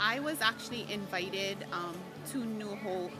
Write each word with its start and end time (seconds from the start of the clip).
I 0.00 0.18
was 0.18 0.40
actually 0.40 0.90
invited 0.92 1.58
um, 1.72 1.94
to 2.32 2.38
New 2.38 2.74
Hope 2.76 3.12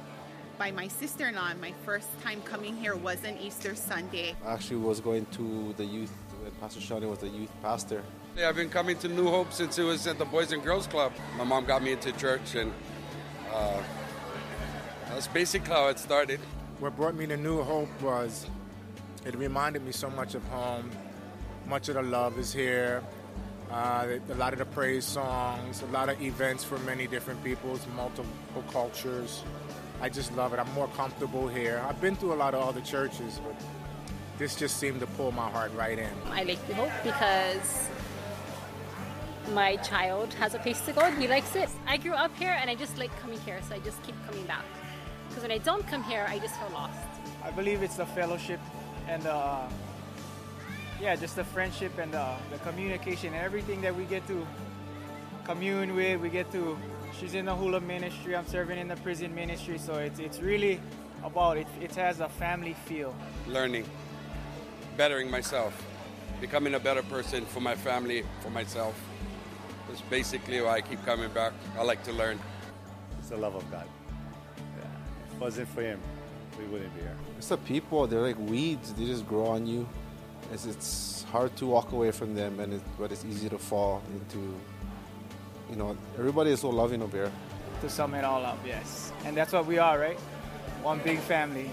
by 0.58 0.73
my 0.73 0.89
sister-in-law. 0.89 1.54
My 1.60 1.73
first 1.84 2.08
time 2.20 2.42
coming 2.42 2.76
here 2.76 2.97
was 2.97 3.23
an 3.25 3.39
Easter 3.39 3.75
Sunday. 3.76 4.34
I 4.44 4.54
actually 4.54 4.79
was 4.79 5.00
going 5.00 5.26
to 5.26 5.73
the 5.76 5.84
youth 5.84 6.13
when 6.42 6.50
Pastor 6.60 6.81
Shawnee 6.81 7.07
was 7.07 7.21
the 7.21 7.29
youth 7.29 7.50
pastor. 7.63 8.02
Yeah, 8.37 8.48
I've 8.48 8.57
been 8.57 8.71
coming 8.71 8.98
to 8.98 9.09
New 9.09 9.29
Hope 9.29 9.52
since 9.52 9.79
it 9.79 9.84
was 9.84 10.07
at 10.09 10.18
the 10.18 10.25
Boys 10.25 10.50
and 10.50 10.64
Girls 10.64 10.89
Club. 10.89 11.12
My 11.39 11.45
mom 11.45 11.64
got 11.64 11.82
me 11.82 11.93
into 11.93 12.11
church, 12.12 12.57
and 12.57 12.73
uh, 13.52 13.80
that's 15.09 15.29
basically 15.29 15.72
how 15.72 15.86
it 15.88 15.98
started. 16.00 16.41
What 16.80 16.96
brought 16.96 17.14
me 17.14 17.27
to 17.27 17.36
New 17.36 17.62
Hope 17.62 17.88
was 18.02 18.48
it 19.25 19.36
reminded 19.36 19.84
me 19.84 19.93
so 19.93 20.11
much 20.11 20.34
of 20.34 20.43
home. 20.48 20.91
Much 21.66 21.88
of 21.88 21.95
the 21.95 22.02
love 22.02 22.36
is 22.38 22.52
here. 22.52 23.02
Uh, 23.71 24.07
a 24.31 24.35
lot 24.35 24.53
of 24.53 24.59
the 24.59 24.65
praise 24.67 25.05
songs, 25.05 25.83
a 25.83 25.87
lot 25.87 26.09
of 26.09 26.21
events 26.21 26.62
for 26.62 26.79
many 26.80 27.07
different 27.07 27.43
peoples, 27.43 27.87
multiple 27.97 28.65
cultures. 28.71 29.43
I 30.01 30.09
just 30.09 30.34
love 30.37 30.52
it. 30.52 30.59
I'm 30.59 30.73
more 30.75 30.88
comfortable 30.88 31.48
here. 31.48 31.83
I've 31.88 32.01
been 32.01 32.15
through 32.15 32.35
a 32.35 32.41
lot 32.45 32.55
of 32.55 32.69
other 32.69 32.80
churches, 32.80 33.41
but 33.45 33.55
this 34.38 34.55
just 34.55 34.77
seemed 34.79 35.01
to 35.01 35.07
pull 35.07 35.33
my 35.33 35.48
heart 35.48 35.73
right 35.74 35.98
in. 35.98 36.11
I 36.30 36.43
like 36.45 36.69
New 36.69 36.74
Hope 36.74 36.93
because 37.02 37.88
my 39.52 39.77
child 39.77 40.33
has 40.35 40.55
a 40.55 40.59
place 40.59 40.80
to 40.83 40.93
go 40.93 41.02
and 41.02 41.21
he 41.21 41.29
likes 41.29 41.55
it. 41.57 41.69
I 41.87 41.96
grew 41.96 42.12
up 42.12 42.35
here 42.37 42.57
and 42.60 42.71
I 42.71 42.74
just 42.74 42.99
like 42.99 43.16
coming 43.21 43.41
here, 43.41 43.60
so 43.69 43.74
I 43.74 43.79
just 43.80 44.02
keep 44.02 44.15
coming 44.27 44.45
back. 44.46 44.65
Because 45.29 45.43
when 45.43 45.52
I 45.52 45.59
don't 45.59 45.87
come 45.87 46.02
here, 46.05 46.27
I 46.29 46.38
just 46.38 46.55
feel 46.57 46.71
lost. 46.71 46.99
I 47.43 47.51
believe 47.51 47.83
it's 47.83 47.96
the 47.96 48.07
fellowship 48.07 48.60
and 49.09 49.27
uh, 49.27 49.69
yeah, 51.01 51.16
just 51.16 51.37
the 51.37 51.45
friendship 51.45 51.98
and 51.98 52.12
the, 52.12 52.27
the 52.51 52.59
communication 52.59 53.35
and 53.35 53.43
everything 53.43 53.80
that 53.83 53.95
we 53.95 54.05
get 54.05 54.27
to 54.29 54.47
commune 55.45 55.95
with. 55.95 56.21
We 56.21 56.29
get 56.29 56.51
to. 56.52 56.79
She's 57.19 57.35
in 57.35 57.45
the 57.47 57.55
hula 57.55 57.80
ministry. 57.80 58.35
I'm 58.37 58.46
serving 58.46 58.79
in 58.79 58.88
the 58.88 58.96
prison 58.96 59.35
ministry, 59.35 59.79
so 59.79 59.95
it's 59.95 60.18
it's 60.18 60.41
really 60.41 60.80
about 61.23 61.57
it. 61.57 61.66
It 61.80 61.95
has 61.95 62.21
a 62.21 62.29
family 62.29 62.74
feel. 62.87 63.15
Learning, 63.46 63.85
bettering 64.96 65.30
myself, 65.30 65.74
becoming 66.41 66.74
a 66.74 66.80
better 66.80 67.02
person 67.02 67.44
for 67.46 67.61
my 67.61 67.74
family, 67.74 68.24
for 68.40 68.50
myself. 68.50 69.00
That's 69.88 70.00
basically 70.02 70.61
why 70.61 70.77
I 70.77 70.80
keep 70.80 71.05
coming 71.05 71.30
back. 71.30 71.52
I 71.78 71.83
like 71.83 72.02
to 72.05 72.12
learn. 72.12 72.38
It's 73.18 73.28
the 73.28 73.36
love 73.36 73.55
of 73.55 73.70
God. 73.70 73.86
Yeah. 74.56 74.84
If 75.27 75.34
it 75.34 75.40
wasn't 75.40 75.68
for 75.68 75.83
Him, 75.83 76.00
we 76.58 76.64
wouldn't 76.66 76.94
be 76.94 77.02
here. 77.02 77.16
It's 77.38 77.48
the 77.48 77.58
people, 77.58 78.06
they're 78.06 78.20
like 78.20 78.38
weeds, 78.38 78.92
they 78.94 79.05
just 79.05 79.27
grow 79.27 79.46
on 79.46 79.66
you. 79.66 79.86
It's, 80.52 80.66
it's 80.66 81.24
hard 81.24 81.56
to 81.56 81.66
walk 81.66 81.92
away 81.92 82.10
from 82.10 82.34
them, 82.34 82.60
and 82.60 82.74
it, 82.74 82.82
but 82.98 83.12
it's 83.12 83.24
easy 83.24 83.48
to 83.48 83.58
fall 83.58 84.02
into, 84.12 84.54
you 85.70 85.76
know, 85.76 85.96
everybody 86.18 86.50
is 86.50 86.60
so 86.60 86.70
loving 86.70 87.02
over 87.02 87.16
here. 87.16 87.32
To 87.80 87.88
sum 87.88 88.14
it 88.14 88.24
all 88.24 88.44
up, 88.44 88.58
yes. 88.64 89.12
And 89.24 89.36
that's 89.36 89.52
what 89.52 89.66
we 89.66 89.78
are, 89.78 89.98
right? 89.98 90.18
One 90.82 91.00
big 91.00 91.18
family. 91.18 91.70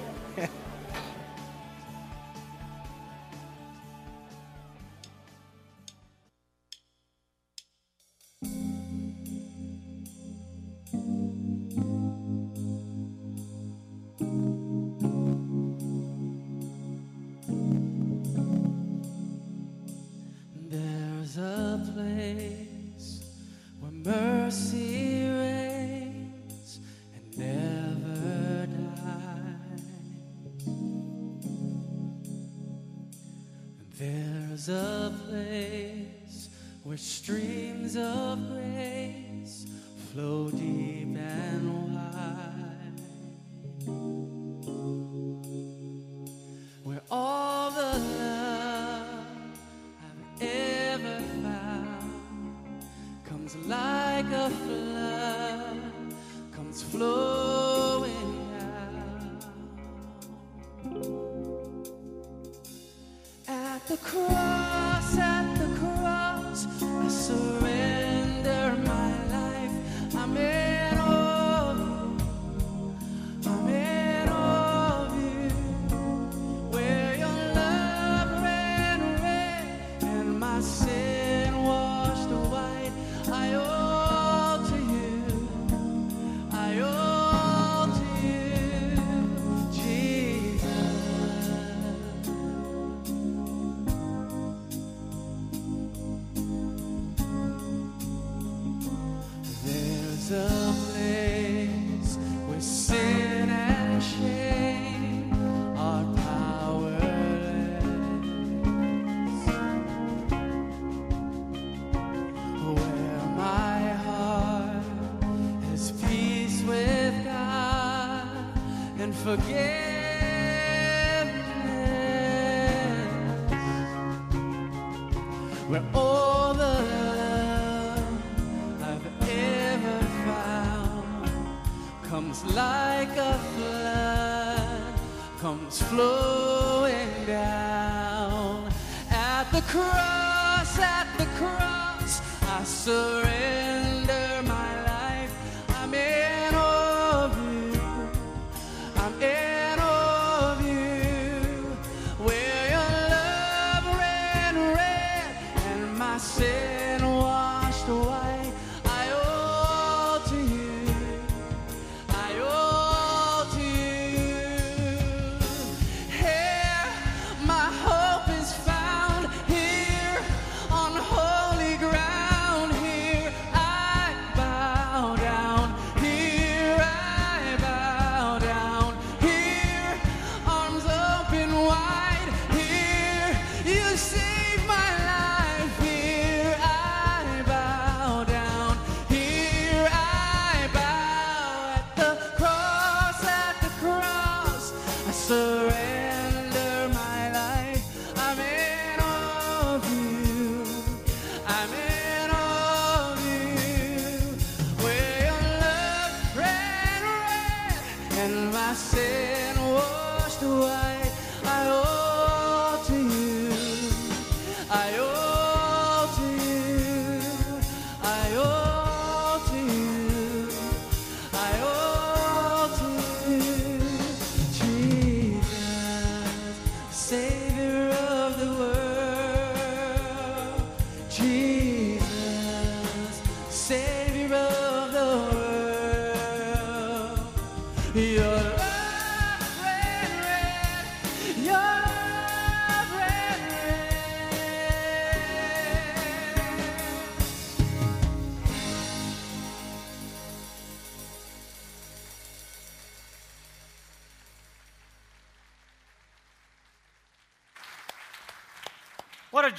Place 35.32 36.50
where 36.84 36.98
streams 36.98 37.96
of 37.96 38.38
grace 38.50 39.66
flow 40.12 40.51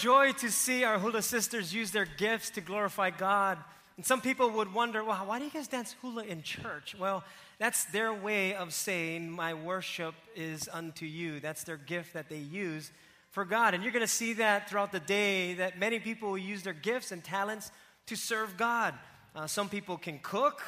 joy 0.03 0.33
to 0.33 0.51
see 0.51 0.83
our 0.83 0.99
hula 0.99 1.23
sisters 1.23 1.73
use 1.73 1.93
their 1.93 2.09
gifts 2.17 2.51
to 2.51 2.61
glorify 2.61 3.09
God. 3.11 3.57
And 3.97 4.05
some 4.05 4.21
people 4.21 4.51
would 4.51 4.75
wonder, 4.75 5.05
well, 5.05 5.25
why 5.27 5.39
do 5.39 5.45
you 5.45 5.51
guys 5.53 5.69
dance 5.69 5.95
hula 6.03 6.25
in 6.25 6.43
church? 6.43 6.97
Well, 6.99 7.23
that's 7.61 7.85
their 7.85 8.13
way 8.13 8.57
of 8.57 8.75
saying, 8.75 9.31
My 9.31 9.55
worship 9.55 10.17
is 10.35 10.69
unto 10.73 11.07
you. 11.07 11.39
That's 11.39 11.63
their 11.63 11.77
gift 11.77 12.15
that 12.15 12.29
they 12.29 12.39
use 12.39 12.91
for 13.31 13.45
God. 13.45 13.75
And 13.75 13.85
you're 13.85 13.93
going 13.93 14.05
to 14.05 14.09
see 14.09 14.33
that 14.33 14.69
throughout 14.69 14.91
the 14.91 14.99
day 14.99 15.55
that 15.55 15.79
many 15.79 16.01
people 16.01 16.31
will 16.31 16.39
use 16.39 16.65
their 16.65 16.73
gifts 16.73 17.13
and 17.13 17.23
talents 17.23 17.71
to 18.07 18.17
serve 18.17 18.57
God. 18.57 18.95
Uh, 19.37 19.47
some 19.47 19.69
people 19.69 19.97
can 19.97 20.19
cook, 20.19 20.63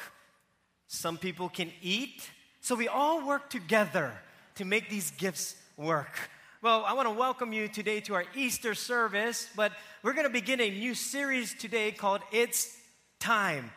some 0.87 1.17
people 1.17 1.49
can 1.49 1.73
eat. 1.81 2.29
So 2.61 2.73
we 2.73 2.87
all 2.87 3.27
work 3.27 3.49
together 3.49 4.13
to 4.55 4.63
make 4.63 4.89
these 4.89 5.11
gifts 5.11 5.57
work. 5.75 6.29
Well, 6.65 6.83
I 6.83 6.93
want 6.93 7.07
to 7.07 7.13
welcome 7.13 7.53
you 7.53 7.67
today 7.67 7.99
to 7.99 8.15
our 8.15 8.25
Easter 8.33 8.73
service, 8.73 9.47
but 9.55 9.71
we're 10.01 10.13
going 10.13 10.25
to 10.25 10.33
begin 10.33 10.59
a 10.59 10.67
new 10.67 10.95
series 10.95 11.53
today 11.53 11.91
called 11.91 12.21
It's 12.31 12.75
Time. 13.19 13.69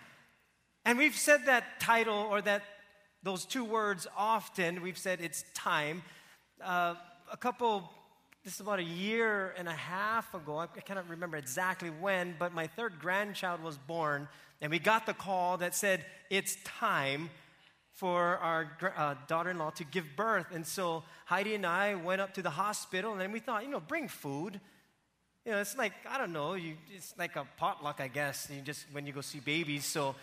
And 0.87 0.97
we've 0.97 1.15
said 1.15 1.45
that 1.45 1.81
title 1.81 2.17
or 2.17 2.41
that 2.41 2.63
those 3.23 3.45
two 3.45 3.63
words 3.63 4.07
often. 4.17 4.81
We've 4.81 4.97
said 4.97 5.21
it's 5.21 5.45
time. 5.53 6.03
Uh, 6.65 6.95
a 7.31 7.37
couple, 7.37 7.91
this 8.43 8.55
is 8.55 8.61
about 8.61 8.79
a 8.79 8.85
year 8.85 9.53
and 9.59 9.69
a 9.69 9.73
half 9.73 10.33
ago. 10.33 10.57
I, 10.57 10.65
I 10.75 10.81
cannot 10.81 11.11
remember 11.11 11.37
exactly 11.37 11.91
when, 11.91 12.37
but 12.39 12.55
my 12.55 12.69
third 12.69 13.01
grandchild 13.01 13.63
was 13.63 13.77
born, 13.77 14.29
and 14.63 14.71
we 14.71 14.79
got 14.79 15.05
the 15.05 15.13
call 15.13 15.59
that 15.59 15.75
said 15.75 16.07
it's 16.31 16.57
time 16.65 17.29
for 17.99 18.39
our 18.39 18.71
uh, 18.97 19.15
daughter 19.27 19.51
in 19.51 19.59
law 19.59 19.71
to 19.71 19.83
give 19.83 20.05
birth. 20.15 20.47
And 20.55 20.65
so 20.65 21.03
Heidi 21.25 21.57
and 21.57 21.67
I 21.67 21.97
went 21.97 22.21
up 22.21 22.33
to 22.35 22.43
the 22.43 22.51
hospital, 22.51 23.11
and 23.11 23.21
then 23.21 23.33
we 23.33 23.41
thought, 23.41 23.65
you 23.65 23.71
know, 23.71 23.81
bring 23.81 24.07
food. 24.07 24.61
You 25.45 25.53
know, 25.53 25.59
it's 25.59 25.77
like, 25.77 25.93
I 26.09 26.17
don't 26.17 26.33
know, 26.33 26.55
you, 26.55 26.77
it's 26.95 27.13
like 27.19 27.35
a 27.35 27.45
potluck, 27.57 28.01
I 28.01 28.07
guess, 28.07 28.49
you 28.55 28.61
just 28.63 28.87
when 28.93 29.05
you 29.05 29.13
go 29.13 29.21
see 29.21 29.41
babies. 29.41 29.85
So 29.85 30.15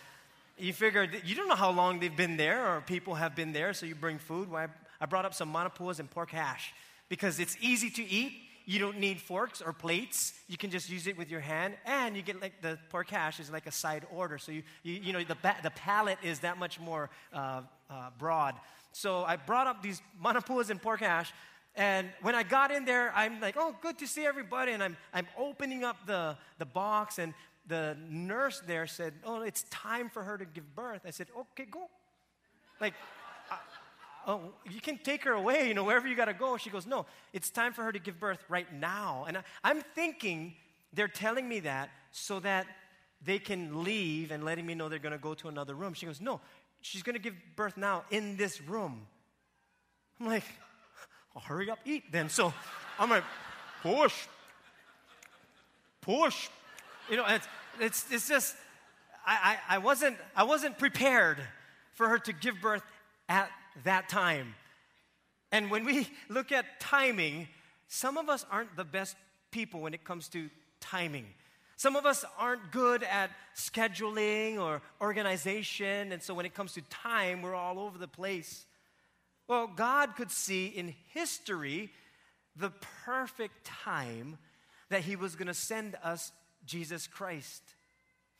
you 0.57 0.71
figure, 0.71 1.05
you 1.25 1.35
don't 1.35 1.49
know 1.49 1.55
how 1.55 1.71
long 1.71 1.99
they've 1.99 2.15
been 2.15 2.37
there 2.37 2.65
or 2.65 2.79
people 2.79 3.15
have 3.15 3.35
been 3.35 3.51
there, 3.51 3.73
so 3.73 3.85
you 3.85 3.95
bring 3.95 4.19
food. 4.19 4.49
Well, 4.49 4.61
I, 4.61 5.03
I 5.03 5.05
brought 5.05 5.25
up 5.25 5.33
some 5.33 5.51
manapuas 5.51 5.99
and 5.99 6.09
pork 6.09 6.31
hash 6.31 6.73
because 7.09 7.41
it's 7.41 7.57
easy 7.59 7.89
to 7.89 8.03
eat 8.03 8.31
you 8.65 8.79
don't 8.79 8.99
need 8.99 9.21
forks 9.21 9.61
or 9.61 9.73
plates. 9.73 10.33
You 10.47 10.57
can 10.57 10.71
just 10.71 10.89
use 10.89 11.07
it 11.07 11.17
with 11.17 11.29
your 11.29 11.39
hand, 11.39 11.75
and 11.85 12.15
you 12.15 12.21
get 12.21 12.41
like 12.41 12.61
the 12.61 12.77
pork 12.89 13.09
hash 13.09 13.39
is 13.39 13.51
like 13.51 13.67
a 13.67 13.71
side 13.71 14.05
order. 14.11 14.37
So 14.37 14.51
you, 14.51 14.63
you, 14.83 14.93
you 14.93 15.13
know 15.13 15.23
the, 15.23 15.37
the 15.63 15.71
palate 15.71 16.17
is 16.23 16.39
that 16.39 16.57
much 16.57 16.79
more 16.79 17.09
uh, 17.33 17.61
uh, 17.89 18.09
broad. 18.17 18.55
So 18.91 19.23
I 19.23 19.35
brought 19.35 19.67
up 19.67 19.81
these 19.83 20.01
manapuas 20.23 20.69
and 20.69 20.81
pork 20.81 21.01
hash, 21.01 21.31
and 21.75 22.09
when 22.21 22.35
I 22.35 22.43
got 22.43 22.71
in 22.71 22.85
there, 22.85 23.11
I'm 23.15 23.39
like, 23.39 23.55
oh, 23.57 23.75
good 23.81 23.99
to 23.99 24.07
see 24.07 24.25
everybody, 24.25 24.71
and 24.71 24.81
I'm 24.81 24.97
I'm 25.13 25.27
opening 25.37 25.83
up 25.83 25.97
the 26.05 26.37
the 26.57 26.65
box, 26.65 27.19
and 27.19 27.33
the 27.67 27.97
nurse 28.09 28.61
there 28.67 28.87
said, 28.87 29.13
oh, 29.23 29.41
it's 29.41 29.63
time 29.69 30.09
for 30.09 30.23
her 30.23 30.37
to 30.37 30.45
give 30.45 30.75
birth. 30.75 31.01
I 31.05 31.11
said, 31.11 31.27
okay, 31.35 31.65
go. 31.69 31.89
Like 32.79 32.93
oh, 34.27 34.41
you 34.69 34.81
can 34.81 34.97
take 34.97 35.23
her 35.23 35.33
away, 35.33 35.67
you 35.67 35.73
know, 35.73 35.83
wherever 35.83 36.07
you 36.07 36.15
got 36.15 36.25
to 36.25 36.33
go. 36.33 36.57
She 36.57 36.69
goes, 36.69 36.85
no, 36.85 37.05
it's 37.33 37.49
time 37.49 37.73
for 37.73 37.83
her 37.83 37.91
to 37.91 37.99
give 37.99 38.19
birth 38.19 38.43
right 38.49 38.71
now. 38.73 39.25
And 39.27 39.37
I, 39.37 39.43
I'm 39.63 39.81
thinking 39.81 40.53
they're 40.93 41.07
telling 41.07 41.47
me 41.47 41.61
that 41.61 41.89
so 42.11 42.39
that 42.41 42.65
they 43.23 43.39
can 43.39 43.83
leave 43.83 44.31
and 44.31 44.43
letting 44.43 44.65
me 44.65 44.75
know 44.75 44.89
they're 44.89 44.99
going 44.99 45.11
to 45.11 45.17
go 45.17 45.33
to 45.35 45.47
another 45.47 45.73
room. 45.73 45.93
She 45.93 46.05
goes, 46.05 46.21
no, 46.21 46.39
she's 46.81 47.03
going 47.03 47.15
to 47.15 47.21
give 47.21 47.35
birth 47.55 47.77
now 47.77 48.03
in 48.11 48.37
this 48.37 48.61
room. 48.61 49.05
I'm 50.19 50.27
like, 50.27 50.43
oh, 51.35 51.39
hurry 51.39 51.69
up, 51.69 51.79
eat 51.85 52.11
then. 52.11 52.29
So 52.29 52.53
I'm 52.99 53.09
like, 53.09 53.23
push, 53.81 54.15
push. 56.01 56.49
You 57.09 57.17
know, 57.17 57.25
it's, 57.27 57.47
it's, 57.79 58.05
it's 58.11 58.27
just, 58.27 58.55
I, 59.25 59.57
I, 59.69 59.75
I, 59.75 59.77
wasn't, 59.79 60.17
I 60.35 60.43
wasn't 60.43 60.77
prepared 60.77 61.39
for 61.93 62.07
her 62.09 62.19
to 62.19 62.33
give 62.33 62.61
birth 62.61 62.83
at 63.27 63.49
that 63.83 64.09
time. 64.09 64.55
And 65.51 65.69
when 65.69 65.85
we 65.85 66.07
look 66.29 66.51
at 66.51 66.79
timing, 66.79 67.47
some 67.87 68.17
of 68.17 68.29
us 68.29 68.45
aren't 68.51 68.75
the 68.75 68.83
best 68.83 69.15
people 69.51 69.81
when 69.81 69.93
it 69.93 70.03
comes 70.03 70.27
to 70.29 70.49
timing. 70.79 71.25
Some 71.77 71.95
of 71.95 72.05
us 72.05 72.23
aren't 72.37 72.71
good 72.71 73.03
at 73.03 73.31
scheduling 73.55 74.59
or 74.59 74.81
organization, 75.01 76.11
and 76.11 76.21
so 76.21 76.33
when 76.33 76.45
it 76.45 76.53
comes 76.53 76.73
to 76.73 76.81
time, 76.83 77.41
we're 77.41 77.55
all 77.55 77.79
over 77.79 77.97
the 77.97 78.07
place. 78.07 78.65
Well, 79.47 79.67
God 79.67 80.15
could 80.15 80.31
see 80.31 80.67
in 80.67 80.95
history 81.13 81.91
the 82.55 82.71
perfect 83.03 83.65
time 83.65 84.37
that 84.89 85.01
He 85.01 85.15
was 85.15 85.35
going 85.35 85.47
to 85.47 85.53
send 85.53 85.95
us 86.03 86.31
Jesus 86.65 87.07
Christ. 87.07 87.61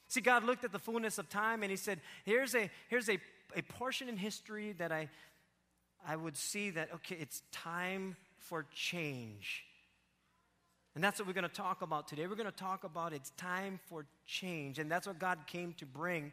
See, 0.07 0.21
God 0.21 0.43
looked 0.43 0.63
at 0.63 0.71
the 0.71 0.79
fullness 0.79 1.17
of 1.17 1.29
time 1.29 1.61
and 1.61 1.69
He 1.69 1.77
said, 1.77 1.99
Here's 2.23 2.55
a, 2.55 2.69
here's 2.89 3.09
a 3.09 3.19
a 3.55 3.61
portion 3.61 4.09
in 4.09 4.17
history 4.17 4.73
that 4.73 4.91
I, 4.91 5.09
I 6.07 6.15
would 6.15 6.37
see 6.37 6.69
that, 6.71 6.89
okay, 6.95 7.17
it's 7.19 7.41
time 7.51 8.15
for 8.37 8.65
change. 8.73 9.63
And 10.93 11.03
that's 11.03 11.19
what 11.19 11.27
we're 11.27 11.33
going 11.33 11.49
to 11.49 11.49
talk 11.49 11.81
about 11.81 12.07
today. 12.07 12.27
We're 12.27 12.35
going 12.35 12.51
to 12.51 12.55
talk 12.55 12.83
about 12.83 13.11
it's 13.11 13.31
time 13.31 13.79
for 13.87 14.05
change. 14.25 14.79
And 14.79 14.89
that's 14.89 15.07
what 15.07 15.19
God 15.19 15.39
came 15.47 15.73
to 15.73 15.85
bring. 15.85 16.31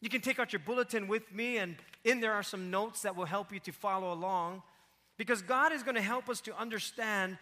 You 0.00 0.08
can 0.08 0.20
take 0.20 0.38
out 0.38 0.52
your 0.52 0.60
bulletin 0.60 1.06
with 1.08 1.32
me, 1.32 1.58
and 1.58 1.76
in 2.04 2.20
there 2.20 2.32
are 2.32 2.42
some 2.42 2.70
notes 2.70 3.02
that 3.02 3.14
will 3.14 3.26
help 3.26 3.52
you 3.52 3.60
to 3.60 3.72
follow 3.72 4.12
along. 4.12 4.62
Because 5.18 5.42
God 5.42 5.72
is 5.72 5.82
going 5.82 5.96
to 5.96 6.02
help 6.02 6.28
us 6.28 6.40
to 6.42 6.58
understand 6.58 7.36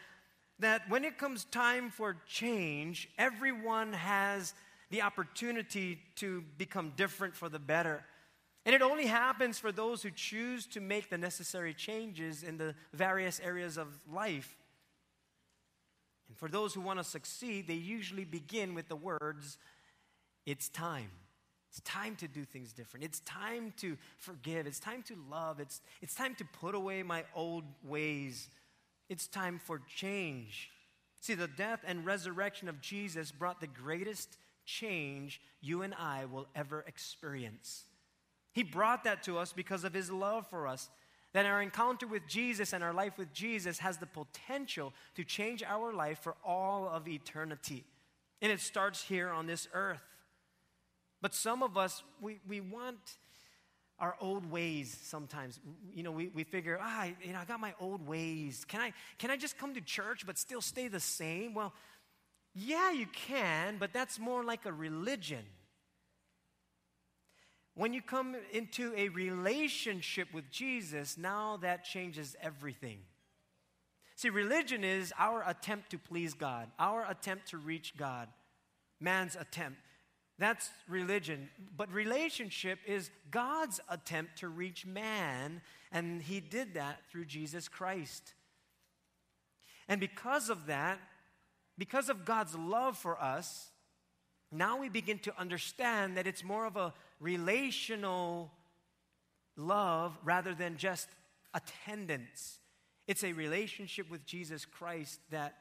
that 0.59 0.83
when 0.89 1.05
it 1.05 1.17
comes 1.19 1.45
time 1.45 1.91
for 1.91 2.17
change, 2.27 3.09
everyone 3.17 3.93
has 3.93 4.55
the 4.91 5.03
opportunity 5.03 6.01
to 6.17 6.43
become 6.59 6.93
different 6.97 7.37
for 7.37 7.49
the 7.49 7.61
better. 7.61 8.03
And 8.67 8.75
it 8.75 8.83
only 8.83 9.07
happens 9.07 9.59
for 9.59 9.73
those 9.73 10.03
who 10.03 10.11
choose 10.11 10.67
to 10.69 10.81
make 10.81 11.11
the 11.11 11.19
necessary 11.19 11.73
changes 11.73 12.43
in 12.43 12.59
the 12.59 12.75
various 12.93 13.41
areas 13.41 13.79
of 13.79 13.89
life. 14.13 14.57
And 16.29 16.37
for 16.37 16.49
those 16.49 16.75
who 16.75 16.81
want 16.81 16.99
to 16.99 17.05
succeed, 17.05 17.67
they 17.67 17.75
usually 17.75 18.25
begin 18.25 18.75
with 18.75 18.89
the 18.89 18.97
words, 18.97 19.59
It's 20.45 20.69
time. 20.69 21.11
It's 21.71 21.81
time 21.83 22.17
to 22.17 22.29
do 22.29 22.45
things 22.45 22.73
different. 22.73 23.05
It's 23.05 23.21
time 23.21 23.75
to 23.79 23.99
forgive. 24.17 24.67
It's 24.67 24.81
time 24.81 25.03
to 25.05 25.17
love. 25.31 25.61
It's, 25.61 25.83
it's 26.01 26.15
time 26.15 26.35
to 26.37 26.45
put 26.45 26.75
away 26.75 27.03
my 27.03 27.25
old 27.35 27.65
ways. 27.85 28.49
It's 29.09 29.27
time 29.27 29.61
for 29.63 29.81
change. 29.95 30.71
See, 31.21 31.35
the 31.35 31.47
death 31.49 31.81
and 31.87 32.07
resurrection 32.07 32.69
of 32.69 32.81
Jesus 32.81 33.33
brought 33.33 33.61
the 33.61 33.67
greatest 33.67 34.39
change 34.65 35.41
you 35.61 35.83
and 35.83 35.95
I 35.95 36.25
will 36.25 36.47
ever 36.55 36.85
experience. 36.87 37.85
He 38.59 38.65
brought 38.65 39.05
that 39.05 39.23
to 39.23 39.39
us 39.39 39.53
because 39.53 39.85
of 39.85 39.95
His 39.95 40.11
love 40.11 40.45
for 40.49 40.67
us. 40.67 40.91
That 41.33 41.47
our 41.47 41.63
encounter 41.63 42.09
with 42.09 42.27
Jesus 42.27 42.73
and 42.73 42.83
our 42.83 42.93
life 42.93 43.17
with 43.17 43.33
Jesus 43.33 43.79
has 43.79 43.99
the 43.99 44.07
potential 44.07 44.93
to 45.15 45.23
change 45.23 45.63
our 45.63 45.93
life 45.93 46.19
for 46.19 46.35
all 46.45 46.89
of 46.89 47.07
eternity. 47.07 47.85
And 48.43 48.51
it 48.51 48.59
starts 48.59 49.01
here 49.01 49.29
on 49.29 49.47
this 49.47 49.69
earth. 49.75 50.03
But 51.23 51.35
some 51.35 51.63
of 51.63 51.77
us, 51.77 52.03
we, 52.21 52.41
we 52.49 52.61
want 52.61 52.99
our 54.01 54.17
old 54.21 54.51
ways 54.51 54.99
sometimes. 55.05 55.61
You 55.95 56.03
know, 56.03 56.11
we, 56.11 56.27
we 56.27 56.43
figure, 56.43 56.81
ah, 56.83 57.07
you 57.23 57.35
know, 57.35 57.39
I 57.39 57.45
got 57.45 57.61
my 57.61 57.75
old 57.79 58.09
ways. 58.09 58.65
Can 58.67 58.81
I, 58.81 58.93
can 59.19 59.31
I 59.31 59.37
just 59.37 59.57
come 59.57 59.73
to 59.75 59.81
church 59.81 60.27
but 60.27 60.37
still 60.37 60.61
stay 60.61 60.89
the 60.89 60.99
same? 60.99 61.55
Well, 61.55 61.73
yeah, 62.57 62.91
you 62.91 63.07
can, 63.07 63.77
but 63.79 63.93
that's 63.93 64.19
more 64.19 64.43
like 64.43 64.67
a 64.67 64.73
religion. 64.73 65.45
When 67.79 67.93
you 67.93 68.03
come 68.03 68.35
into 68.53 68.93
a 68.97 69.09
relationship 69.11 70.35
with 70.35 70.51
Jesus, 70.51 71.17
now 71.17 71.59
that 71.59 71.85
changes 71.85 72.35
everything. 72.43 72.99
See, 74.17 74.31
religion 74.31 74.83
is 74.83 75.13
our 75.17 75.45
attempt 75.49 75.91
to 75.91 75.99
please 75.99 76.35
God, 76.35 76.69
our 76.81 77.09
attempt 77.09 77.51
to 77.51 77.57
reach 77.57 77.97
God, 77.97 78.27
man's 78.99 79.37
attempt. 79.37 79.79
That's 80.41 80.69
religion. 80.89 81.51
But 81.77 81.93
relationship 81.93 82.81
is 82.85 83.13
God's 83.31 83.79
attempt 83.89 84.39
to 84.39 84.49
reach 84.49 84.85
man, 84.85 85.63
and 85.93 86.21
He 86.21 86.41
did 86.41 86.75
that 86.75 87.03
through 87.13 87.27
Jesus 87.27 87.69
Christ. 87.69 88.35
And 89.87 90.01
because 90.01 90.51
of 90.51 90.67
that, 90.67 90.99
because 91.79 92.09
of 92.09 92.25
God's 92.25 92.57
love 92.57 92.99
for 92.99 93.23
us, 93.23 93.71
now 94.51 94.79
we 94.79 94.89
begin 94.89 95.19
to 95.21 95.39
understand 95.39 96.17
that 96.17 96.27
it's 96.27 96.43
more 96.43 96.67
of 96.67 96.77
a 96.77 96.95
relational 97.21 98.51
love 99.57 100.17
rather 100.25 100.55
than 100.55 100.77
just 100.77 101.09
attendance. 101.53 102.59
It's 103.07 103.25
a 103.25 103.33
relationship 103.33 104.11
with 104.11 104.25
Jesus 104.25 104.65
Christ 104.65 105.21
that 105.31 105.57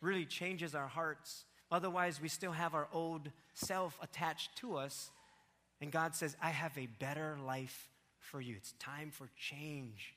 really 0.00 0.24
changes 0.24 0.74
our 0.74 0.88
hearts. 0.88 1.44
Otherwise, 1.70 2.20
we 2.20 2.28
still 2.28 2.52
have 2.52 2.74
our 2.74 2.88
old 2.92 3.30
self 3.54 3.98
attached 4.02 4.56
to 4.56 4.76
us. 4.76 5.10
And 5.80 5.90
God 5.90 6.14
says, 6.14 6.36
I 6.42 6.50
have 6.50 6.76
a 6.78 6.86
better 6.86 7.36
life 7.44 7.88
for 8.18 8.40
you. 8.40 8.54
It's 8.56 8.72
time 8.78 9.10
for 9.10 9.28
change. 9.36 10.14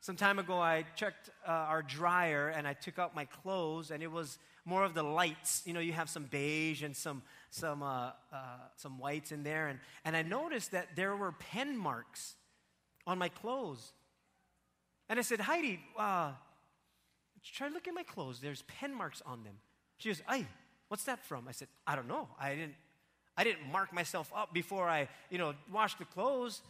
Some 0.00 0.16
time 0.16 0.38
ago, 0.38 0.58
I 0.58 0.84
checked 0.96 1.30
uh, 1.46 1.50
our 1.50 1.82
dryer 1.82 2.48
and 2.48 2.66
I 2.66 2.72
took 2.72 2.98
out 2.98 3.14
my 3.14 3.24
clothes, 3.24 3.90
and 3.90 4.02
it 4.02 4.10
was 4.10 4.38
more 4.64 4.84
of 4.84 4.94
the 4.94 5.02
lights. 5.02 5.62
You 5.64 5.72
know, 5.72 5.80
you 5.80 5.92
have 5.92 6.08
some 6.08 6.24
beige 6.24 6.82
and 6.82 6.96
some 6.96 7.22
some 7.50 7.82
uh, 7.82 8.10
uh, 8.32 8.44
some 8.76 8.98
whites 8.98 9.32
in 9.32 9.42
there, 9.42 9.68
and 9.68 9.78
and 10.04 10.16
I 10.16 10.22
noticed 10.22 10.72
that 10.72 10.96
there 10.96 11.16
were 11.16 11.32
pen 11.32 11.76
marks 11.76 12.34
on 13.06 13.18
my 13.18 13.28
clothes. 13.28 13.92
And 15.08 15.18
I 15.18 15.22
said, 15.22 15.40
Heidi, 15.40 15.80
uh, 15.98 16.32
try 17.52 17.68
to 17.68 17.74
look 17.74 17.88
at 17.88 17.94
my 17.94 18.04
clothes. 18.04 18.40
There's 18.40 18.62
pen 18.62 18.94
marks 18.94 19.20
on 19.26 19.44
them. 19.44 19.54
She 19.98 20.08
goes, 20.08 20.22
Ay, 20.28 20.46
what's 20.88 21.04
that 21.04 21.24
from? 21.24 21.48
I 21.48 21.52
said, 21.52 21.68
I 21.86 21.96
don't 21.96 22.08
know. 22.08 22.28
I 22.40 22.54
didn't 22.54 22.74
I 23.36 23.44
didn't 23.44 23.70
mark 23.70 23.92
myself 23.92 24.30
up 24.34 24.52
before 24.52 24.88
I, 24.88 25.08
you 25.30 25.38
know, 25.38 25.54
washed 25.72 25.98
the 25.98 26.04
clothes. 26.04 26.60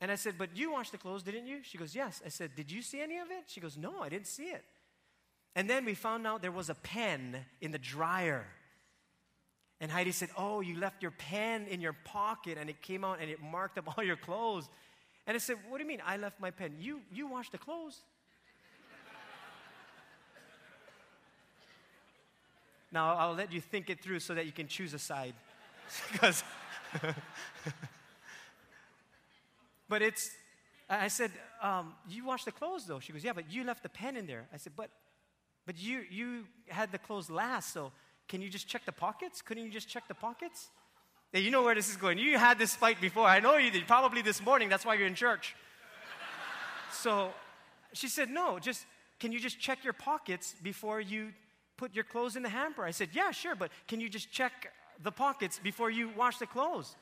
And 0.00 0.10
I 0.10 0.16
said, 0.16 0.34
But 0.36 0.56
you 0.56 0.72
washed 0.72 0.92
the 0.92 0.98
clothes, 0.98 1.22
didn't 1.22 1.46
you? 1.46 1.58
She 1.62 1.78
goes, 1.78 1.94
Yes. 1.94 2.22
I 2.24 2.28
said, 2.28 2.54
Did 2.54 2.70
you 2.70 2.82
see 2.82 3.00
any 3.00 3.18
of 3.18 3.30
it? 3.30 3.44
She 3.46 3.60
goes, 3.60 3.76
No, 3.76 4.00
I 4.00 4.08
didn't 4.08 4.26
see 4.26 4.44
it. 4.44 4.64
And 5.54 5.68
then 5.68 5.84
we 5.84 5.94
found 5.94 6.26
out 6.26 6.40
there 6.40 6.50
was 6.50 6.70
a 6.70 6.74
pen 6.74 7.36
in 7.60 7.72
the 7.72 7.78
dryer. 7.78 8.46
And 9.80 9.90
Heidi 9.90 10.12
said, 10.12 10.30
Oh, 10.36 10.60
you 10.60 10.78
left 10.78 11.02
your 11.02 11.10
pen 11.10 11.66
in 11.66 11.80
your 11.80 11.94
pocket 12.04 12.56
and 12.58 12.70
it 12.70 12.80
came 12.80 13.04
out 13.04 13.18
and 13.20 13.30
it 13.30 13.42
marked 13.42 13.78
up 13.78 13.88
all 13.98 14.04
your 14.04 14.16
clothes. 14.16 14.68
And 15.26 15.34
I 15.34 15.38
said, 15.38 15.56
What 15.68 15.78
do 15.78 15.84
you 15.84 15.88
mean 15.88 16.02
I 16.06 16.16
left 16.16 16.40
my 16.40 16.50
pen? 16.50 16.76
You, 16.78 17.00
you 17.12 17.26
washed 17.26 17.52
the 17.52 17.58
clothes. 17.58 18.00
now, 22.92 23.14
I'll 23.16 23.34
let 23.34 23.52
you 23.52 23.60
think 23.60 23.90
it 23.90 24.00
through 24.00 24.20
so 24.20 24.34
that 24.34 24.46
you 24.46 24.52
can 24.52 24.68
choose 24.68 24.94
a 24.94 24.98
side. 24.98 25.34
because, 26.12 26.42
but 29.88 30.00
it's, 30.00 30.30
I 30.88 31.08
said, 31.08 31.32
um, 31.60 31.94
You 32.08 32.24
washed 32.24 32.46
the 32.46 32.52
clothes 32.52 32.86
though. 32.86 33.00
She 33.00 33.12
goes, 33.12 33.22
Yeah, 33.22 33.34
but 33.34 33.52
you 33.52 33.64
left 33.64 33.82
the 33.82 33.90
pen 33.90 34.16
in 34.16 34.26
there. 34.26 34.46
I 34.54 34.56
said, 34.56 34.72
But, 34.76 34.88
but 35.66 35.78
you, 35.78 36.02
you 36.10 36.44
had 36.68 36.92
the 36.92 36.98
clothes 36.98 37.30
last, 37.30 37.72
so 37.72 37.92
can 38.28 38.40
you 38.40 38.48
just 38.48 38.66
check 38.66 38.84
the 38.84 38.92
pockets? 38.92 39.42
Couldn't 39.42 39.64
you 39.64 39.70
just 39.70 39.88
check 39.88 40.08
the 40.08 40.14
pockets? 40.14 40.70
Yeah, 41.32 41.40
you 41.40 41.50
know 41.50 41.62
where 41.62 41.74
this 41.74 41.88
is 41.88 41.96
going. 41.96 42.18
You 42.18 42.36
had 42.36 42.58
this 42.58 42.74
fight 42.74 43.00
before. 43.00 43.26
I 43.26 43.40
know 43.40 43.56
you 43.56 43.70
did. 43.70 43.86
Probably 43.86 44.22
this 44.22 44.42
morning. 44.42 44.68
That's 44.68 44.84
why 44.84 44.94
you're 44.94 45.06
in 45.06 45.14
church. 45.14 45.54
so 46.90 47.32
she 47.92 48.08
said, 48.08 48.28
No, 48.28 48.58
just 48.58 48.84
can 49.18 49.32
you 49.32 49.40
just 49.40 49.58
check 49.58 49.84
your 49.84 49.92
pockets 49.92 50.54
before 50.62 51.00
you 51.00 51.28
put 51.76 51.94
your 51.94 52.04
clothes 52.04 52.36
in 52.36 52.42
the 52.42 52.48
hamper? 52.48 52.84
I 52.84 52.90
said, 52.90 53.10
Yeah, 53.12 53.30
sure, 53.30 53.54
but 53.54 53.70
can 53.88 54.00
you 54.00 54.08
just 54.08 54.30
check 54.30 54.72
the 55.02 55.12
pockets 55.12 55.58
before 55.58 55.90
you 55.90 56.10
wash 56.16 56.38
the 56.38 56.46
clothes? 56.46 56.94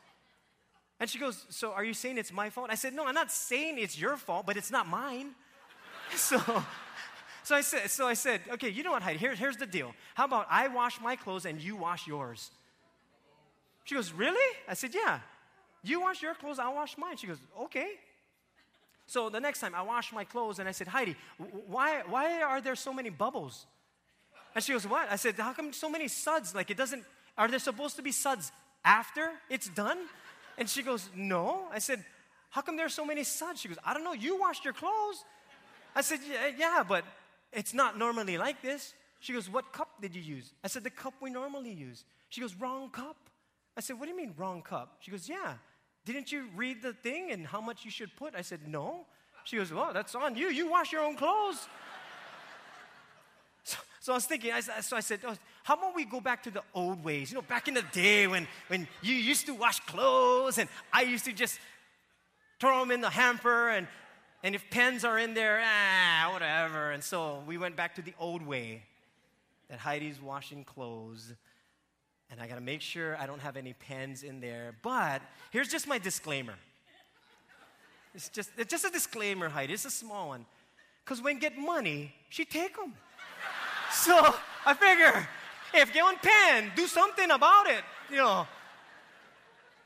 And 1.00 1.08
she 1.08 1.18
goes, 1.18 1.46
So 1.48 1.72
are 1.72 1.82
you 1.82 1.94
saying 1.94 2.18
it's 2.18 2.32
my 2.32 2.50
fault? 2.50 2.68
I 2.70 2.76
said, 2.76 2.94
No, 2.94 3.06
I'm 3.06 3.14
not 3.14 3.32
saying 3.32 3.78
it's 3.78 3.98
your 3.98 4.16
fault, 4.16 4.46
but 4.46 4.56
it's 4.56 4.70
not 4.70 4.86
mine. 4.86 5.30
so 6.14 6.38
so 7.42 7.54
I 7.54 7.60
said, 7.60 7.90
so 7.90 8.06
I 8.06 8.14
said, 8.14 8.40
okay, 8.52 8.68
you 8.68 8.82
know 8.82 8.92
what, 8.92 9.02
Heidi, 9.02 9.18
here, 9.18 9.34
here's 9.34 9.56
the 9.56 9.66
deal. 9.66 9.94
How 10.14 10.24
about 10.24 10.46
I 10.50 10.68
wash 10.68 11.00
my 11.00 11.16
clothes 11.16 11.46
and 11.46 11.60
you 11.60 11.76
wash 11.76 12.06
yours? 12.06 12.50
She 13.84 13.94
goes, 13.94 14.12
Really? 14.12 14.56
I 14.68 14.74
said, 14.74 14.94
Yeah. 14.94 15.20
You 15.82 16.00
wash 16.02 16.22
your 16.22 16.34
clothes, 16.34 16.58
I'll 16.58 16.74
wash 16.74 16.96
mine. 16.98 17.16
She 17.16 17.26
goes, 17.26 17.38
Okay. 17.62 17.88
So 19.06 19.28
the 19.28 19.40
next 19.40 19.58
time 19.58 19.74
I 19.74 19.82
wash 19.82 20.12
my 20.12 20.22
clothes 20.22 20.60
and 20.60 20.68
I 20.68 20.72
said, 20.72 20.86
Heidi, 20.86 21.16
why, 21.66 22.02
why 22.08 22.42
are 22.42 22.60
there 22.60 22.76
so 22.76 22.92
many 22.92 23.10
bubbles? 23.10 23.66
And 24.54 24.62
she 24.62 24.72
goes, 24.72 24.86
What? 24.86 25.10
I 25.10 25.16
said, 25.16 25.34
How 25.36 25.52
come 25.52 25.72
so 25.72 25.90
many 25.90 26.08
suds? 26.08 26.54
Like 26.54 26.70
it 26.70 26.76
doesn't, 26.76 27.04
are 27.36 27.48
there 27.48 27.58
supposed 27.58 27.96
to 27.96 28.02
be 28.02 28.12
suds 28.12 28.52
after 28.84 29.32
it's 29.48 29.68
done? 29.68 29.98
And 30.58 30.68
she 30.68 30.82
goes, 30.82 31.08
No. 31.16 31.66
I 31.72 31.78
said, 31.78 32.04
How 32.50 32.60
come 32.60 32.76
there's 32.76 32.94
so 32.94 33.04
many 33.04 33.24
suds? 33.24 33.60
She 33.60 33.68
goes, 33.68 33.78
I 33.84 33.94
don't 33.94 34.04
know. 34.04 34.12
You 34.12 34.38
washed 34.38 34.64
your 34.64 34.74
clothes. 34.74 35.24
I 35.94 36.02
said, 36.02 36.20
yeah 36.56 36.84
but 36.86 37.04
it's 37.52 37.74
not 37.74 37.98
normally 37.98 38.38
like 38.38 38.62
this. 38.62 38.94
She 39.20 39.32
goes, 39.32 39.48
What 39.48 39.72
cup 39.72 40.00
did 40.00 40.14
you 40.14 40.22
use? 40.22 40.52
I 40.64 40.68
said, 40.68 40.84
The 40.84 40.90
cup 40.90 41.14
we 41.20 41.30
normally 41.30 41.72
use. 41.72 42.04
She 42.28 42.40
goes, 42.40 42.54
Wrong 42.54 42.90
cup. 42.90 43.16
I 43.76 43.80
said, 43.80 43.98
What 43.98 44.06
do 44.06 44.10
you 44.10 44.16
mean, 44.16 44.34
wrong 44.36 44.62
cup? 44.62 44.96
She 45.00 45.10
goes, 45.10 45.28
Yeah. 45.28 45.54
Didn't 46.06 46.32
you 46.32 46.46
read 46.56 46.82
the 46.82 46.94
thing 46.94 47.30
and 47.30 47.46
how 47.46 47.60
much 47.60 47.84
you 47.84 47.90
should 47.90 48.14
put? 48.16 48.34
I 48.34 48.42
said, 48.42 48.66
No. 48.66 49.06
She 49.44 49.56
goes, 49.56 49.72
Well, 49.72 49.92
that's 49.92 50.14
on 50.14 50.36
you. 50.36 50.48
You 50.48 50.70
wash 50.70 50.92
your 50.92 51.02
own 51.02 51.16
clothes. 51.16 51.68
so, 53.64 53.78
so, 54.00 54.12
I 54.12 54.16
was 54.16 54.26
thinking, 54.26 54.52
I, 54.52 54.60
so 54.60 54.96
I 54.96 55.00
said, 55.00 55.20
oh, 55.26 55.34
How 55.64 55.74
about 55.74 55.94
we 55.94 56.04
go 56.04 56.20
back 56.20 56.42
to 56.44 56.50
the 56.50 56.62
old 56.72 57.04
ways? 57.04 57.30
You 57.30 57.36
know, 57.36 57.42
back 57.42 57.68
in 57.68 57.74
the 57.74 57.84
day 57.92 58.26
when, 58.26 58.48
when 58.68 58.88
you 59.02 59.14
used 59.14 59.46
to 59.46 59.54
wash 59.54 59.80
clothes 59.80 60.56
and 60.58 60.68
I 60.92 61.02
used 61.02 61.26
to 61.26 61.32
just 61.32 61.58
throw 62.58 62.80
them 62.80 62.90
in 62.90 63.00
the 63.00 63.10
hamper 63.10 63.70
and, 63.70 63.86
and 64.42 64.54
if 64.54 64.68
pens 64.70 65.04
are 65.04 65.18
in 65.18 65.34
there, 65.34 65.60
ah, 65.62 66.30
whatever. 66.32 66.90
And 66.90 67.02
so 67.02 67.42
we 67.46 67.58
went 67.58 67.76
back 67.76 67.94
to 67.96 68.02
the 68.02 68.14
old 68.18 68.42
way 68.42 68.82
that 69.68 69.78
Heidi's 69.78 70.20
washing 70.20 70.64
clothes 70.64 71.34
and 72.30 72.40
I 72.40 72.46
got 72.46 72.54
to 72.54 72.60
make 72.60 72.80
sure 72.80 73.16
I 73.16 73.26
don't 73.26 73.40
have 73.40 73.56
any 73.56 73.72
pens 73.72 74.22
in 74.22 74.40
there. 74.40 74.74
But 74.82 75.20
here's 75.50 75.68
just 75.68 75.88
my 75.88 75.98
disclaimer. 75.98 76.54
It's 78.14 78.28
just, 78.28 78.50
it's 78.56 78.70
just 78.70 78.84
a 78.84 78.90
disclaimer, 78.90 79.48
Heidi. 79.48 79.72
It's 79.72 79.84
a 79.84 79.90
small 79.90 80.28
one. 80.28 80.46
Because 81.04 81.20
when 81.20 81.38
get 81.38 81.58
money, 81.58 82.14
she 82.28 82.44
take 82.44 82.76
them. 82.76 82.94
so 83.92 84.34
I 84.64 84.74
figure, 84.74 85.28
if 85.74 85.92
get 85.92 86.04
one 86.04 86.16
pen, 86.22 86.70
do 86.76 86.86
something 86.86 87.30
about 87.30 87.66
it. 87.66 87.82
You 88.10 88.16
know, 88.18 88.46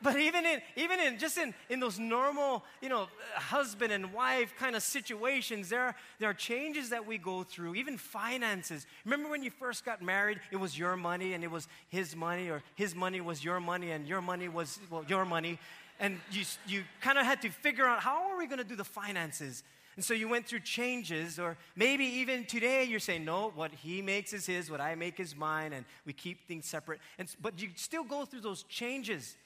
but 0.05 0.21
even 0.21 0.45
in, 0.45 0.61
even 0.77 1.01
in, 1.01 1.19
just 1.19 1.39
in, 1.39 1.55
in 1.71 1.81
those 1.81 1.99
normal, 1.99 2.63
you 2.83 2.91
know, 2.91 3.09
husband 3.35 3.91
and 3.91 4.13
wife 4.13 4.55
kind 4.57 4.77
of 4.77 4.83
situations, 4.83 5.71
there 5.71 5.81
are, 5.81 5.97
there 6.21 6.29
are 6.29 6.35
changes 6.35 6.91
that 6.91 7.07
we 7.07 7.17
go 7.19 7.43
through, 7.43 7.75
even 7.75 7.97
finances. 7.97 8.87
Remember 9.07 9.31
when 9.31 9.43
you 9.43 9.51
first 9.51 9.85
got 9.85 10.03
married, 10.03 10.39
it 10.53 10.57
was 10.57 10.79
your 10.79 10.95
money 10.95 11.33
and 11.33 11.43
it 11.43 11.51
was 11.51 11.67
his 11.89 12.15
money, 12.15 12.51
or 12.51 12.63
his 12.77 12.95
money 12.95 13.23
was 13.23 13.43
your 13.43 13.59
money 13.61 13.93
and 13.93 14.07
your 14.07 14.21
money 14.21 14.49
was, 14.49 14.79
well, 14.91 15.05
your 15.09 15.25
money. 15.25 15.59
And 15.99 16.21
you, 16.31 16.45
you 16.67 16.85
kind 17.01 17.19
of 17.19 17.25
had 17.25 17.41
to 17.43 17.49
figure 17.49 17.87
out 17.87 18.01
how 18.01 18.31
are 18.31 18.37
we 18.37 18.47
going 18.47 18.59
to 18.59 18.65
do 18.65 18.77
the 18.77 18.85
finances? 18.85 19.65
And 19.97 20.05
so 20.05 20.13
you 20.13 20.29
went 20.29 20.47
through 20.47 20.61
changes, 20.61 21.39
or 21.39 21.57
maybe 21.77 22.05
even 22.05 22.45
today 22.45 22.85
you're 22.85 22.99
saying, 22.99 23.25
no, 23.25 23.53
what 23.55 23.73
he 23.73 24.03
makes 24.03 24.33
is 24.33 24.45
his, 24.45 24.71
what 24.71 24.81
I 24.81 24.97
make 24.97 25.21
is 25.21 25.37
mine, 25.37 25.73
and 25.73 25.85
we 26.05 26.13
keep 26.13 26.47
things 26.49 26.67
separate. 26.67 27.01
And, 27.19 27.35
but 27.41 27.61
you 27.63 27.69
still 27.77 28.05
go 28.05 28.25
through 28.25 28.41
those 28.41 28.65
changes. 28.65 29.37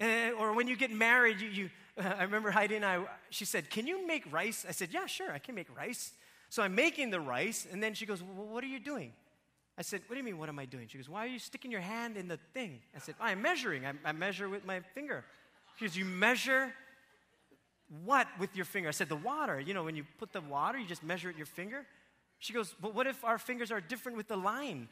Uh, 0.00 0.30
or 0.38 0.54
when 0.54 0.66
you 0.66 0.76
get 0.76 0.90
married, 0.90 1.40
you, 1.40 1.48
you 1.48 1.70
uh, 1.98 2.14
I 2.18 2.22
remember 2.22 2.50
Heidi 2.50 2.76
and 2.76 2.84
I, 2.84 3.04
she 3.28 3.44
said, 3.44 3.70
Can 3.70 3.86
you 3.86 4.06
make 4.06 4.30
rice? 4.32 4.64
I 4.68 4.72
said, 4.72 4.90
Yeah, 4.92 5.06
sure, 5.06 5.30
I 5.30 5.38
can 5.38 5.54
make 5.54 5.74
rice. 5.76 6.12
So 6.48 6.62
I'm 6.62 6.74
making 6.74 7.10
the 7.10 7.20
rice, 7.20 7.66
and 7.70 7.80
then 7.82 7.94
she 7.94 8.06
goes, 8.06 8.22
well, 8.22 8.46
What 8.46 8.64
are 8.64 8.68
you 8.68 8.80
doing? 8.80 9.12
I 9.78 9.82
said, 9.82 10.02
What 10.06 10.14
do 10.14 10.18
you 10.18 10.24
mean, 10.24 10.38
what 10.38 10.48
am 10.48 10.58
I 10.58 10.64
doing? 10.64 10.88
She 10.88 10.98
goes, 10.98 11.08
Why 11.08 11.24
are 11.24 11.28
you 11.28 11.38
sticking 11.38 11.70
your 11.70 11.80
hand 11.80 12.16
in 12.16 12.28
the 12.28 12.38
thing? 12.54 12.80
I 12.94 12.98
said, 12.98 13.14
I'm 13.20 13.42
measuring. 13.42 13.86
I, 13.86 13.92
I 14.04 14.12
measure 14.12 14.48
with 14.48 14.64
my 14.64 14.80
finger. 14.94 15.24
She 15.76 15.84
goes, 15.84 15.96
You 15.96 16.04
measure 16.04 16.72
what 18.04 18.28
with 18.38 18.54
your 18.54 18.64
finger? 18.64 18.88
I 18.88 18.92
said, 18.92 19.08
The 19.08 19.16
water. 19.16 19.60
You 19.60 19.74
know, 19.74 19.84
when 19.84 19.96
you 19.96 20.04
put 20.18 20.32
the 20.32 20.40
water, 20.40 20.78
you 20.78 20.86
just 20.86 21.02
measure 21.02 21.28
it 21.28 21.32
with 21.32 21.38
your 21.38 21.46
finger. 21.46 21.86
She 22.38 22.52
goes, 22.52 22.74
But 22.80 22.94
what 22.94 23.06
if 23.06 23.24
our 23.24 23.38
fingers 23.38 23.70
are 23.70 23.80
different 23.80 24.16
with 24.16 24.28
the 24.28 24.36
line? 24.36 24.88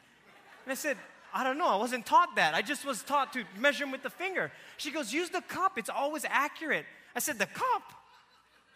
And 0.64 0.72
I 0.72 0.74
said, 0.74 0.98
I 1.32 1.44
don't 1.44 1.58
know. 1.58 1.68
I 1.68 1.76
wasn't 1.76 2.06
taught 2.06 2.36
that. 2.36 2.54
I 2.54 2.62
just 2.62 2.84
was 2.84 3.02
taught 3.02 3.32
to 3.34 3.44
measure 3.58 3.84
them 3.84 3.92
with 3.92 4.02
the 4.02 4.10
finger. 4.10 4.50
She 4.76 4.90
goes, 4.90 5.12
use 5.12 5.30
the 5.30 5.42
cup. 5.42 5.78
It's 5.78 5.90
always 5.90 6.24
accurate. 6.28 6.86
I 7.14 7.20
said, 7.20 7.38
the 7.38 7.46
cup? 7.46 7.82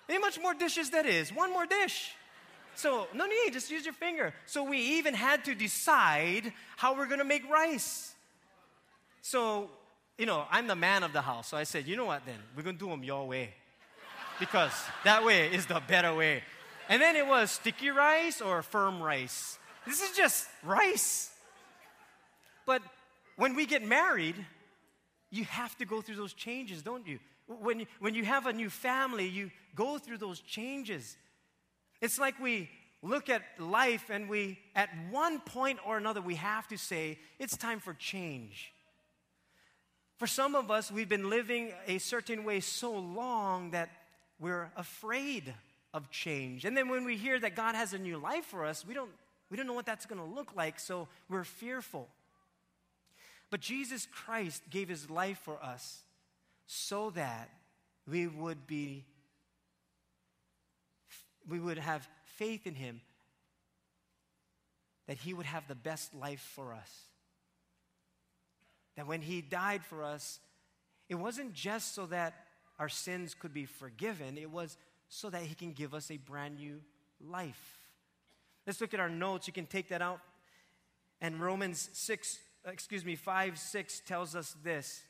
How 0.08 0.18
much 0.20 0.40
more 0.40 0.54
dishes 0.54 0.90
that 0.90 1.06
is? 1.06 1.32
One 1.32 1.52
more 1.52 1.66
dish. 1.66 2.12
So, 2.74 3.06
no 3.14 3.26
need, 3.26 3.52
just 3.52 3.70
use 3.70 3.84
your 3.84 3.94
finger. 3.94 4.32
So, 4.46 4.64
we 4.64 4.78
even 4.78 5.14
had 5.14 5.44
to 5.44 5.54
decide 5.54 6.52
how 6.76 6.96
we're 6.96 7.06
gonna 7.06 7.24
make 7.24 7.48
rice. 7.50 8.14
So, 9.22 9.70
you 10.18 10.26
know, 10.26 10.44
I'm 10.50 10.66
the 10.66 10.76
man 10.76 11.02
of 11.02 11.12
the 11.12 11.20
house. 11.20 11.48
So 11.48 11.56
I 11.56 11.64
said, 11.64 11.86
you 11.86 11.96
know 11.96 12.04
what 12.04 12.24
then? 12.24 12.38
We're 12.56 12.62
gonna 12.62 12.78
do 12.78 12.88
them 12.88 13.02
your 13.02 13.26
way. 13.26 13.54
Because 14.38 14.72
that 15.04 15.24
way 15.24 15.52
is 15.52 15.66
the 15.66 15.82
better 15.86 16.14
way. 16.14 16.42
And 16.88 17.02
then 17.02 17.16
it 17.16 17.26
was 17.26 17.50
sticky 17.50 17.90
rice 17.90 18.40
or 18.40 18.62
firm 18.62 19.02
rice. 19.02 19.58
This 19.84 20.00
is 20.00 20.16
just 20.16 20.46
rice. 20.62 21.31
But 22.66 22.82
when 23.36 23.54
we 23.54 23.66
get 23.66 23.82
married, 23.82 24.36
you 25.30 25.44
have 25.44 25.76
to 25.78 25.84
go 25.84 26.00
through 26.00 26.16
those 26.16 26.34
changes, 26.34 26.82
don't 26.82 27.06
you? 27.06 27.18
When, 27.46 27.80
you, 27.80 27.86
when 28.00 28.14
you 28.14 28.24
have 28.24 28.46
a 28.46 28.52
new 28.52 28.70
family, 28.70 29.26
you 29.26 29.50
go 29.74 29.98
through 29.98 30.18
those 30.18 30.40
changes. 30.40 31.16
It's 32.00 32.18
like 32.18 32.38
we 32.38 32.68
look 33.02 33.28
at 33.28 33.42
life 33.58 34.10
and 34.10 34.28
we, 34.28 34.58
at 34.74 34.88
one 35.10 35.40
point 35.40 35.80
or 35.86 35.96
another, 35.96 36.20
we 36.20 36.36
have 36.36 36.68
to 36.68 36.78
say, 36.78 37.18
it's 37.38 37.56
time 37.56 37.80
for 37.80 37.94
change. 37.94 38.72
For 40.18 40.26
some 40.26 40.54
of 40.54 40.70
us, 40.70 40.92
we've 40.92 41.08
been 41.08 41.28
living 41.28 41.72
a 41.88 41.98
certain 41.98 42.44
way 42.44 42.60
so 42.60 42.92
long 42.92 43.72
that 43.72 43.90
we're 44.38 44.70
afraid 44.76 45.52
of 45.92 46.10
change. 46.10 46.64
And 46.64 46.76
then 46.76 46.88
when 46.88 47.04
we 47.04 47.16
hear 47.16 47.40
that 47.40 47.56
God 47.56 47.74
has 47.74 47.92
a 47.92 47.98
new 47.98 48.18
life 48.18 48.44
for 48.44 48.64
us, 48.64 48.86
we 48.86 48.94
don't, 48.94 49.10
we 49.50 49.56
don't 49.56 49.66
know 49.66 49.72
what 49.72 49.86
that's 49.86 50.06
going 50.06 50.20
to 50.20 50.34
look 50.34 50.54
like, 50.54 50.78
so 50.78 51.08
we're 51.28 51.44
fearful. 51.44 52.08
But 53.52 53.60
Jesus 53.60 54.08
Christ 54.10 54.64
gave 54.68 54.88
his 54.88 55.08
life 55.08 55.38
for 55.44 55.62
us 55.62 56.02
so 56.66 57.10
that 57.10 57.48
we 58.08 58.26
would 58.26 58.66
be 58.66 59.04
we 61.48 61.60
would 61.60 61.78
have 61.78 62.08
faith 62.24 62.66
in 62.66 62.74
him 62.74 63.00
that 65.06 65.18
He 65.18 65.34
would 65.34 65.46
have 65.46 65.66
the 65.68 65.74
best 65.74 66.14
life 66.14 66.40
for 66.54 66.72
us. 66.72 66.90
That 68.96 69.06
when 69.06 69.20
He 69.20 69.40
died 69.40 69.84
for 69.84 70.04
us, 70.04 70.40
it 71.08 71.16
wasn't 71.16 71.52
just 71.52 71.94
so 71.94 72.06
that 72.06 72.34
our 72.78 72.88
sins 72.88 73.34
could 73.34 73.52
be 73.52 73.66
forgiven, 73.66 74.38
it 74.38 74.50
was 74.50 74.76
so 75.08 75.30
that 75.30 75.42
He 75.42 75.54
can 75.54 75.72
give 75.72 75.94
us 75.94 76.10
a 76.10 76.16
brand 76.16 76.56
new 76.56 76.80
life. 77.20 77.78
Let's 78.66 78.80
look 78.80 78.94
at 78.94 79.00
our 79.00 79.10
notes. 79.10 79.46
You 79.46 79.52
can 79.52 79.66
take 79.66 79.88
that 79.88 80.02
out. 80.02 80.20
And 81.20 81.40
Romans 81.40 81.90
6, 81.92 82.38
excuse 82.66 83.04
me, 83.04 83.16
5 83.16 83.58
6 83.58 84.02
tells 84.06 84.34
us 84.34 84.54
this. 84.62 85.02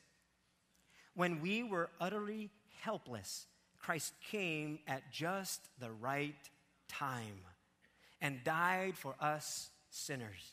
When 1.15 1.41
we 1.41 1.63
were 1.63 1.91
utterly 2.01 2.51
helpless, 2.81 3.47
Christ 3.79 4.15
came 4.31 4.79
at 4.87 5.13
just 5.13 5.61
the 5.79 5.91
right 5.91 6.35
time 6.89 7.41
and 8.21 8.45
died 8.45 8.97
for 8.97 9.15
us 9.21 9.71
sinners. 9.91 10.53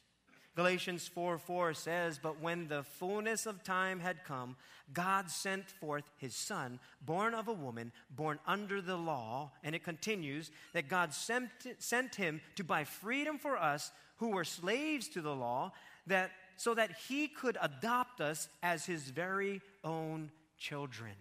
Galatians 0.56 1.08
4 1.08 1.38
4 1.38 1.74
says, 1.74 2.20
But 2.22 2.42
when 2.42 2.68
the 2.68 2.84
fullness 2.84 3.46
of 3.46 3.64
time 3.64 4.00
had 4.00 4.26
come, 4.26 4.58
God 4.92 5.30
sent 5.30 5.70
forth 5.70 6.10
his 6.18 6.36
Son, 6.36 6.80
born 7.02 7.34
of 7.34 7.48
a 7.48 7.54
woman, 7.54 7.94
born 8.10 8.40
under 8.46 8.82
the 8.82 8.98
law. 8.98 9.52
And 9.64 9.74
it 9.74 9.84
continues 9.84 10.52
that 10.74 10.90
God 10.90 11.14
sent, 11.14 11.50
sent 11.78 12.16
him 12.16 12.42
to 12.56 12.64
buy 12.64 12.84
freedom 12.84 13.38
for 13.38 13.58
us 13.58 13.92
who 14.18 14.32
were 14.32 14.44
slaves 14.44 15.08
to 15.10 15.22
the 15.22 15.34
law, 15.34 15.72
that, 16.08 16.32
so 16.60 16.76
that 16.76 16.92
he 17.08 17.30
could 17.30 17.58
adopt 17.62 18.20
us 18.20 18.50
as 18.62 18.86
his 18.86 19.04
very 19.04 19.62
own 19.82 20.30
children. 20.58 21.14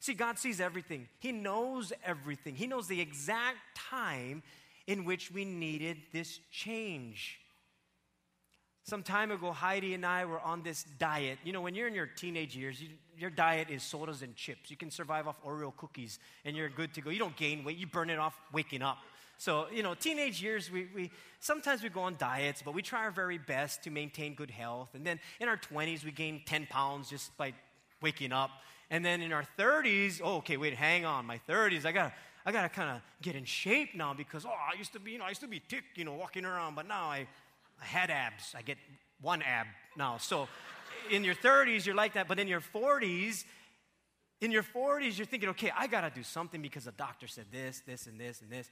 See, 0.00 0.14
God 0.14 0.36
sees 0.36 0.60
everything, 0.60 1.06
He 1.20 1.30
knows 1.30 1.92
everything, 2.04 2.56
He 2.56 2.66
knows 2.66 2.88
the 2.88 3.00
exact 3.00 3.58
time 3.76 4.42
in 4.88 5.04
which 5.04 5.30
we 5.30 5.44
needed 5.44 5.98
this 6.12 6.40
change. 6.50 7.38
Some 8.82 9.04
time 9.04 9.30
ago, 9.30 9.52
Heidi 9.52 9.94
and 9.94 10.04
I 10.04 10.24
were 10.24 10.40
on 10.40 10.64
this 10.64 10.84
diet. 10.98 11.38
You 11.44 11.52
know, 11.52 11.60
when 11.60 11.76
you're 11.76 11.88
in 11.88 11.94
your 11.94 12.06
teenage 12.06 12.56
years, 12.56 12.80
you, 12.80 12.88
your 13.16 13.30
diet 13.30 13.68
is 13.70 13.84
sodas 13.84 14.22
and 14.22 14.34
chips. 14.36 14.70
You 14.70 14.76
can 14.76 14.92
survive 14.92 15.26
off 15.26 15.42
Oreo 15.44 15.76
cookies 15.76 16.20
and 16.44 16.56
you're 16.56 16.68
good 16.68 16.94
to 16.94 17.00
go. 17.00 17.10
You 17.10 17.18
don't 17.18 17.36
gain 17.36 17.64
weight, 17.64 17.78
you 17.78 17.88
burn 17.88 18.10
it 18.10 18.18
off 18.18 18.36
waking 18.52 18.82
up. 18.82 18.98
So, 19.38 19.66
you 19.72 19.82
know, 19.82 19.94
teenage 19.94 20.42
years, 20.42 20.70
we, 20.70 20.88
we 20.94 21.10
sometimes 21.40 21.82
we 21.82 21.88
go 21.88 22.00
on 22.00 22.16
diets, 22.18 22.62
but 22.62 22.74
we 22.74 22.82
try 22.82 23.00
our 23.00 23.10
very 23.10 23.38
best 23.38 23.84
to 23.84 23.90
maintain 23.90 24.34
good 24.34 24.50
health. 24.50 24.90
And 24.94 25.06
then 25.06 25.20
in 25.40 25.48
our 25.48 25.58
20s, 25.58 26.04
we 26.04 26.10
gain 26.10 26.42
10 26.46 26.66
pounds 26.70 27.10
just 27.10 27.36
by 27.36 27.52
waking 28.00 28.32
up. 28.32 28.50
And 28.90 29.04
then 29.04 29.20
in 29.20 29.32
our 29.32 29.44
30s, 29.58 30.20
oh, 30.22 30.36
okay, 30.36 30.56
wait, 30.56 30.74
hang 30.74 31.04
on. 31.04 31.26
My 31.26 31.40
30s, 31.48 31.84
I 31.84 31.92
got 31.92 32.08
to 32.08 32.12
I 32.46 32.52
got 32.52 32.62
to 32.62 32.68
kind 32.68 32.90
of 32.90 33.02
get 33.20 33.34
in 33.34 33.44
shape 33.44 33.96
now 33.96 34.14
because, 34.14 34.46
oh, 34.46 34.50
I 34.50 34.78
used 34.78 34.92
to 34.92 35.00
be, 35.00 35.10
you 35.10 35.18
know, 35.18 35.24
I 35.24 35.30
used 35.30 35.40
to 35.40 35.48
be 35.48 35.60
thick, 35.68 35.82
you 35.96 36.04
know, 36.04 36.14
walking 36.14 36.44
around, 36.44 36.76
but 36.76 36.86
now 36.86 37.06
I, 37.06 37.26
I 37.82 37.84
had 37.84 38.08
abs. 38.08 38.54
I 38.56 38.62
get 38.62 38.78
one 39.20 39.42
ab 39.42 39.66
now. 39.96 40.18
So 40.18 40.46
in 41.10 41.24
your 41.24 41.34
30s, 41.34 41.84
you're 41.84 41.96
like 41.96 42.14
that, 42.14 42.28
but 42.28 42.38
in 42.38 42.46
your 42.46 42.60
40s, 42.60 43.42
in 44.40 44.52
your 44.52 44.62
40s, 44.62 45.18
you're 45.18 45.26
thinking, 45.26 45.48
okay, 45.50 45.72
I 45.76 45.88
got 45.88 46.02
to 46.02 46.10
do 46.10 46.22
something 46.22 46.62
because 46.62 46.84
the 46.84 46.92
doctor 46.92 47.26
said 47.26 47.46
this, 47.50 47.82
this, 47.84 48.06
and 48.06 48.20
this, 48.20 48.40
and 48.40 48.50
this. 48.50 48.70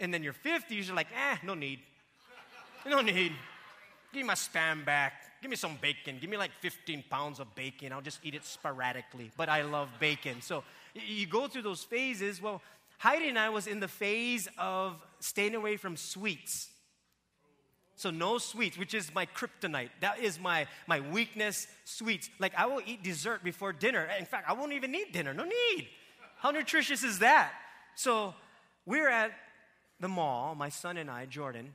And 0.00 0.12
then 0.12 0.22
your 0.22 0.32
50s, 0.32 0.86
you're 0.86 0.96
like, 0.96 1.08
eh, 1.14 1.36
no 1.44 1.54
need. 1.54 1.80
No 2.86 3.00
need. 3.00 3.32
Give 4.12 4.22
me 4.22 4.28
my 4.28 4.34
spam 4.34 4.84
back. 4.84 5.12
Give 5.42 5.50
me 5.50 5.56
some 5.56 5.76
bacon. 5.80 6.18
Give 6.20 6.30
me 6.30 6.36
like 6.36 6.50
15 6.60 7.04
pounds 7.10 7.40
of 7.40 7.54
bacon. 7.54 7.92
I'll 7.92 8.00
just 8.00 8.20
eat 8.22 8.34
it 8.34 8.44
sporadically. 8.44 9.30
But 9.36 9.48
I 9.48 9.62
love 9.62 9.88
bacon. 10.00 10.40
So 10.40 10.64
you 10.94 11.26
go 11.26 11.46
through 11.46 11.62
those 11.62 11.84
phases. 11.84 12.40
Well, 12.40 12.62
Heidi 12.98 13.28
and 13.28 13.38
I 13.38 13.50
was 13.50 13.66
in 13.66 13.80
the 13.80 13.88
phase 13.88 14.48
of 14.58 14.96
staying 15.20 15.54
away 15.54 15.76
from 15.76 15.96
sweets. 15.96 16.70
So 17.94 18.10
no 18.10 18.38
sweets, 18.38 18.78
which 18.78 18.94
is 18.94 19.12
my 19.14 19.26
kryptonite. 19.26 19.90
That 20.00 20.20
is 20.20 20.38
my, 20.38 20.66
my 20.86 21.00
weakness, 21.00 21.66
sweets. 21.84 22.30
Like 22.38 22.54
I 22.56 22.66
will 22.66 22.80
eat 22.86 23.02
dessert 23.02 23.42
before 23.44 23.72
dinner. 23.72 24.08
In 24.18 24.24
fact, 24.24 24.48
I 24.48 24.52
won't 24.52 24.72
even 24.72 24.92
need 24.92 25.12
dinner. 25.12 25.34
No 25.34 25.44
need. 25.44 25.88
How 26.38 26.50
nutritious 26.50 27.02
is 27.02 27.18
that? 27.18 27.52
So 27.96 28.34
we're 28.86 29.08
at 29.08 29.32
the 30.00 30.08
mall, 30.08 30.54
my 30.54 30.68
son 30.68 30.96
and 30.96 31.10
I, 31.10 31.26
Jordan, 31.26 31.74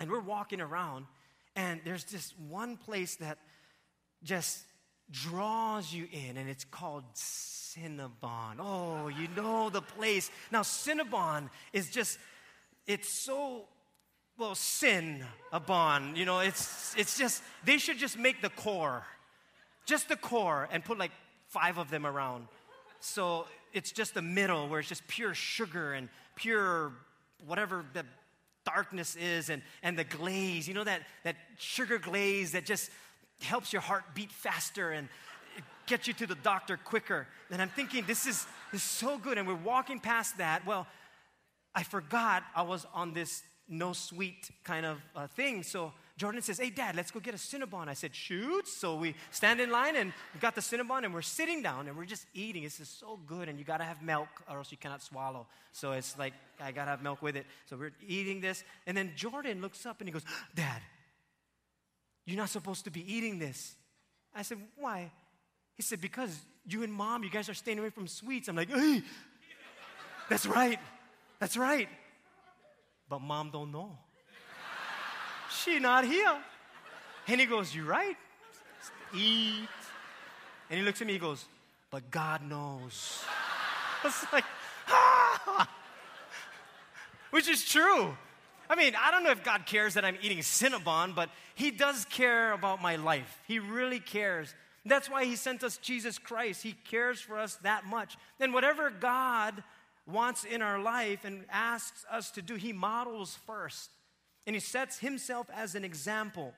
and 0.00 0.10
we're 0.10 0.20
walking 0.20 0.60
around, 0.60 1.06
and 1.54 1.80
there's 1.84 2.04
this 2.04 2.34
one 2.48 2.76
place 2.76 3.16
that 3.16 3.38
just 4.22 4.60
draws 5.10 5.92
you 5.92 6.08
in, 6.12 6.36
and 6.36 6.48
it's 6.48 6.64
called 6.64 7.04
Cinnabon. 7.14 8.56
Oh, 8.58 9.08
you 9.08 9.28
know 9.36 9.70
the 9.70 9.82
place. 9.82 10.30
Now, 10.50 10.62
Cinnabon 10.62 11.48
is 11.72 11.90
just, 11.90 12.18
it's 12.86 13.08
so, 13.08 13.66
well, 14.36 14.54
sin 14.54 15.24
a 15.52 15.60
bond. 15.60 16.16
You 16.16 16.24
know, 16.24 16.40
it's, 16.40 16.94
it's 16.96 17.16
just, 17.16 17.42
they 17.64 17.78
should 17.78 17.98
just 17.98 18.18
make 18.18 18.42
the 18.42 18.50
core, 18.50 19.04
just 19.86 20.08
the 20.08 20.16
core, 20.16 20.68
and 20.72 20.84
put 20.84 20.98
like 20.98 21.12
five 21.48 21.78
of 21.78 21.90
them 21.90 22.04
around. 22.04 22.48
So 23.00 23.46
it's 23.72 23.92
just 23.92 24.14
the 24.14 24.22
middle 24.22 24.68
where 24.68 24.80
it's 24.80 24.88
just 24.88 25.06
pure 25.06 25.34
sugar 25.34 25.92
and 25.92 26.08
pure 26.34 26.92
whatever 27.44 27.84
the 27.92 28.04
darkness 28.64 29.16
is 29.16 29.50
and, 29.50 29.62
and 29.82 29.98
the 29.98 30.04
glaze, 30.04 30.66
you 30.66 30.74
know, 30.74 30.84
that, 30.84 31.02
that 31.24 31.36
sugar 31.58 31.98
glaze 31.98 32.52
that 32.52 32.64
just 32.64 32.90
helps 33.40 33.72
your 33.72 33.82
heart 33.82 34.04
beat 34.14 34.32
faster 34.32 34.90
and 34.90 35.08
get 35.86 36.06
you 36.06 36.12
to 36.14 36.26
the 36.26 36.34
doctor 36.34 36.76
quicker. 36.76 37.26
And 37.50 37.62
I'm 37.62 37.68
thinking, 37.68 38.04
this 38.06 38.26
is, 38.26 38.46
this 38.72 38.82
is 38.82 38.88
so 38.88 39.18
good. 39.18 39.38
And 39.38 39.46
we're 39.46 39.54
walking 39.54 40.00
past 40.00 40.38
that. 40.38 40.66
Well, 40.66 40.86
I 41.74 41.82
forgot 41.82 42.42
I 42.54 42.62
was 42.62 42.86
on 42.92 43.12
this 43.12 43.42
no 43.68 43.92
sweet 43.92 44.50
kind 44.64 44.86
of 44.86 44.98
uh, 45.14 45.26
thing. 45.28 45.62
So 45.62 45.92
Jordan 46.16 46.40
says, 46.40 46.58
Hey, 46.58 46.70
dad, 46.70 46.96
let's 46.96 47.10
go 47.10 47.20
get 47.20 47.34
a 47.34 47.36
Cinnabon. 47.36 47.88
I 47.88 47.94
said, 47.94 48.14
Shoot. 48.14 48.66
So 48.66 48.96
we 48.96 49.14
stand 49.30 49.60
in 49.60 49.70
line 49.70 49.96
and 49.96 50.12
we 50.32 50.40
got 50.40 50.54
the 50.54 50.60
Cinnabon 50.62 51.04
and 51.04 51.12
we're 51.12 51.22
sitting 51.22 51.62
down 51.62 51.88
and 51.88 51.96
we're 51.96 52.06
just 52.06 52.26
eating. 52.32 52.62
This 52.62 52.80
is 52.80 52.88
so 52.88 53.18
good. 53.26 53.48
And 53.48 53.58
you 53.58 53.64
got 53.64 53.78
to 53.78 53.84
have 53.84 54.02
milk 54.02 54.28
or 54.50 54.58
else 54.58 54.70
you 54.70 54.78
cannot 54.78 55.02
swallow. 55.02 55.46
So 55.72 55.92
it's 55.92 56.18
like, 56.18 56.32
I 56.58 56.72
got 56.72 56.84
to 56.84 56.92
have 56.92 57.02
milk 57.02 57.20
with 57.20 57.36
it. 57.36 57.44
So 57.68 57.76
we're 57.76 57.92
eating 58.06 58.40
this. 58.40 58.64
And 58.86 58.96
then 58.96 59.12
Jordan 59.14 59.60
looks 59.60 59.84
up 59.84 60.00
and 60.00 60.08
he 60.08 60.12
goes, 60.12 60.24
Dad, 60.54 60.80
you're 62.24 62.38
not 62.38 62.48
supposed 62.48 62.84
to 62.84 62.90
be 62.90 63.12
eating 63.12 63.38
this. 63.38 63.74
I 64.34 64.42
said, 64.42 64.58
Why? 64.76 65.10
He 65.74 65.82
said, 65.82 66.00
Because 66.00 66.34
you 66.66 66.82
and 66.82 66.92
mom, 66.92 67.24
you 67.24 67.30
guys 67.30 67.50
are 67.50 67.54
staying 67.54 67.78
away 67.78 67.90
from 67.90 68.06
sweets. 68.06 68.48
I'm 68.48 68.56
like, 68.56 68.70
Hey, 68.70 69.02
that's 70.30 70.46
right. 70.46 70.78
That's 71.40 71.58
right. 71.58 71.90
But 73.08 73.20
mom 73.20 73.50
don't 73.50 73.70
know. 73.70 73.98
She 75.66 75.80
not 75.80 76.04
here. 76.04 76.36
And 77.26 77.40
he 77.40 77.46
goes, 77.46 77.74
You're 77.74 77.86
right? 77.86 78.16
Eat. 79.12 79.68
And 80.70 80.78
he 80.78 80.84
looks 80.84 81.00
at 81.00 81.08
me, 81.08 81.14
he 81.14 81.18
goes, 81.18 81.44
But 81.90 82.08
God 82.10 82.48
knows. 82.48 83.24
I 84.04 84.06
was 84.06 84.26
like, 84.32 84.44
ah! 84.88 85.68
Which 87.30 87.48
is 87.48 87.64
true. 87.64 88.16
I 88.70 88.76
mean, 88.76 88.94
I 88.96 89.10
don't 89.10 89.24
know 89.24 89.30
if 89.30 89.42
God 89.42 89.66
cares 89.66 89.94
that 89.94 90.04
I'm 90.04 90.18
eating 90.22 90.38
Cinnabon, 90.38 91.14
but 91.14 91.30
He 91.56 91.72
does 91.72 92.04
care 92.06 92.52
about 92.52 92.80
my 92.80 92.96
life. 92.96 93.40
He 93.48 93.58
really 93.58 94.00
cares. 94.00 94.54
That's 94.84 95.10
why 95.10 95.24
He 95.24 95.34
sent 95.34 95.64
us 95.64 95.78
Jesus 95.78 96.18
Christ. 96.18 96.62
He 96.62 96.76
cares 96.88 97.20
for 97.20 97.38
us 97.38 97.56
that 97.62 97.84
much. 97.86 98.16
And 98.38 98.54
whatever 98.54 98.90
God 98.90 99.64
wants 100.06 100.44
in 100.44 100.62
our 100.62 100.78
life 100.78 101.24
and 101.24 101.44
asks 101.50 102.04
us 102.10 102.30
to 102.32 102.42
do, 102.42 102.54
He 102.54 102.72
models 102.72 103.36
first. 103.46 103.90
And 104.46 104.54
He 104.54 104.60
sets 104.60 104.98
Himself 104.98 105.48
as 105.54 105.74
an 105.74 105.84
example 105.84 106.54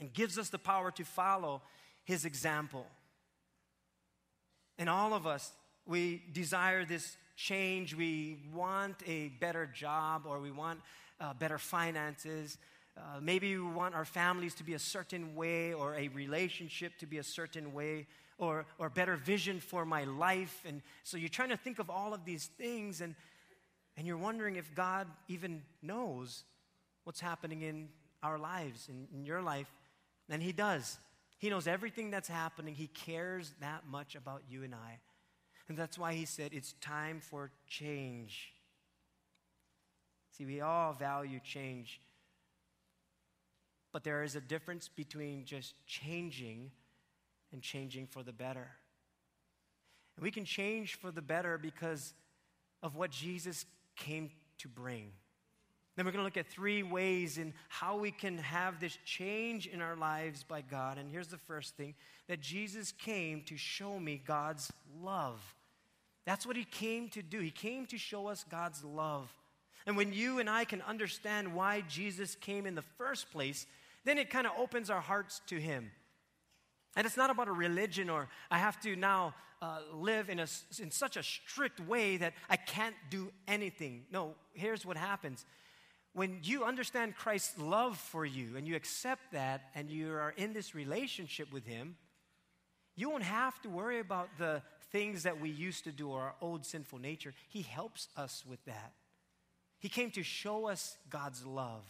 and 0.00 0.12
gives 0.12 0.38
us 0.38 0.48
the 0.48 0.58
power 0.58 0.90
to 0.92 1.04
follow 1.04 1.62
His 2.04 2.24
example. 2.24 2.86
And 4.78 4.90
all 4.90 5.14
of 5.14 5.26
us, 5.26 5.52
we 5.86 6.22
desire 6.32 6.84
this 6.84 7.16
change. 7.36 7.94
We 7.94 8.38
want 8.52 8.96
a 9.06 9.28
better 9.28 9.66
job 9.66 10.24
or 10.26 10.40
we 10.40 10.50
want 10.50 10.80
uh, 11.20 11.32
better 11.34 11.58
finances. 11.58 12.58
Uh, 12.96 13.20
maybe 13.20 13.56
we 13.56 13.70
want 13.70 13.94
our 13.94 14.04
families 14.04 14.54
to 14.54 14.64
be 14.64 14.74
a 14.74 14.78
certain 14.78 15.34
way 15.34 15.72
or 15.72 15.94
a 15.94 16.08
relationship 16.08 16.98
to 16.98 17.06
be 17.06 17.18
a 17.18 17.22
certain 17.22 17.72
way 17.72 18.06
or, 18.38 18.66
or 18.78 18.90
better 18.90 19.16
vision 19.16 19.60
for 19.60 19.84
my 19.84 20.04
life. 20.04 20.62
And 20.66 20.82
so 21.04 21.16
you're 21.16 21.28
trying 21.28 21.50
to 21.50 21.56
think 21.56 21.78
of 21.78 21.90
all 21.90 22.14
of 22.14 22.24
these 22.24 22.46
things 22.58 23.00
and, 23.00 23.14
and 23.96 24.06
you're 24.06 24.18
wondering 24.18 24.56
if 24.56 24.74
God 24.74 25.06
even 25.28 25.62
knows 25.82 26.44
what's 27.06 27.20
happening 27.20 27.62
in 27.62 27.88
our 28.20 28.36
lives, 28.36 28.88
in, 28.88 29.06
in 29.14 29.24
your 29.24 29.40
life. 29.40 29.72
And 30.28 30.42
He 30.42 30.50
does. 30.50 30.98
He 31.38 31.48
knows 31.48 31.68
everything 31.68 32.10
that's 32.10 32.26
happening. 32.26 32.74
He 32.74 32.88
cares 32.88 33.54
that 33.60 33.84
much 33.88 34.16
about 34.16 34.42
you 34.50 34.64
and 34.64 34.74
I. 34.74 34.98
And 35.68 35.78
that's 35.78 35.96
why 35.96 36.14
He 36.14 36.24
said 36.24 36.50
it's 36.52 36.72
time 36.80 37.20
for 37.20 37.52
change. 37.68 38.52
See, 40.36 40.44
we 40.44 40.60
all 40.60 40.92
value 40.94 41.38
change. 41.44 42.00
But 43.92 44.02
there 44.02 44.24
is 44.24 44.34
a 44.34 44.40
difference 44.40 44.88
between 44.88 45.44
just 45.44 45.74
changing 45.86 46.72
and 47.52 47.62
changing 47.62 48.08
for 48.08 48.24
the 48.24 48.32
better. 48.32 48.68
And 50.16 50.24
we 50.24 50.32
can 50.32 50.44
change 50.44 50.96
for 50.96 51.12
the 51.12 51.22
better 51.22 51.56
because 51.56 52.14
of 52.82 52.96
what 52.96 53.12
Jesus 53.12 53.64
came 53.94 54.30
to 54.58 54.68
bring. 54.68 55.12
Then 55.96 56.04
we're 56.04 56.12
going 56.12 56.20
to 56.20 56.26
look 56.26 56.36
at 56.36 56.46
three 56.46 56.82
ways 56.82 57.38
in 57.38 57.54
how 57.68 57.96
we 57.96 58.10
can 58.10 58.36
have 58.38 58.80
this 58.80 58.98
change 59.06 59.66
in 59.66 59.80
our 59.80 59.96
lives 59.96 60.42
by 60.42 60.60
God. 60.60 60.98
And 60.98 61.10
here's 61.10 61.28
the 61.28 61.38
first 61.38 61.74
thing 61.76 61.94
that 62.28 62.40
Jesus 62.40 62.92
came 62.92 63.42
to 63.44 63.56
show 63.56 63.98
me 63.98 64.20
God's 64.24 64.70
love. 65.02 65.40
That's 66.26 66.46
what 66.46 66.56
he 66.56 66.64
came 66.64 67.08
to 67.10 67.22
do. 67.22 67.40
He 67.40 67.50
came 67.50 67.86
to 67.86 67.98
show 67.98 68.26
us 68.26 68.44
God's 68.50 68.84
love. 68.84 69.32
And 69.86 69.96
when 69.96 70.12
you 70.12 70.38
and 70.38 70.50
I 70.50 70.64
can 70.64 70.82
understand 70.82 71.54
why 71.54 71.82
Jesus 71.88 72.34
came 72.34 72.66
in 72.66 72.74
the 72.74 72.84
first 72.98 73.30
place, 73.30 73.66
then 74.04 74.18
it 74.18 74.28
kind 74.28 74.46
of 74.46 74.52
opens 74.58 74.90
our 74.90 75.00
hearts 75.00 75.40
to 75.46 75.56
him. 75.58 75.90
And 76.96 77.06
it's 77.06 77.16
not 77.16 77.30
about 77.30 77.48
a 77.48 77.52
religion 77.52 78.10
or 78.10 78.28
I 78.50 78.58
have 78.58 78.80
to 78.80 78.96
now 78.96 79.34
uh, 79.62 79.78
live 79.94 80.28
in, 80.28 80.40
a, 80.40 80.46
in 80.80 80.90
such 80.90 81.16
a 81.16 81.22
strict 81.22 81.80
way 81.80 82.16
that 82.18 82.34
I 82.50 82.56
can't 82.56 82.94
do 83.08 83.30
anything. 83.46 84.04
No, 84.10 84.34
here's 84.52 84.84
what 84.84 84.96
happens. 84.96 85.44
When 86.16 86.38
you 86.44 86.64
understand 86.64 87.14
Christ's 87.14 87.58
love 87.58 87.98
for 87.98 88.24
you 88.24 88.56
and 88.56 88.66
you 88.66 88.74
accept 88.74 89.32
that 89.32 89.64
and 89.74 89.90
you 89.90 90.12
are 90.12 90.32
in 90.38 90.54
this 90.54 90.74
relationship 90.74 91.52
with 91.52 91.66
Him, 91.66 91.96
you 92.94 93.10
won't 93.10 93.22
have 93.22 93.60
to 93.60 93.68
worry 93.68 94.00
about 94.00 94.30
the 94.38 94.62
things 94.90 95.24
that 95.24 95.38
we 95.42 95.50
used 95.50 95.84
to 95.84 95.92
do 95.92 96.08
or 96.08 96.22
our 96.22 96.34
old 96.40 96.64
sinful 96.64 97.00
nature. 97.00 97.34
He 97.50 97.60
helps 97.60 98.08
us 98.16 98.42
with 98.48 98.64
that. 98.64 98.94
He 99.78 99.90
came 99.90 100.10
to 100.12 100.22
show 100.22 100.68
us 100.68 100.96
God's 101.10 101.44
love. 101.44 101.84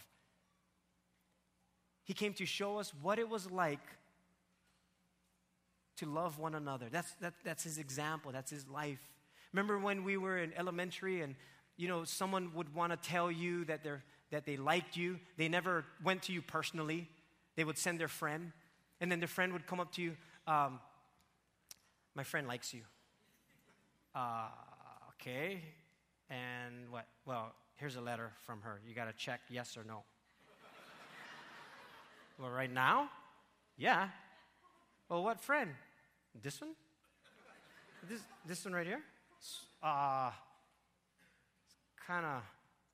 He 2.03 2.13
came 2.13 2.33
to 2.33 2.45
show 2.45 2.79
us 2.79 2.91
what 3.01 3.19
it 3.19 3.29
was 3.29 3.49
like 3.49 3.79
to 5.99 6.05
love 6.05 6.37
one 6.37 6.53
another. 6.53 6.87
That's, 6.91 7.13
that, 7.21 7.35
that's 7.45 7.63
his 7.63 7.77
example, 7.77 8.33
that's 8.33 8.51
his 8.51 8.67
life. 8.67 8.99
Remember 9.53 9.79
when 9.79 10.03
we 10.03 10.17
were 10.17 10.37
in 10.37 10.51
elementary 10.57 11.21
and 11.21 11.35
you 11.77 11.87
know 11.87 12.03
someone 12.03 12.51
would 12.55 12.73
want 12.75 12.91
to 12.91 12.97
tell 13.09 13.31
you 13.31 13.63
that 13.65 13.83
they're 13.83 14.03
that 14.31 14.45
they 14.45 14.57
liked 14.57 14.97
you. 14.97 15.19
They 15.37 15.47
never 15.47 15.85
went 16.03 16.23
to 16.23 16.33
you 16.33 16.41
personally. 16.41 17.07
They 17.55 17.63
would 17.63 17.77
send 17.77 17.99
their 17.99 18.07
friend, 18.07 18.51
and 19.01 19.11
then 19.11 19.19
their 19.19 19.27
friend 19.27 19.53
would 19.53 19.65
come 19.67 19.79
up 19.79 19.91
to 19.93 20.01
you. 20.01 20.15
Um, 20.45 20.79
My 22.15 22.23
friend 22.23 22.47
likes 22.47 22.73
you. 22.73 22.81
Uh, 24.15 24.47
okay. 25.13 25.61
And 26.29 26.89
what? 26.89 27.05
Well, 27.25 27.53
here's 27.75 27.95
a 27.95 28.01
letter 28.01 28.31
from 28.45 28.61
her. 28.61 28.79
You 28.87 28.95
got 28.95 29.05
to 29.05 29.13
check 29.13 29.41
yes 29.49 29.77
or 29.77 29.83
no. 29.83 30.03
well, 32.39 32.49
right 32.49 32.71
now? 32.71 33.09
Yeah. 33.77 34.09
Well, 35.09 35.23
what 35.23 35.39
friend? 35.39 35.71
This 36.41 36.59
one? 36.59 36.71
This, 38.09 38.21
this 38.45 38.65
one 38.65 38.73
right 38.73 38.87
here? 38.87 39.01
Uh, 39.83 40.31
it's 41.65 41.75
kind 42.05 42.25
of 42.25 42.41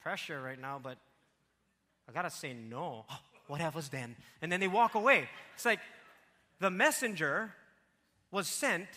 pressure 0.02 0.42
right 0.42 0.60
now, 0.60 0.80
but 0.82 0.98
I 2.08 2.12
gotta 2.12 2.30
say 2.30 2.54
no. 2.54 3.06
Oh, 3.10 3.20
what 3.48 3.62
happens 3.62 3.90
then? 3.90 4.16
And 4.42 4.52
then 4.52 4.60
they 4.60 4.68
walk 4.68 4.96
away. 4.96 5.28
It's 5.56 5.66
like 5.66 5.80
the 6.60 6.70
messenger 6.70 7.54
was 8.32 8.48
sent 8.48 8.88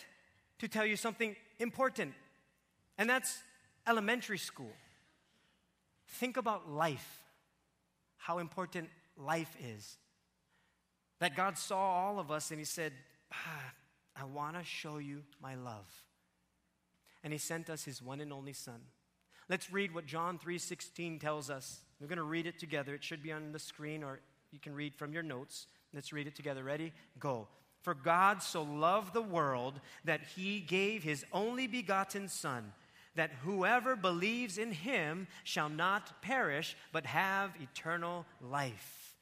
to 0.59 0.67
tell 0.67 0.85
you 0.85 0.95
something 0.95 1.35
important, 1.59 2.13
and 2.97 3.09
that's 3.09 3.39
elementary 3.85 4.37
school. 4.37 4.71
Think 6.07 6.37
about 6.37 6.69
life, 6.69 7.23
how 8.17 8.39
important 8.39 8.89
life 9.17 9.55
is. 9.63 9.97
That 11.19 11.35
God 11.35 11.57
saw 11.57 11.77
all 11.77 12.19
of 12.19 12.31
us 12.31 12.51
and 12.51 12.59
He 12.59 12.65
said, 12.65 12.93
ah, 13.33 13.73
I 14.15 14.23
want 14.23 14.55
to 14.57 14.63
show 14.63 14.97
you 14.97 15.23
my 15.41 15.55
love. 15.55 15.87
And 17.23 17.33
He 17.33 17.39
sent 17.39 17.69
us 17.69 17.83
His 17.83 18.01
one 18.01 18.21
and 18.21 18.31
only 18.31 18.53
Son. 18.53 18.81
Let's 19.49 19.71
read 19.71 19.93
what 19.93 20.05
John 20.05 20.37
3:16 20.37 21.19
tells 21.19 21.49
us. 21.49 21.81
We're 21.99 22.07
going 22.07 22.17
to 22.17 22.23
read 22.23 22.45
it 22.45 22.59
together. 22.59 22.93
It 22.93 23.03
should 23.03 23.23
be 23.23 23.31
on 23.31 23.51
the 23.51 23.59
screen 23.59 24.03
or 24.03 24.19
you 24.51 24.59
can 24.59 24.73
read 24.73 24.95
from 24.95 25.13
your 25.13 25.23
notes. 25.23 25.67
Let's 25.93 26.13
read 26.13 26.27
it 26.27 26.35
together. 26.35 26.63
Ready? 26.63 26.93
Go. 27.19 27.47
For 27.81 27.93
God 27.93 28.43
so 28.43 28.63
loved 28.63 29.13
the 29.13 29.21
world 29.21 29.79
that 30.03 30.21
he 30.35 30.59
gave 30.59 31.03
his 31.03 31.25
only 31.31 31.67
begotten 31.67 32.27
Son, 32.27 32.73
that 33.15 33.31
whoever 33.43 33.95
believes 33.95 34.57
in 34.57 34.71
him 34.71 35.27
shall 35.43 35.69
not 35.69 36.21
perish, 36.21 36.75
but 36.91 37.05
have 37.05 37.51
eternal 37.61 38.25
life. 38.41 39.15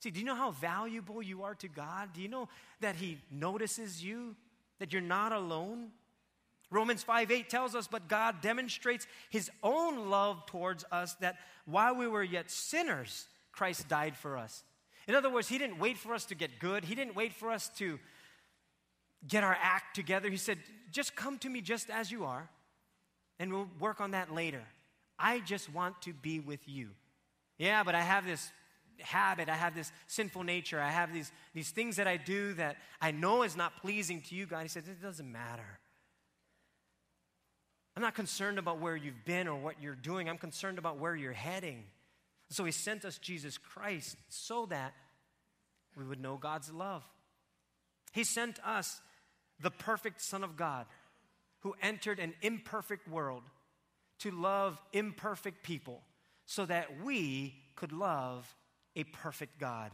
See, 0.00 0.10
do 0.10 0.20
you 0.20 0.26
know 0.26 0.34
how 0.34 0.50
valuable 0.52 1.22
you 1.22 1.42
are 1.42 1.54
to 1.56 1.68
God? 1.68 2.12
Do 2.12 2.22
you 2.22 2.28
know 2.28 2.48
that 2.80 2.96
he 2.96 3.18
notices 3.30 4.02
you, 4.02 4.36
that 4.78 4.92
you're 4.92 5.02
not 5.02 5.32
alone? 5.32 5.90
Romans 6.72 7.02
5 7.02 7.30
8 7.30 7.48
tells 7.48 7.74
us, 7.74 7.86
but 7.86 8.08
God 8.08 8.40
demonstrates 8.40 9.06
his 9.30 9.50
own 9.62 10.08
love 10.08 10.46
towards 10.46 10.84
us 10.90 11.14
that 11.20 11.36
while 11.66 11.94
we 11.94 12.08
were 12.08 12.22
yet 12.22 12.50
sinners, 12.50 13.28
Christ 13.52 13.88
died 13.88 14.16
for 14.16 14.38
us. 14.38 14.64
In 15.06 15.14
other 15.14 15.30
words, 15.30 15.48
he 15.48 15.58
didn't 15.58 15.78
wait 15.78 15.98
for 15.98 16.14
us 16.14 16.24
to 16.26 16.34
get 16.34 16.58
good, 16.58 16.84
he 16.84 16.94
didn't 16.94 17.14
wait 17.14 17.34
for 17.34 17.50
us 17.50 17.68
to 17.76 18.00
get 19.28 19.44
our 19.44 19.56
act 19.60 19.94
together. 19.94 20.28
He 20.30 20.36
said, 20.36 20.58
just 20.90 21.14
come 21.14 21.38
to 21.38 21.48
me 21.48 21.60
just 21.60 21.90
as 21.90 22.10
you 22.10 22.24
are, 22.24 22.48
and 23.38 23.52
we'll 23.52 23.68
work 23.78 24.00
on 24.00 24.12
that 24.12 24.32
later. 24.32 24.62
I 25.18 25.40
just 25.40 25.72
want 25.72 26.00
to 26.02 26.12
be 26.12 26.40
with 26.40 26.68
you. 26.68 26.88
Yeah, 27.58 27.84
but 27.84 27.94
I 27.94 28.00
have 28.00 28.26
this 28.26 28.50
habit, 28.98 29.48
I 29.48 29.54
have 29.54 29.74
this 29.74 29.92
sinful 30.06 30.42
nature, 30.42 30.80
I 30.80 30.90
have 30.90 31.12
these, 31.12 31.30
these 31.54 31.70
things 31.70 31.96
that 31.96 32.06
I 32.06 32.16
do 32.16 32.54
that 32.54 32.76
I 33.00 33.10
know 33.10 33.42
is 33.42 33.56
not 33.56 33.76
pleasing 33.82 34.22
to 34.22 34.34
you, 34.34 34.46
God. 34.46 34.62
He 34.62 34.68
says, 34.68 34.88
it 34.88 35.02
doesn't 35.02 35.30
matter. 35.30 35.78
I'm 37.96 38.02
not 38.02 38.14
concerned 38.14 38.58
about 38.58 38.80
where 38.80 38.96
you've 38.96 39.24
been 39.24 39.48
or 39.48 39.58
what 39.58 39.82
you're 39.82 39.94
doing. 39.94 40.28
I'm 40.28 40.38
concerned 40.38 40.78
about 40.78 40.98
where 40.98 41.14
you're 41.14 41.32
heading. 41.32 41.84
So 42.50 42.64
he 42.64 42.72
sent 42.72 43.04
us 43.04 43.18
Jesus 43.18 43.58
Christ 43.58 44.16
so 44.28 44.66
that 44.66 44.94
we 45.96 46.04
would 46.04 46.20
know 46.20 46.36
God's 46.36 46.72
love. 46.72 47.02
He 48.12 48.24
sent 48.24 48.58
us 48.64 49.00
the 49.60 49.70
perfect 49.70 50.20
Son 50.20 50.42
of 50.42 50.56
God 50.56 50.86
who 51.60 51.74
entered 51.82 52.18
an 52.18 52.34
imperfect 52.42 53.08
world 53.08 53.42
to 54.20 54.30
love 54.30 54.80
imperfect 54.92 55.62
people 55.62 56.02
so 56.46 56.66
that 56.66 57.02
we 57.04 57.54
could 57.76 57.92
love 57.92 58.54
a 58.96 59.04
perfect 59.04 59.58
God. 59.58 59.90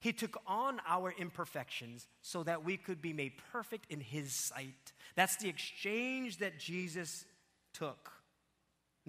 He 0.00 0.12
took 0.12 0.40
on 0.46 0.80
our 0.86 1.14
imperfections 1.18 2.08
so 2.22 2.42
that 2.42 2.64
we 2.64 2.76
could 2.76 3.02
be 3.02 3.12
made 3.12 3.32
perfect 3.52 3.90
in 3.90 4.00
His 4.00 4.32
sight. 4.32 4.92
That's 5.14 5.36
the 5.36 5.48
exchange 5.48 6.38
that 6.38 6.58
Jesus 6.58 7.24
took. 7.74 8.10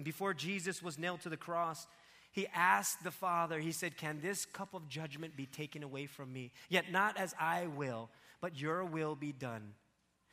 Before 0.02 0.34
Jesus 0.34 0.82
was 0.82 0.98
nailed 0.98 1.22
to 1.22 1.28
the 1.28 1.36
cross, 1.36 1.86
he 2.32 2.46
asked 2.54 3.04
the 3.04 3.10
Father, 3.10 3.58
He 3.58 3.72
said, 3.72 3.96
Can 3.96 4.20
this 4.20 4.46
cup 4.46 4.74
of 4.74 4.88
judgment 4.88 5.36
be 5.36 5.46
taken 5.46 5.82
away 5.82 6.06
from 6.06 6.32
me? 6.32 6.50
Yet 6.68 6.90
not 6.90 7.18
as 7.18 7.34
I 7.38 7.66
will, 7.66 8.08
but 8.40 8.58
your 8.58 8.84
will 8.84 9.14
be 9.14 9.32
done. 9.32 9.74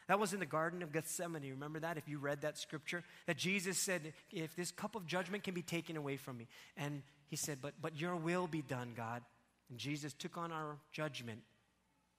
That 0.08 0.20
was 0.20 0.34
in 0.34 0.40
the 0.40 0.46
Garden 0.46 0.82
of 0.82 0.92
Gethsemane. 0.92 1.52
Remember 1.52 1.80
that? 1.82 1.98
If 1.98 2.08
you 2.08 2.18
read 2.18 2.42
that 2.42 2.58
scripture, 2.58 3.04
that 3.28 3.38
Jesus 3.38 3.78
said, 3.78 4.14
If 4.32 4.56
this 4.56 4.72
cup 4.72 4.96
of 4.96 5.06
judgment 5.06 5.44
can 5.44 5.54
be 5.54 5.62
taken 5.62 5.98
away 5.98 6.18
from 6.18 6.38
me. 6.38 6.48
And 6.78 7.04
he 7.28 7.36
said, 7.36 7.60
But, 7.62 7.74
but 7.82 8.00
your 8.00 8.16
will 8.16 8.48
be 8.48 8.62
done, 8.62 8.94
God. 8.96 9.22
And 9.70 9.78
Jesus 9.78 10.14
took 10.14 10.38
on 10.38 10.52
our 10.52 10.78
judgment 10.92 11.42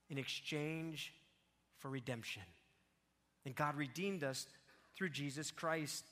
in 0.09 0.19
exchange 0.19 1.13
for 1.79 1.89
redemption. 1.89 2.43
And 3.45 3.55
God 3.55 3.77
redeemed 3.77 4.23
us 4.23 4.47
through 4.97 5.11
Jesus 5.11 5.51
Christ. 5.51 6.05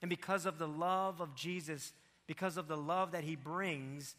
And 0.00 0.08
because 0.08 0.46
of 0.46 0.58
the 0.58 0.68
love 0.68 1.20
of 1.20 1.34
Jesus, 1.34 1.92
because 2.26 2.56
of 2.56 2.68
the 2.68 2.76
love 2.76 3.12
that 3.12 3.24
he 3.24 3.36
brings, 3.36 4.14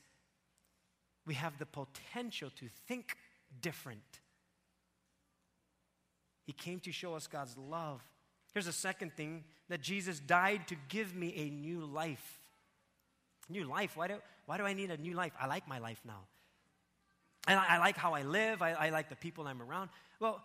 we 1.25 1.33
have 1.35 1.57
the 1.57 1.65
potential 1.65 2.49
to 2.57 2.67
think 2.87 3.17
different. 3.61 4.01
He 6.45 6.53
came 6.53 6.79
to 6.81 6.91
show 6.91 7.15
us 7.15 7.27
God's 7.27 7.57
love. 7.57 8.01
Here's 8.53 8.67
a 8.67 8.73
second 8.73 9.13
thing 9.13 9.43
that 9.69 9.81
Jesus 9.81 10.19
died 10.19 10.67
to 10.67 10.75
give 10.89 11.15
me 11.15 11.33
a 11.37 11.49
new 11.49 11.85
life. 11.85 12.39
New 13.49 13.65
life. 13.65 13.97
Why 13.97 14.07
do, 14.07 14.15
why 14.45 14.57
do 14.57 14.63
I 14.63 14.73
need 14.73 14.91
a 14.91 14.97
new 14.97 15.13
life? 15.13 15.33
I 15.39 15.47
like 15.47 15.67
my 15.67 15.79
life 15.79 16.01
now. 16.05 16.21
And 17.47 17.59
I, 17.59 17.75
I 17.75 17.77
like 17.79 17.97
how 17.97 18.13
I 18.13 18.23
live, 18.23 18.61
I, 18.61 18.71
I 18.71 18.89
like 18.89 19.09
the 19.09 19.15
people 19.15 19.47
I'm 19.47 19.61
around. 19.61 19.89
Well, 20.19 20.41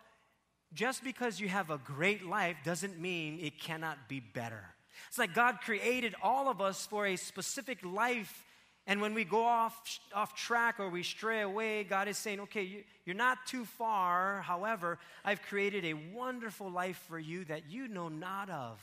just 0.75 1.03
because 1.03 1.41
you 1.41 1.49
have 1.49 1.71
a 1.71 1.79
great 1.79 2.27
life 2.27 2.57
doesn't 2.65 2.99
mean 3.01 3.39
it 3.41 3.59
cannot 3.61 4.09
be 4.09 4.21
better. 4.21 4.65
It's 5.09 5.19
like 5.19 5.35
God 5.35 5.61
created 5.61 6.15
all 6.23 6.49
of 6.49 6.61
us 6.61 6.87
for 6.87 7.07
a 7.07 7.17
specific 7.17 7.79
life. 7.85 8.45
And 8.87 9.01
when 9.01 9.15
we 9.15 9.25
go 9.25 9.45
off, 9.45 10.01
off 10.15 10.35
track 10.35 10.81
or 10.81 10.89
we 10.89 11.03
stray 11.03 11.43
away, 11.43 11.85
God 11.85 12.09
is 12.09 12.19
saying, 12.19 12.41
okay, 12.41 12.63
you, 12.63 12.85
you're 13.05 13.17
not 13.17 13.39
too 13.47 13.65
far. 13.65 14.43
However, 14.43 14.99
I've 15.25 15.43
created 15.43 15.85
a 15.85 15.95
wonderful 15.95 16.71
life 16.71 17.03
for 17.09 17.19
you 17.19 17.45
that 17.45 17.71
you 17.71 17.87
know 17.89 18.09
not 18.09 18.51
of. 18.51 18.81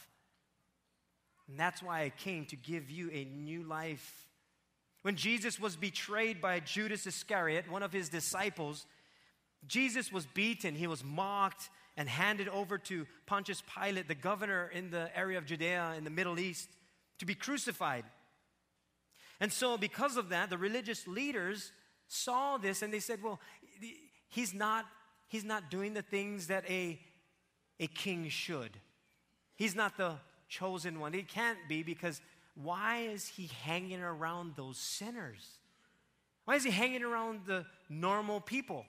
And 1.48 1.60
that's 1.60 1.84
why 1.84 2.04
I 2.04 2.10
came 2.10 2.46
to 2.46 2.56
give 2.56 2.90
you 2.90 3.10
a 3.12 3.26
new 3.26 3.64
life. 3.64 4.25
When 5.06 5.18
Jesus 5.18 5.60
was 5.60 5.76
betrayed 5.76 6.42
by 6.42 6.60
Judas 6.60 7.06
Iscariot, 7.06 7.70
one 7.70 7.84
of 7.84 7.94
his 7.94 8.10
disciples, 8.10 8.88
Jesus 9.68 10.12
was 10.12 10.26
beaten, 10.26 10.74
he 10.74 10.88
was 10.88 11.04
mocked, 11.04 11.70
and 11.96 12.10
handed 12.10 12.48
over 12.48 12.80
to 12.80 13.06
Pontius 13.28 13.62
Pilate, 13.78 14.08
the 14.08 14.16
governor 14.16 14.68
in 14.74 14.90
the 14.90 15.16
area 15.16 15.38
of 15.38 15.46
Judea 15.46 15.94
in 15.96 16.06
the 16.06 16.10
Middle 16.10 16.40
East, 16.40 16.70
to 17.20 17.26
be 17.28 17.36
crucified. 17.36 18.04
And 19.40 19.54
so, 19.54 19.78
because 19.78 20.18
of 20.18 20.30
that, 20.30 20.50
the 20.50 20.58
religious 20.58 21.08
leaders 21.08 21.72
saw 22.08 22.58
this 22.58 22.82
and 22.82 22.92
they 22.92 23.00
said, 23.00 23.22
Well, 23.22 23.40
he's 24.28 24.56
not, 24.56 24.86
he's 25.28 25.46
not 25.46 25.70
doing 25.70 25.94
the 25.94 26.02
things 26.02 26.48
that 26.48 26.68
a, 26.68 27.00
a 27.80 27.86
king 27.86 28.28
should. 28.30 28.72
He's 29.56 29.76
not 29.76 29.98
the 29.98 30.16
chosen 30.50 31.00
one. 31.00 31.14
He 31.14 31.22
can't 31.22 31.60
be 31.70 31.84
because 31.84 32.22
why 32.56 33.02
is 33.02 33.28
he 33.28 33.50
hanging 33.64 34.02
around 34.02 34.54
those 34.56 34.78
sinners? 34.78 35.60
Why 36.46 36.56
is 36.56 36.64
he 36.64 36.72
hanging 36.72 37.04
around 37.04 37.42
the 37.46 37.66
normal 37.90 38.40
people? 38.40 38.86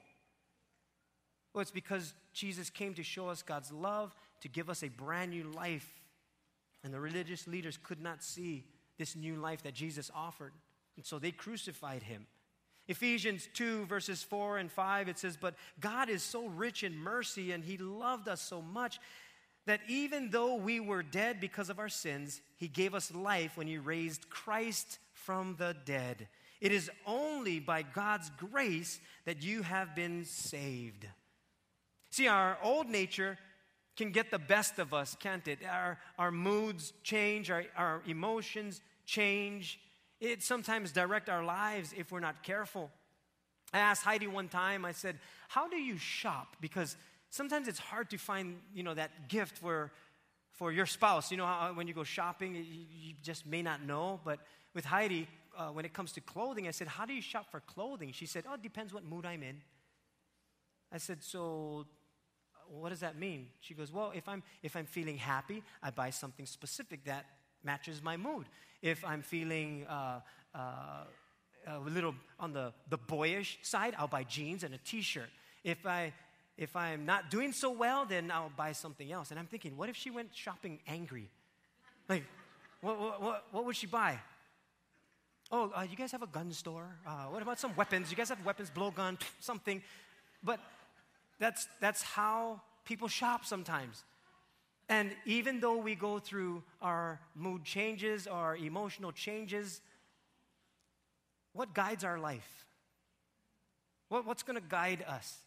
Well, 1.53 1.61
it's 1.61 1.71
because 1.71 2.13
Jesus 2.33 2.69
came 2.69 2.93
to 2.93 3.03
show 3.03 3.29
us 3.29 3.41
God's 3.41 3.71
love, 3.71 4.13
to 4.41 4.47
give 4.47 4.69
us 4.69 4.83
a 4.83 4.89
brand 4.89 5.31
new 5.31 5.43
life. 5.43 5.89
And 6.83 6.93
the 6.93 6.99
religious 6.99 7.47
leaders 7.47 7.77
could 7.81 8.01
not 8.01 8.23
see 8.23 8.63
this 8.97 9.15
new 9.15 9.35
life 9.35 9.63
that 9.63 9.73
Jesus 9.73 10.09
offered. 10.15 10.53
And 10.95 11.05
so 11.05 11.19
they 11.19 11.31
crucified 11.31 12.03
him. 12.03 12.27
Ephesians 12.87 13.49
2, 13.53 13.85
verses 13.85 14.23
4 14.23 14.59
and 14.59 14.71
5, 14.71 15.09
it 15.09 15.19
says, 15.19 15.35
But 15.35 15.55
God 15.79 16.09
is 16.09 16.23
so 16.23 16.47
rich 16.47 16.83
in 16.83 16.97
mercy, 16.97 17.51
and 17.51 17.63
He 17.63 17.77
loved 17.77 18.29
us 18.29 18.41
so 18.41 18.61
much 18.61 18.99
that 19.67 19.81
even 19.87 20.29
though 20.31 20.55
we 20.55 20.79
were 20.79 21.03
dead 21.03 21.39
because 21.39 21.69
of 21.69 21.77
our 21.77 21.89
sins, 21.89 22.41
He 22.57 22.67
gave 22.67 22.95
us 22.95 23.13
life 23.13 23.55
when 23.55 23.67
He 23.67 23.77
raised 23.77 24.29
Christ 24.29 24.99
from 25.13 25.55
the 25.57 25.75
dead. 25.85 26.27
It 26.59 26.71
is 26.71 26.89
only 27.05 27.59
by 27.59 27.83
God's 27.83 28.31
grace 28.31 28.99
that 29.25 29.43
you 29.43 29.61
have 29.61 29.95
been 29.95 30.25
saved. 30.25 31.05
See, 32.09 32.27
our 32.27 32.57
old 32.63 32.89
nature 32.89 33.37
can 33.95 34.11
get 34.11 34.31
the 34.31 34.39
best 34.39 34.79
of 34.79 34.93
us, 34.93 35.15
can't 35.19 35.47
it? 35.47 35.59
Our, 35.69 35.99
our 36.17 36.31
moods 36.31 36.93
change, 37.03 37.51
our, 37.51 37.65
our 37.75 38.01
emotions 38.07 38.81
change. 39.05 39.79
It 40.19 40.41
sometimes 40.41 40.91
direct 40.91 41.29
our 41.29 41.43
lives 41.43 41.93
if 41.95 42.11
we're 42.11 42.19
not 42.19 42.41
careful. 42.41 42.89
I 43.73 43.79
asked 43.79 44.03
Heidi 44.03 44.27
one 44.27 44.47
time, 44.47 44.85
I 44.85 44.93
said, 44.93 45.19
How 45.49 45.67
do 45.67 45.75
you 45.75 45.97
shop? 45.97 46.55
Because 46.61 46.95
sometimes 47.29 47.67
it's 47.67 47.79
hard 47.79 48.09
to 48.11 48.17
find, 48.17 48.57
you 48.73 48.83
know, 48.83 48.93
that 48.93 49.27
gift 49.27 49.57
for, 49.57 49.91
for 50.51 50.71
your 50.71 50.85
spouse. 50.85 51.31
You 51.31 51.37
know, 51.37 51.45
how, 51.45 51.71
when 51.73 51.87
you 51.87 51.93
go 51.93 52.03
shopping, 52.03 52.55
you, 52.55 52.63
you 52.63 53.13
just 53.23 53.45
may 53.45 53.61
not 53.61 53.83
know. 53.83 54.19
But 54.23 54.39
with 54.73 54.85
Heidi, 54.85 55.27
uh, 55.57 55.69
when 55.69 55.85
it 55.85 55.93
comes 55.93 56.11
to 56.13 56.21
clothing, 56.21 56.67
I 56.67 56.71
said, 56.71 56.87
How 56.87 57.05
do 57.05 57.13
you 57.13 57.21
shop 57.21 57.47
for 57.51 57.59
clothing? 57.61 58.11
She 58.11 58.25
said, 58.25 58.45
Oh, 58.49 58.53
it 58.53 58.61
depends 58.61 58.93
what 58.93 59.03
mood 59.03 59.25
I'm 59.25 59.43
in. 59.43 59.61
I 60.91 60.97
said, 60.97 61.23
So 61.23 61.85
what 62.69 62.89
does 62.89 62.99
that 62.99 63.17
mean? 63.17 63.47
She 63.61 63.73
goes, 63.73 63.91
Well, 63.91 64.11
if 64.15 64.27
I'm, 64.27 64.43
if 64.63 64.75
I'm 64.75 64.85
feeling 64.85 65.17
happy, 65.17 65.63
I 65.81 65.89
buy 65.89 66.09
something 66.09 66.45
specific 66.45 67.05
that 67.05 67.25
matches 67.63 68.01
my 68.01 68.17
mood. 68.17 68.45
If 68.81 69.03
I'm 69.03 69.21
feeling 69.21 69.85
uh, 69.89 70.19
uh, 70.53 70.59
a 71.67 71.79
little 71.79 72.15
on 72.39 72.53
the, 72.53 72.73
the 72.89 72.97
boyish 72.97 73.59
side, 73.63 73.95
I'll 73.97 74.07
buy 74.07 74.23
jeans 74.23 74.63
and 74.63 74.73
a 74.73 74.77
t 74.77 75.01
shirt. 75.01 75.29
If, 75.63 75.85
I, 75.85 76.13
if 76.57 76.75
I'm 76.75 77.05
not 77.05 77.29
doing 77.29 77.51
so 77.51 77.69
well, 77.69 78.05
then 78.05 78.31
I'll 78.31 78.51
buy 78.55 78.71
something 78.71 79.11
else. 79.11 79.29
And 79.29 79.39
I'm 79.39 79.45
thinking, 79.45 79.77
what 79.77 79.89
if 79.89 79.95
she 79.95 80.09
went 80.09 80.29
shopping 80.33 80.79
angry? 80.87 81.29
Like, 82.09 82.23
what, 82.81 82.99
what, 82.99 83.43
what, 83.51 83.65
would 83.65 83.75
she 83.75 83.87
buy? 83.87 84.19
Oh, 85.51 85.71
uh, 85.75 85.85
you 85.89 85.95
guys 85.95 86.11
have 86.11 86.23
a 86.23 86.27
gun 86.27 86.51
store? 86.51 86.95
Uh, 87.05 87.25
what 87.25 87.41
about 87.41 87.59
some 87.59 87.75
weapons? 87.75 88.09
You 88.09 88.17
guys 88.17 88.29
have 88.29 88.43
weapons, 88.43 88.71
blowgun, 88.75 89.19
something. 89.39 89.81
But 90.43 90.59
that's, 91.39 91.67
that's 91.79 92.01
how 92.01 92.61
people 92.85 93.07
shop 93.07 93.45
sometimes. 93.45 94.03
And 94.89 95.11
even 95.25 95.59
though 95.59 95.77
we 95.77 95.95
go 95.95 96.17
through 96.17 96.63
our 96.81 97.19
mood 97.35 97.65
changes, 97.65 98.25
our 98.25 98.55
emotional 98.55 99.11
changes, 99.11 99.81
what 101.53 101.73
guides 101.73 102.03
our 102.03 102.17
life? 102.17 102.65
What, 104.09 104.25
what's 104.25 104.43
going 104.43 104.55
to 104.55 104.67
guide 104.67 105.03
us? 105.07 105.39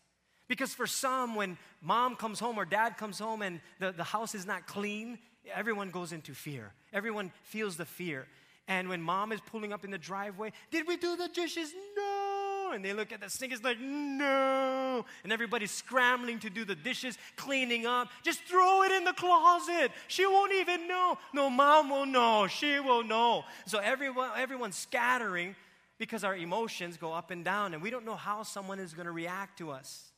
Because 0.50 0.74
for 0.74 0.88
some, 0.88 1.36
when 1.36 1.56
mom 1.80 2.16
comes 2.16 2.40
home 2.40 2.58
or 2.58 2.64
dad 2.64 2.98
comes 2.98 3.20
home 3.20 3.40
and 3.40 3.60
the, 3.78 3.92
the 3.92 4.02
house 4.02 4.34
is 4.34 4.44
not 4.44 4.66
clean, 4.66 5.16
everyone 5.54 5.90
goes 5.90 6.10
into 6.10 6.34
fear. 6.34 6.72
Everyone 6.92 7.30
feels 7.44 7.76
the 7.76 7.84
fear. 7.84 8.26
And 8.66 8.88
when 8.88 9.00
mom 9.00 9.30
is 9.30 9.40
pulling 9.40 9.72
up 9.72 9.84
in 9.84 9.92
the 9.92 9.98
driveway, 9.98 10.50
did 10.72 10.88
we 10.88 10.96
do 10.96 11.16
the 11.16 11.28
dishes? 11.28 11.72
No. 11.96 12.72
And 12.74 12.84
they 12.84 12.92
look 12.92 13.12
at 13.12 13.20
the 13.20 13.30
sink, 13.30 13.52
it's 13.52 13.62
like, 13.62 13.78
no. 13.78 15.04
And 15.22 15.32
everybody's 15.32 15.70
scrambling 15.70 16.40
to 16.40 16.50
do 16.50 16.64
the 16.64 16.74
dishes, 16.74 17.16
cleaning 17.36 17.86
up. 17.86 18.08
Just 18.24 18.42
throw 18.42 18.82
it 18.82 18.90
in 18.90 19.04
the 19.04 19.12
closet. 19.12 19.92
She 20.08 20.26
won't 20.26 20.52
even 20.52 20.88
know. 20.88 21.16
No, 21.32 21.48
mom 21.48 21.90
will 21.90 22.06
know. 22.06 22.48
She 22.48 22.80
will 22.80 23.04
know. 23.04 23.44
So 23.66 23.78
everyone, 23.78 24.30
everyone's 24.36 24.76
scattering 24.76 25.54
because 25.96 26.24
our 26.24 26.34
emotions 26.34 26.96
go 26.96 27.12
up 27.12 27.30
and 27.30 27.44
down, 27.44 27.72
and 27.72 27.80
we 27.80 27.90
don't 27.90 28.04
know 28.04 28.16
how 28.16 28.42
someone 28.42 28.80
is 28.80 28.94
going 28.94 29.06
to 29.06 29.12
react 29.12 29.58
to 29.58 29.70
us. 29.70 30.09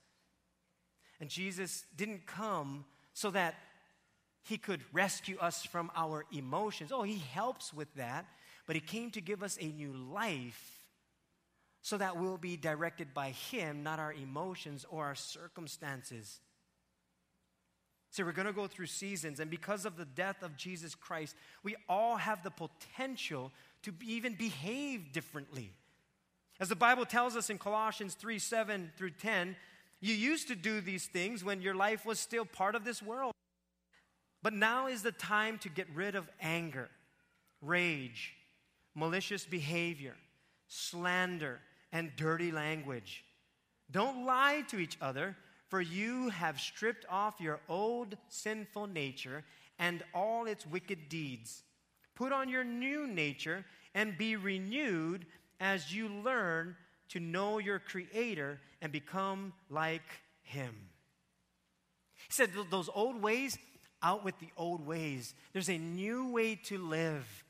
And 1.22 1.30
Jesus 1.30 1.84
didn't 1.96 2.26
come 2.26 2.84
so 3.14 3.30
that 3.30 3.54
he 4.42 4.58
could 4.58 4.80
rescue 4.92 5.38
us 5.38 5.64
from 5.64 5.92
our 5.94 6.26
emotions. 6.32 6.90
Oh, 6.92 7.04
he 7.04 7.22
helps 7.32 7.72
with 7.72 7.94
that, 7.94 8.26
but 8.66 8.74
he 8.74 8.80
came 8.80 9.12
to 9.12 9.20
give 9.20 9.40
us 9.40 9.56
a 9.60 9.66
new 9.66 9.92
life 9.92 10.80
so 11.80 11.96
that 11.96 12.16
we'll 12.16 12.38
be 12.38 12.56
directed 12.56 13.14
by 13.14 13.30
Him, 13.30 13.84
not 13.84 14.00
our 14.00 14.12
emotions 14.12 14.84
or 14.90 15.04
our 15.04 15.14
circumstances. 15.14 16.40
So, 18.10 18.24
we're 18.24 18.32
going 18.32 18.46
to 18.46 18.52
go 18.52 18.66
through 18.66 18.86
seasons, 18.86 19.40
and 19.40 19.50
because 19.50 19.84
of 19.84 19.96
the 19.96 20.04
death 20.04 20.42
of 20.42 20.56
Jesus 20.56 20.94
Christ, 20.94 21.34
we 21.62 21.76
all 21.88 22.16
have 22.16 22.42
the 22.42 22.50
potential 22.50 23.52
to 23.82 23.92
even 24.04 24.34
behave 24.34 25.12
differently. 25.12 25.70
As 26.60 26.68
the 26.68 26.76
Bible 26.76 27.04
tells 27.04 27.36
us 27.36 27.48
in 27.48 27.58
Colossians 27.58 28.14
3 28.14 28.38
7 28.38 28.92
through 28.96 29.10
10, 29.10 29.56
you 30.02 30.14
used 30.14 30.48
to 30.48 30.56
do 30.56 30.80
these 30.80 31.06
things 31.06 31.44
when 31.44 31.62
your 31.62 31.76
life 31.76 32.04
was 32.04 32.18
still 32.18 32.44
part 32.44 32.74
of 32.74 32.84
this 32.84 33.00
world. 33.00 33.32
But 34.42 34.52
now 34.52 34.88
is 34.88 35.02
the 35.02 35.12
time 35.12 35.58
to 35.58 35.68
get 35.68 35.86
rid 35.94 36.16
of 36.16 36.28
anger, 36.40 36.90
rage, 37.62 38.34
malicious 38.96 39.44
behavior, 39.46 40.16
slander 40.66 41.60
and 41.92 42.10
dirty 42.16 42.50
language. 42.50 43.24
Don't 43.92 44.26
lie 44.26 44.64
to 44.68 44.78
each 44.78 44.98
other, 45.00 45.36
for 45.68 45.80
you 45.80 46.30
have 46.30 46.60
stripped 46.60 47.06
off 47.08 47.40
your 47.40 47.60
old 47.68 48.16
sinful 48.28 48.88
nature 48.88 49.44
and 49.78 50.02
all 50.12 50.46
its 50.46 50.66
wicked 50.66 51.08
deeds. 51.08 51.62
Put 52.16 52.32
on 52.32 52.48
your 52.48 52.64
new 52.64 53.06
nature 53.06 53.64
and 53.94 54.18
be 54.18 54.34
renewed 54.34 55.26
as 55.60 55.94
you 55.94 56.08
learn 56.08 56.74
to 57.12 57.20
know 57.20 57.58
your 57.58 57.78
Creator 57.78 58.60
and 58.80 58.92
become 58.92 59.52
like 59.70 60.02
Him. 60.42 60.74
He 62.28 62.32
said, 62.32 62.50
Those 62.70 62.88
old 62.94 63.22
ways, 63.22 63.58
out 64.02 64.24
with 64.24 64.38
the 64.40 64.48
old 64.56 64.86
ways. 64.86 65.34
There's 65.52 65.70
a 65.70 65.78
new 65.78 66.32
way 66.32 66.56
to 66.64 66.78
live. 66.78 67.44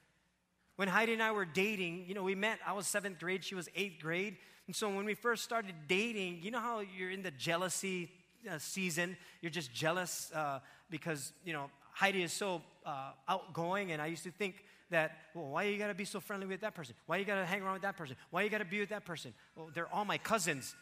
When 0.76 0.88
Heidi 0.88 1.12
and 1.12 1.22
I 1.22 1.32
were 1.32 1.44
dating, 1.44 2.04
you 2.08 2.14
know, 2.14 2.22
we 2.22 2.34
met, 2.34 2.58
I 2.66 2.72
was 2.72 2.86
seventh 2.86 3.18
grade, 3.18 3.44
she 3.44 3.54
was 3.54 3.68
eighth 3.74 4.00
grade. 4.00 4.36
And 4.66 4.74
so 4.74 4.88
when 4.88 5.04
we 5.04 5.14
first 5.14 5.44
started 5.44 5.74
dating, 5.86 6.40
you 6.42 6.50
know 6.50 6.60
how 6.60 6.80
you're 6.80 7.10
in 7.10 7.22
the 7.22 7.30
jealousy 7.30 8.10
uh, 8.50 8.58
season? 8.58 9.16
You're 9.40 9.50
just 9.50 9.72
jealous 9.72 10.30
uh, 10.34 10.60
because, 10.90 11.32
you 11.44 11.52
know, 11.52 11.70
Heidi 11.92 12.22
is 12.22 12.32
so 12.32 12.62
uh, 12.84 13.12
outgoing, 13.28 13.92
and 13.92 14.02
I 14.02 14.06
used 14.06 14.24
to 14.24 14.30
think 14.30 14.64
that, 14.90 15.18
well, 15.34 15.46
why 15.46 15.64
you 15.64 15.78
gotta 15.78 15.94
be 15.94 16.04
so 16.04 16.20
friendly 16.20 16.46
with 16.46 16.60
that 16.60 16.74
person? 16.74 16.94
Why 17.06 17.18
you 17.18 17.24
gotta 17.24 17.46
hang 17.46 17.62
around 17.62 17.74
with 17.74 17.82
that 17.82 17.96
person? 17.96 18.16
Why 18.30 18.42
you 18.42 18.50
gotta 18.50 18.64
be 18.64 18.80
with 18.80 18.90
that 18.90 19.04
person? 19.04 19.32
Well, 19.56 19.70
they're 19.72 19.92
all 19.92 20.04
my 20.04 20.18
cousins. 20.18 20.74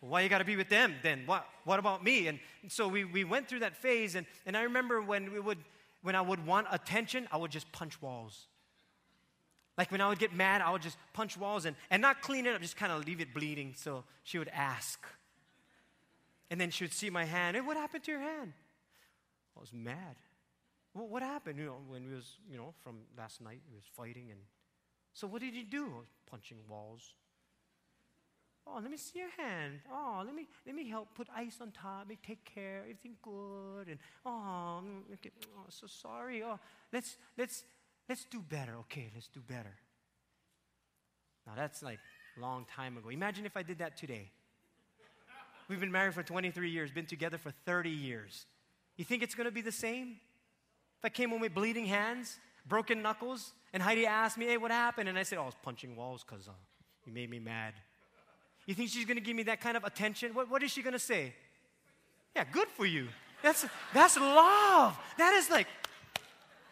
why 0.00 0.20
you 0.20 0.28
gotta 0.28 0.44
be 0.44 0.56
with 0.56 0.68
them 0.68 0.94
then? 1.02 1.22
What, 1.26 1.46
what 1.64 1.78
about 1.78 2.04
me? 2.04 2.28
And, 2.28 2.38
so 2.68 2.88
we, 2.88 3.04
we 3.04 3.24
went 3.24 3.48
through 3.48 3.60
that 3.60 3.76
phase, 3.76 4.14
and, 4.14 4.26
and 4.46 4.56
I 4.56 4.62
remember 4.62 5.02
when 5.02 5.32
we 5.32 5.40
would 5.40 5.58
when 6.04 6.14
I 6.14 6.20
would 6.20 6.46
want 6.46 6.66
attention, 6.70 7.26
I 7.32 7.38
would 7.38 7.50
just 7.50 7.72
punch 7.72 8.00
walls. 8.02 8.46
Like 9.78 9.90
when 9.90 10.02
I 10.02 10.08
would 10.10 10.18
get 10.18 10.34
mad, 10.34 10.60
I 10.60 10.70
would 10.70 10.82
just 10.82 10.98
punch 11.14 11.38
walls 11.38 11.64
and, 11.64 11.74
and 11.90 12.02
not 12.02 12.20
clean 12.20 12.44
it 12.44 12.54
up, 12.54 12.60
just 12.60 12.76
kind 12.76 12.92
of 12.92 13.06
leave 13.06 13.22
it 13.22 13.32
bleeding. 13.32 13.72
So 13.74 14.04
she 14.22 14.38
would 14.38 14.50
ask. 14.52 15.02
And 16.50 16.60
then 16.60 16.70
she 16.70 16.84
would 16.84 16.92
see 16.92 17.08
my 17.08 17.24
hand. 17.24 17.56
Hey, 17.56 17.62
what 17.62 17.78
happened 17.78 18.04
to 18.04 18.10
your 18.10 18.20
hand? 18.20 18.52
I 19.56 19.60
was 19.60 19.72
mad. 19.72 20.16
Well, 20.94 21.08
what 21.08 21.22
happened? 21.22 21.58
You 21.58 21.66
know, 21.66 21.78
when 21.88 22.06
we 22.08 22.14
was, 22.14 22.38
you 22.50 22.56
know, 22.56 22.74
from 22.82 23.00
last 23.18 23.40
night, 23.40 23.60
we 23.68 23.76
was 23.76 23.84
fighting. 23.96 24.30
And 24.30 24.40
so 25.12 25.26
what 25.26 25.40
did 25.40 25.54
you 25.54 25.64
do? 25.64 26.04
punching 26.34 26.58
walls. 26.68 27.14
Oh, 28.66 28.80
let 28.82 28.90
me 28.90 28.96
see 28.96 29.20
your 29.20 29.30
hand. 29.36 29.80
Oh, 29.92 30.22
let 30.24 30.34
me 30.34 30.48
let 30.66 30.74
me 30.74 30.88
help 30.88 31.14
put 31.14 31.28
ice 31.36 31.58
on 31.60 31.70
top. 31.70 32.00
Let 32.00 32.08
me 32.08 32.18
take 32.26 32.44
care. 32.44 32.80
Everything 32.80 33.14
good. 33.22 33.88
And 33.88 33.98
oh, 34.26 34.82
okay. 35.12 35.30
oh, 35.56 35.66
so 35.68 35.86
sorry. 35.86 36.42
Oh, 36.42 36.58
let's 36.92 37.16
let's 37.36 37.62
let's 38.08 38.24
do 38.24 38.40
better. 38.40 38.76
Okay, 38.80 39.10
let's 39.14 39.28
do 39.28 39.40
better. 39.40 39.76
Now 41.46 41.52
that's 41.54 41.82
like 41.82 42.00
a 42.36 42.40
long 42.40 42.64
time 42.64 42.96
ago. 42.96 43.10
Imagine 43.10 43.46
if 43.46 43.56
I 43.56 43.62
did 43.62 43.78
that 43.78 43.96
today. 43.96 44.30
We've 45.68 45.80
been 45.80 45.92
married 45.92 46.14
for 46.14 46.22
23 46.22 46.68
years, 46.68 46.90
been 46.90 47.06
together 47.06 47.38
for 47.38 47.52
30 47.64 47.88
years. 47.88 48.46
You 48.96 49.04
think 49.04 49.22
it's 49.22 49.34
going 49.34 49.46
to 49.46 49.52
be 49.52 49.60
the 49.60 49.72
same? 49.72 50.16
If 50.98 51.04
I 51.04 51.08
came 51.08 51.30
home 51.30 51.40
with 51.40 51.54
bleeding 51.54 51.86
hands, 51.86 52.38
broken 52.66 53.02
knuckles. 53.02 53.52
And 53.72 53.82
Heidi 53.82 54.06
asked 54.06 54.38
me, 54.38 54.46
hey, 54.46 54.56
what 54.56 54.70
happened? 54.70 55.08
And 55.08 55.18
I 55.18 55.22
said, 55.22 55.38
oh, 55.38 55.42
I 55.42 55.46
was 55.46 55.56
punching 55.62 55.96
walls 55.96 56.24
because 56.26 56.48
uh, 56.48 56.52
you 57.04 57.12
made 57.12 57.28
me 57.28 57.38
mad. 57.38 57.74
You 58.66 58.74
think 58.74 58.90
she's 58.90 59.04
going 59.04 59.16
to 59.16 59.22
give 59.22 59.36
me 59.36 59.42
that 59.44 59.60
kind 59.60 59.76
of 59.76 59.84
attention? 59.84 60.32
What, 60.32 60.50
what 60.50 60.62
is 60.62 60.70
she 60.70 60.82
going 60.82 60.92
to 60.92 60.98
say? 60.98 61.34
Yeah, 62.34 62.44
good 62.50 62.68
for 62.68 62.86
you. 62.86 63.08
That's, 63.42 63.66
that's 63.92 64.16
love. 64.16 64.98
That 65.18 65.34
is 65.34 65.50
like 65.50 65.66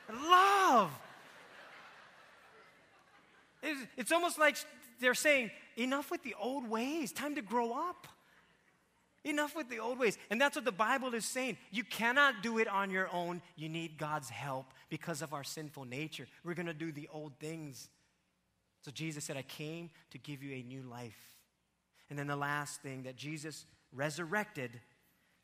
love. 0.08 0.90
It's, 3.62 3.80
it's 3.96 4.12
almost 4.12 4.38
like 4.38 4.56
they're 5.00 5.14
saying, 5.14 5.50
enough 5.76 6.10
with 6.10 6.22
the 6.22 6.34
old 6.40 6.68
ways, 6.68 7.12
time 7.12 7.34
to 7.34 7.42
grow 7.42 7.72
up. 7.72 8.08
Enough 9.24 9.54
with 9.54 9.68
the 9.68 9.78
old 9.78 9.98
ways. 9.98 10.18
And 10.30 10.40
that's 10.40 10.56
what 10.56 10.64
the 10.64 10.72
Bible 10.72 11.14
is 11.14 11.24
saying. 11.24 11.56
You 11.70 11.84
cannot 11.84 12.42
do 12.42 12.58
it 12.58 12.66
on 12.66 12.90
your 12.90 13.08
own. 13.12 13.40
You 13.56 13.68
need 13.68 13.96
God's 13.96 14.28
help 14.28 14.66
because 14.90 15.22
of 15.22 15.32
our 15.32 15.44
sinful 15.44 15.84
nature. 15.84 16.26
We're 16.44 16.54
going 16.54 16.66
to 16.66 16.74
do 16.74 16.90
the 16.90 17.08
old 17.12 17.32
things. 17.38 17.88
So 18.80 18.90
Jesus 18.90 19.24
said, 19.24 19.36
I 19.36 19.42
came 19.42 19.90
to 20.10 20.18
give 20.18 20.42
you 20.42 20.54
a 20.56 20.62
new 20.62 20.82
life. 20.82 21.18
And 22.10 22.18
then 22.18 22.26
the 22.26 22.36
last 22.36 22.82
thing 22.82 23.04
that 23.04 23.16
Jesus 23.16 23.64
resurrected 23.92 24.80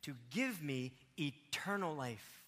to 0.02 0.14
give 0.30 0.62
me 0.62 0.92
eternal 1.18 1.94
life. 1.94 2.42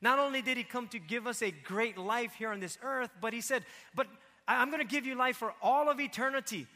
Not 0.00 0.18
only 0.18 0.40
did 0.40 0.56
he 0.56 0.64
come 0.64 0.86
to 0.88 0.98
give 0.98 1.26
us 1.26 1.42
a 1.42 1.50
great 1.50 1.98
life 1.98 2.34
here 2.34 2.50
on 2.50 2.60
this 2.60 2.78
earth, 2.82 3.10
but 3.20 3.32
he 3.32 3.40
said, 3.40 3.64
But 3.94 4.06
I'm 4.46 4.70
going 4.70 4.82
to 4.82 4.88
give 4.88 5.06
you 5.06 5.14
life 5.14 5.36
for 5.36 5.54
all 5.62 5.88
of 5.90 6.00
eternity 6.00 6.66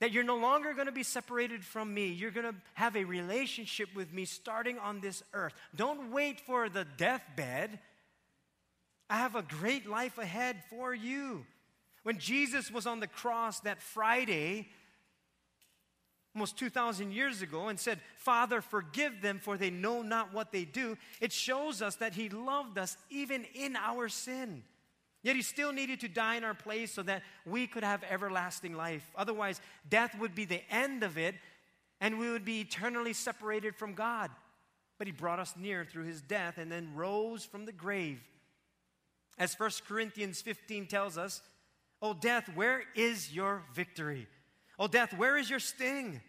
that 0.00 0.12
you're 0.12 0.24
no 0.24 0.36
longer 0.36 0.72
going 0.72 0.86
to 0.86 0.92
be 0.92 1.02
separated 1.02 1.64
from 1.64 1.92
me. 1.92 2.06
You're 2.06 2.30
going 2.30 2.46
to 2.46 2.54
have 2.74 2.96
a 2.96 3.04
relationship 3.04 3.90
with 3.94 4.12
me 4.12 4.24
starting 4.24 4.78
on 4.78 5.00
this 5.00 5.22
earth. 5.32 5.52
Don't 5.76 6.10
wait 6.10 6.40
for 6.40 6.68
the 6.68 6.86
deathbed. 6.96 7.78
I 9.08 9.18
have 9.18 9.36
a 9.36 9.42
great 9.42 9.88
life 9.88 10.18
ahead 10.18 10.62
for 10.70 10.94
you. 10.94 11.44
When 12.02 12.18
Jesus 12.18 12.70
was 12.70 12.86
on 12.86 13.00
the 13.00 13.06
cross 13.06 13.60
that 13.60 13.82
Friday, 13.82 14.68
almost 16.34 16.56
2,000 16.56 17.12
years 17.12 17.42
ago, 17.42 17.68
and 17.68 17.78
said, 17.78 18.00
Father, 18.16 18.62
forgive 18.62 19.20
them, 19.20 19.38
for 19.38 19.58
they 19.58 19.70
know 19.70 20.00
not 20.00 20.32
what 20.32 20.50
they 20.50 20.64
do, 20.64 20.96
it 21.20 21.32
shows 21.32 21.82
us 21.82 21.96
that 21.96 22.14
He 22.14 22.30
loved 22.30 22.78
us 22.78 22.96
even 23.10 23.44
in 23.54 23.76
our 23.76 24.08
sin. 24.08 24.62
Yet 25.22 25.36
he 25.36 25.42
still 25.42 25.72
needed 25.72 26.00
to 26.00 26.08
die 26.08 26.36
in 26.36 26.44
our 26.44 26.54
place 26.54 26.92
so 26.92 27.02
that 27.02 27.22
we 27.44 27.66
could 27.66 27.84
have 27.84 28.02
everlasting 28.08 28.74
life. 28.74 29.10
Otherwise, 29.14 29.60
death 29.88 30.18
would 30.18 30.34
be 30.34 30.46
the 30.46 30.62
end 30.70 31.02
of 31.02 31.18
it, 31.18 31.34
and 32.00 32.18
we 32.18 32.30
would 32.30 32.44
be 32.44 32.60
eternally 32.60 33.12
separated 33.12 33.76
from 33.76 33.94
God. 33.94 34.30
But 34.98 35.06
he 35.06 35.12
brought 35.12 35.38
us 35.38 35.54
near 35.58 35.84
through 35.84 36.04
his 36.04 36.22
death 36.22 36.56
and 36.58 36.72
then 36.72 36.94
rose 36.94 37.44
from 37.44 37.66
the 37.66 37.72
grave. 37.72 38.22
As 39.38 39.58
1 39.58 39.70
Corinthians 39.86 40.40
15 40.40 40.86
tells 40.86 41.18
us, 41.18 41.42
O 42.02 42.14
death, 42.14 42.50
where 42.54 42.82
is 42.94 43.32
your 43.32 43.62
victory? 43.74 44.26
O 44.78 44.86
death, 44.86 45.12
where 45.16 45.36
is 45.36 45.50
your 45.50 45.58
sting? 45.58 46.20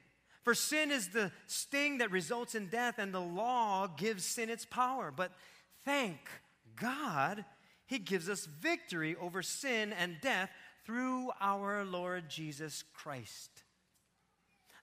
For 0.43 0.53
sin 0.53 0.91
is 0.91 1.09
the 1.09 1.31
sting 1.47 1.99
that 1.99 2.11
results 2.11 2.55
in 2.55 2.67
death, 2.67 2.95
and 2.97 3.13
the 3.13 3.21
law 3.21 3.87
gives 3.87 4.25
sin 4.25 4.49
its 4.49 4.65
power. 4.65 5.13
But 5.15 5.31
thank 5.85 6.17
God 6.75 7.45
he 7.91 7.99
gives 7.99 8.29
us 8.29 8.45
victory 8.45 9.17
over 9.19 9.43
sin 9.43 9.91
and 9.91 10.15
death 10.21 10.49
through 10.85 11.29
our 11.41 11.83
Lord 11.83 12.29
Jesus 12.29 12.85
Christ. 12.93 13.51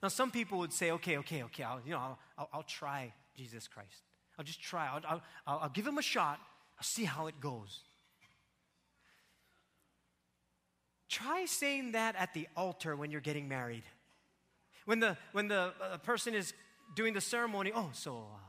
Now, 0.03 0.09
some 0.09 0.29
people 0.29 0.59
would 0.59 0.71
say, 0.71 0.91
okay, 0.91 1.17
okay, 1.17 1.41
okay, 1.45 1.63
I'll, 1.63 1.81
you 1.83 1.93
know, 1.93 1.97
I'll, 1.97 2.19
I'll, 2.37 2.49
I'll 2.53 2.63
try 2.63 3.11
Jesus 3.35 3.67
Christ. 3.67 4.03
I'll 4.37 4.45
just 4.45 4.61
try. 4.61 4.87
I'll, 4.87 5.21
I'll, 5.47 5.59
I'll 5.61 5.69
give 5.69 5.87
him 5.87 5.97
a 5.97 6.03
shot. 6.03 6.37
I'll 6.77 6.83
see 6.83 7.03
how 7.03 7.25
it 7.25 7.39
goes. 7.41 7.81
Try 11.09 11.45
saying 11.45 11.93
that 11.93 12.15
at 12.15 12.35
the 12.35 12.47
altar 12.55 12.95
when 12.95 13.09
you're 13.09 13.21
getting 13.21 13.47
married. 13.47 13.85
When 14.85 14.99
the, 14.99 15.17
when 15.31 15.47
the 15.47 15.73
uh, 15.81 15.97
person 15.97 16.35
is 16.35 16.53
doing 16.95 17.15
the 17.15 17.21
ceremony, 17.21 17.71
oh, 17.73 17.89
so 17.91 18.27
uh, 18.35 18.48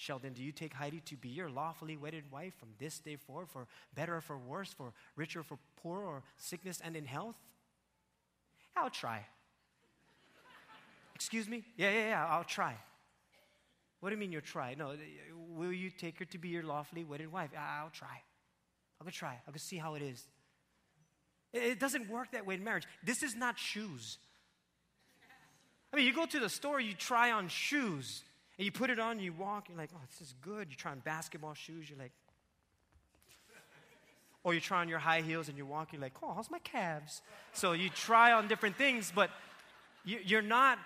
Sheldon, 0.00 0.32
do 0.32 0.44
you 0.44 0.52
take 0.52 0.72
Heidi 0.74 1.00
to 1.06 1.16
be 1.16 1.28
your 1.28 1.50
lawfully 1.50 1.96
wedded 1.96 2.30
wife 2.30 2.54
from 2.56 2.68
this 2.78 3.00
day 3.00 3.16
forward 3.16 3.48
for 3.48 3.66
better 3.96 4.14
or 4.14 4.20
for 4.20 4.38
worse, 4.38 4.72
for 4.72 4.92
richer 5.16 5.40
or 5.40 5.42
for 5.42 5.58
poor, 5.82 5.98
or 5.98 6.22
sickness 6.36 6.80
and 6.84 6.94
in 6.94 7.04
health? 7.04 7.34
I'll 8.76 8.90
try. 8.90 9.26
Excuse 11.16 11.48
me? 11.48 11.64
Yeah, 11.76 11.90
yeah, 11.90 12.08
yeah, 12.10 12.26
I'll 12.28 12.44
try. 12.44 12.76
What 13.98 14.10
do 14.10 14.14
you 14.14 14.20
mean 14.20 14.30
you'll 14.30 14.40
try? 14.40 14.76
No, 14.78 14.94
will 15.56 15.72
you 15.72 15.90
take 15.90 16.20
her 16.20 16.24
to 16.26 16.38
be 16.38 16.50
your 16.50 16.62
lawfully 16.62 17.02
wedded 17.02 17.32
wife? 17.32 17.50
I'll 17.58 17.90
try. 17.90 18.22
I'll 19.00 19.04
go 19.04 19.10
try. 19.10 19.36
I'll 19.48 19.52
go 19.52 19.58
see 19.58 19.78
how 19.78 19.96
it 19.96 20.02
is. 20.02 20.24
It 21.52 21.80
doesn't 21.80 22.08
work 22.08 22.30
that 22.32 22.46
way 22.46 22.54
in 22.54 22.62
marriage. 22.62 22.84
This 23.02 23.24
is 23.24 23.34
not 23.34 23.58
shoes. 23.58 24.18
I 25.92 25.96
mean, 25.96 26.06
you 26.06 26.14
go 26.14 26.26
to 26.26 26.38
the 26.38 26.48
store, 26.48 26.78
you 26.78 26.94
try 26.94 27.32
on 27.32 27.48
shoes. 27.48 28.22
And 28.58 28.64
you 28.64 28.72
put 28.72 28.90
it 28.90 28.98
on, 28.98 29.20
you 29.20 29.32
walk, 29.32 29.68
you're 29.68 29.78
like, 29.78 29.90
oh, 29.94 30.00
this 30.10 30.20
is 30.20 30.34
good. 30.42 30.66
You 30.68 30.76
try 30.76 30.90
on 30.90 30.98
basketball 30.98 31.54
shoes, 31.54 31.88
you're 31.88 31.98
like, 31.98 32.12
or 34.42 34.54
you 34.54 34.60
try 34.60 34.80
on 34.80 34.88
your 34.88 34.98
high 34.98 35.20
heels 35.20 35.48
and 35.48 35.56
you 35.56 35.64
walk, 35.64 35.92
you're 35.92 36.02
like, 36.02 36.14
oh, 36.22 36.32
how's 36.34 36.50
my 36.50 36.58
calves? 36.60 37.22
So 37.52 37.72
you 37.72 37.88
try 37.88 38.32
on 38.32 38.48
different 38.48 38.76
things, 38.76 39.12
but 39.14 39.30
you, 40.04 40.38
are 40.38 40.42
not, 40.42 40.78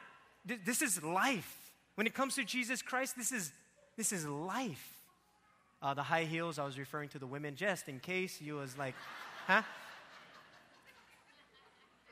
this 0.45 0.83
is 0.83 1.03
life. 1.03 1.73
When 1.95 2.07
it 2.07 2.15
comes 2.15 2.35
to 2.35 2.45
Jesus 2.45 2.83
Christ, 2.83 3.17
this 3.17 3.33
is, 3.33 3.53
this 3.97 4.13
is 4.13 4.27
life. 4.27 4.99
Uh, 5.83 5.95
the 5.95 6.03
high 6.03 6.25
heels, 6.25 6.59
I 6.59 6.65
was 6.65 6.79
referring 6.79 7.09
to 7.11 7.19
the 7.19 7.27
women 7.27 7.57
just 7.57 7.89
in 7.89 8.01
case 8.01 8.41
you 8.41 8.55
was 8.57 8.77
like, 8.77 8.95
huh? 9.47 9.63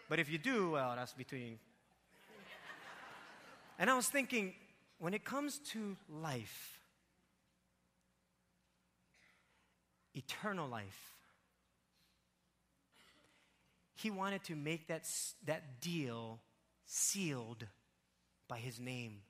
But 0.09 0.19
if 0.19 0.31
you 0.31 0.39
do, 0.39 0.73
well, 0.73 0.95
that's 0.97 1.13
between. 1.13 1.59
And 3.79 3.89
I 3.89 3.97
was 3.97 4.09
thinking, 4.09 4.55
when 5.01 5.15
it 5.15 5.25
comes 5.25 5.59
to 5.71 5.97
life, 6.09 6.79
eternal 10.15 10.69
life, 10.69 11.17
he 13.95 14.11
wanted 14.11 14.45
to 14.45 14.55
make 14.55 14.89
that, 14.89 15.09
that 15.47 15.81
deal 15.81 16.39
sealed 16.85 17.67
by 18.47 18.59
his 18.59 18.79
name. 18.79 19.23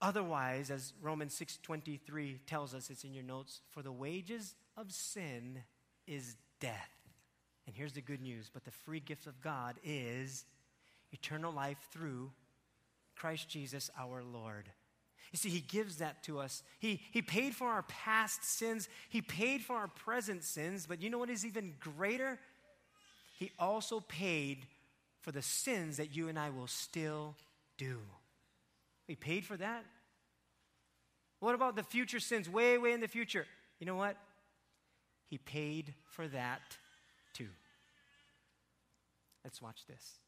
Otherwise, 0.00 0.70
as 0.70 0.94
Romans 1.02 1.34
6:23 1.34 2.40
tells 2.46 2.74
us, 2.74 2.88
it's 2.88 3.04
in 3.04 3.12
your 3.12 3.22
notes, 3.22 3.60
for 3.68 3.82
the 3.82 3.92
wages 3.92 4.54
of 4.78 4.92
sin 4.92 5.62
is 6.06 6.36
death. 6.58 6.90
And 7.66 7.76
here's 7.76 7.92
the 7.92 8.00
good 8.00 8.22
news, 8.22 8.50
but 8.52 8.64
the 8.64 8.70
free 8.70 9.00
gift 9.00 9.26
of 9.26 9.42
God 9.42 9.78
is 9.84 10.46
eternal 11.12 11.52
life 11.52 11.86
through 11.92 12.32
Christ 13.20 13.48
Jesus 13.50 13.90
our 13.98 14.22
Lord. 14.22 14.70
You 15.30 15.36
see, 15.36 15.50
He 15.50 15.60
gives 15.60 15.96
that 15.96 16.22
to 16.24 16.40
us. 16.40 16.62
He, 16.78 17.02
he 17.10 17.20
paid 17.20 17.54
for 17.54 17.68
our 17.68 17.82
past 17.82 18.44
sins, 18.44 18.88
He 19.10 19.20
paid 19.20 19.62
for 19.62 19.76
our 19.76 19.88
present 19.88 20.42
sins, 20.42 20.86
but 20.86 21.02
you 21.02 21.10
know 21.10 21.18
what 21.18 21.28
is 21.28 21.44
even 21.44 21.74
greater? 21.78 22.38
He 23.38 23.52
also 23.58 24.00
paid 24.00 24.66
for 25.20 25.32
the 25.32 25.42
sins 25.42 25.98
that 25.98 26.16
you 26.16 26.28
and 26.28 26.38
I 26.38 26.50
will 26.50 26.66
still 26.66 27.36
do. 27.76 27.98
He 29.06 29.16
paid 29.16 29.44
for 29.44 29.56
that. 29.56 29.84
What 31.40 31.54
about 31.54 31.76
the 31.76 31.82
future 31.82 32.20
sins, 32.20 32.48
way, 32.48 32.78
way 32.78 32.92
in 32.92 33.00
the 33.00 33.08
future? 33.08 33.46
You 33.78 33.86
know 33.86 33.96
what? 33.96 34.16
He 35.28 35.38
paid 35.38 35.94
for 36.10 36.26
that 36.28 36.60
too. 37.34 37.48
Let's 39.44 39.60
watch 39.60 39.80
this. 39.86 40.20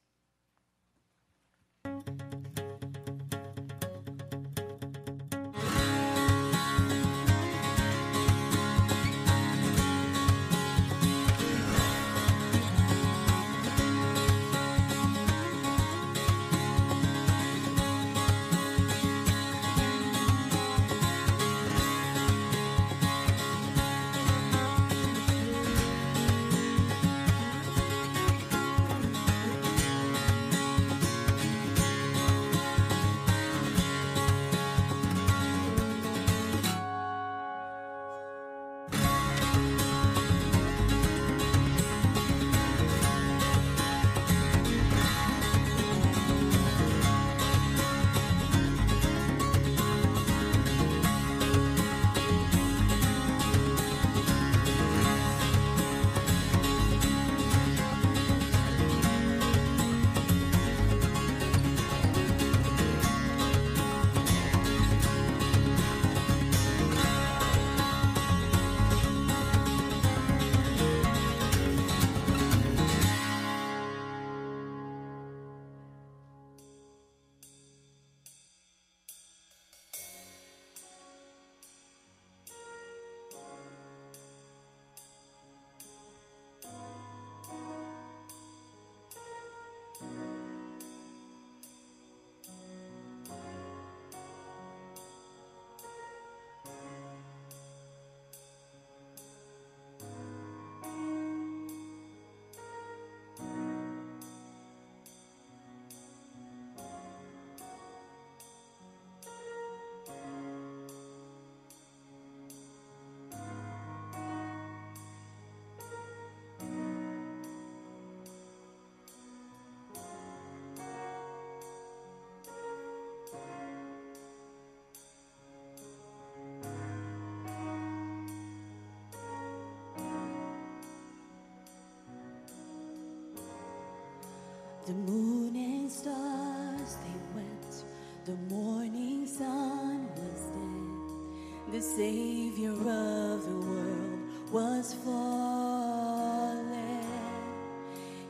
The 134.84 134.94
moon 134.94 135.54
and 135.54 135.88
stars 135.88 136.96
they 137.04 137.14
wept, 137.36 137.84
the 138.24 138.34
morning 138.52 139.24
sun 139.28 140.08
was 140.16 140.42
dead, 140.50 141.72
the 141.72 141.80
Savior 141.80 142.72
of 142.72 143.44
the 143.44 143.58
world 143.64 144.20
was 144.50 144.94
fallen. 145.04 146.66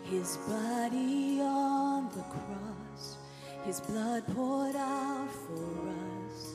His 0.03 0.37
body 0.47 1.41
on 1.41 2.11
the 2.11 2.23
cross, 2.25 3.17
His 3.65 3.81
blood 3.81 4.27
poured 4.35 4.77
out 4.77 5.31
for 5.31 5.89
us, 5.89 6.55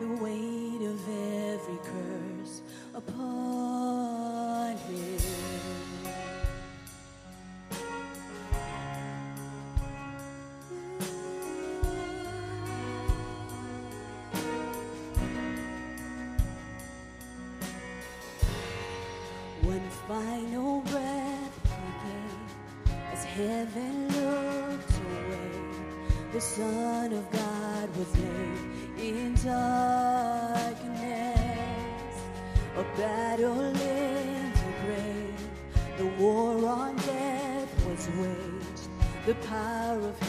the 0.00 0.08
weight 0.20 0.82
of 0.82 1.00
every 1.08 1.78
curse 1.84 2.62
upon. 2.92 3.37
the 26.38 26.44
Son 26.44 27.12
of 27.12 27.32
God 27.32 27.96
was 27.96 28.16
laid 28.16 28.58
in 28.96 29.34
darkness, 29.34 30.84
a 32.76 32.84
battle 32.96 33.60
in 33.60 33.72
the 33.72 34.72
grave, 34.84 35.48
the 35.96 36.06
war 36.22 36.64
on 36.64 36.94
death 36.94 37.86
was 37.88 38.08
waged, 38.20 38.88
the 39.26 39.34
power 39.48 39.98
of 39.98 40.27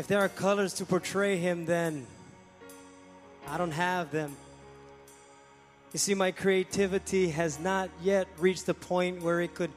If 0.00 0.06
there 0.06 0.20
are 0.20 0.30
colors 0.30 0.72
to 0.76 0.86
portray 0.86 1.36
him, 1.36 1.66
then 1.66 2.06
I 3.46 3.58
don't 3.58 3.70
have 3.72 4.10
them. 4.10 4.34
You 5.92 5.98
see, 5.98 6.14
my 6.14 6.30
creativity 6.30 7.28
has 7.28 7.60
not 7.60 7.90
yet 8.02 8.26
reached 8.38 8.64
the 8.64 8.72
point 8.72 9.20
where 9.20 9.42
it 9.42 9.54
could 9.54 9.70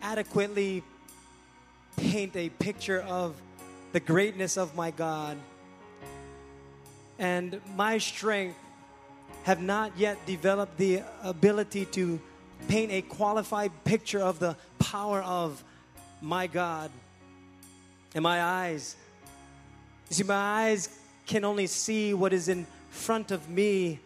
adequately 0.00 0.82
paint 1.98 2.34
a 2.34 2.48
picture 2.48 3.02
of 3.02 3.34
the 3.92 4.00
greatness 4.00 4.56
of 4.56 4.74
my 4.74 4.90
God. 4.90 5.36
And 7.18 7.60
my 7.74 7.98
strength 7.98 8.56
have 9.42 9.60
not 9.60 9.92
yet 9.98 10.16
developed 10.24 10.78
the 10.78 11.02
ability 11.22 11.84
to 11.84 12.18
paint 12.68 12.90
a 12.90 13.02
qualified 13.02 13.84
picture 13.84 14.20
of 14.20 14.38
the 14.38 14.56
power 14.78 15.20
of 15.20 15.62
my 16.22 16.46
God. 16.46 16.90
And 18.14 18.22
my 18.22 18.42
eyes, 18.42 18.96
you 20.08 20.14
see, 20.14 20.24
my 20.24 20.34
eyes 20.34 20.88
can 21.26 21.44
only 21.44 21.66
see 21.66 22.14
what 22.14 22.32
is 22.32 22.48
in 22.48 22.66
front 22.90 23.30
of 23.30 23.48
me, 23.48 23.98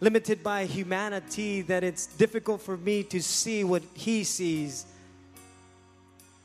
limited 0.00 0.42
by 0.42 0.66
humanity, 0.66 1.62
that 1.62 1.82
it's 1.82 2.06
difficult 2.06 2.60
for 2.60 2.76
me 2.76 3.02
to 3.04 3.22
see 3.22 3.64
what 3.64 3.82
He 3.94 4.24
sees. 4.24 4.84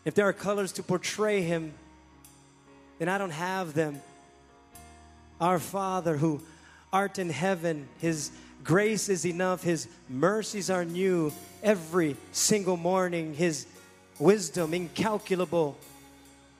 If 0.05 0.16
there 0.16 0.28
are 0.28 0.34
colors 0.34 0.72
to 0.74 0.84
portray 0.84 1.41
Him, 1.41 1.74
then 2.99 3.09
I 3.09 3.18
don't 3.18 3.32
have 3.32 3.74
them. 3.74 4.01
Our 5.39 5.59
Father 5.59 6.18
who 6.18 6.41
art 6.93 7.20
in 7.20 7.30
heaven, 7.30 7.88
His 7.99 8.32
grace 8.64 9.09
is 9.09 9.26
enough, 9.26 9.64
His 9.64 9.88
mercies 10.07 10.70
are 10.70 10.86
new 10.86 11.34
every 11.62 12.16
single 12.32 12.78
morning, 12.78 13.34
His 13.34 13.66
wisdom 14.20 14.74
incalculable. 14.74 15.78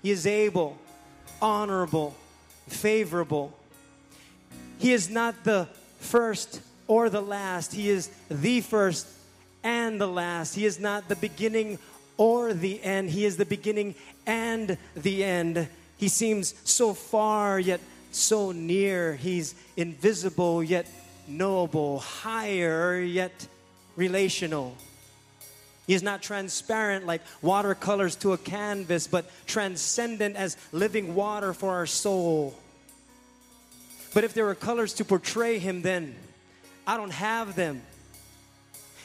He 0.04 0.12
is 0.12 0.26
able, 0.26 0.78
honorable, 1.42 2.16
favorable. 2.72 3.54
He 4.80 4.94
is 4.94 5.10
not 5.10 5.44
the 5.44 5.68
first 6.00 6.62
or 6.88 7.10
the 7.10 7.22
last. 7.22 7.74
He 7.74 7.90
is 7.90 8.10
the 8.30 8.62
first 8.62 9.08
and 9.64 10.02
the 10.02 10.08
last. 10.08 10.56
He 10.56 10.66
is 10.66 10.80
not 10.80 11.08
the 11.08 11.16
beginning 11.16 11.78
or 12.18 12.54
the 12.54 12.82
end. 12.84 13.10
He 13.10 13.26
is 13.26 13.38
the 13.38 13.46
beginning 13.46 13.96
and 14.26 14.78
the 14.96 15.24
end. 15.24 15.68
He 15.98 16.08
seems 16.08 16.56
so 16.64 16.94
far 16.94 17.60
yet 17.60 17.80
so 18.12 18.52
near. 18.52 19.16
He's 19.16 19.56
invisible 19.78 20.64
yet 20.64 20.88
knowable, 21.28 22.00
higher 22.00 23.00
yet 23.00 23.48
relational. 23.96 24.76
He 25.92 25.96
is 25.96 26.04
not 26.04 26.22
transparent 26.22 27.06
like 27.06 27.20
watercolors 27.42 28.16
to 28.24 28.32
a 28.32 28.38
canvas, 28.38 29.08
but 29.08 29.30
transcendent 29.46 30.38
as 30.38 30.56
living 30.72 31.16
water 31.16 31.54
for 31.54 31.72
our 31.72 31.86
soul. 31.86 32.58
But 34.14 34.24
if 34.24 34.34
there 34.34 34.46
were 34.46 34.56
colors 34.56 34.94
to 34.94 35.04
portray 35.04 35.60
him, 35.60 35.82
then 35.82 36.16
I 36.88 36.96
don't 36.96 37.12
have 37.12 37.58
them. 37.58 37.82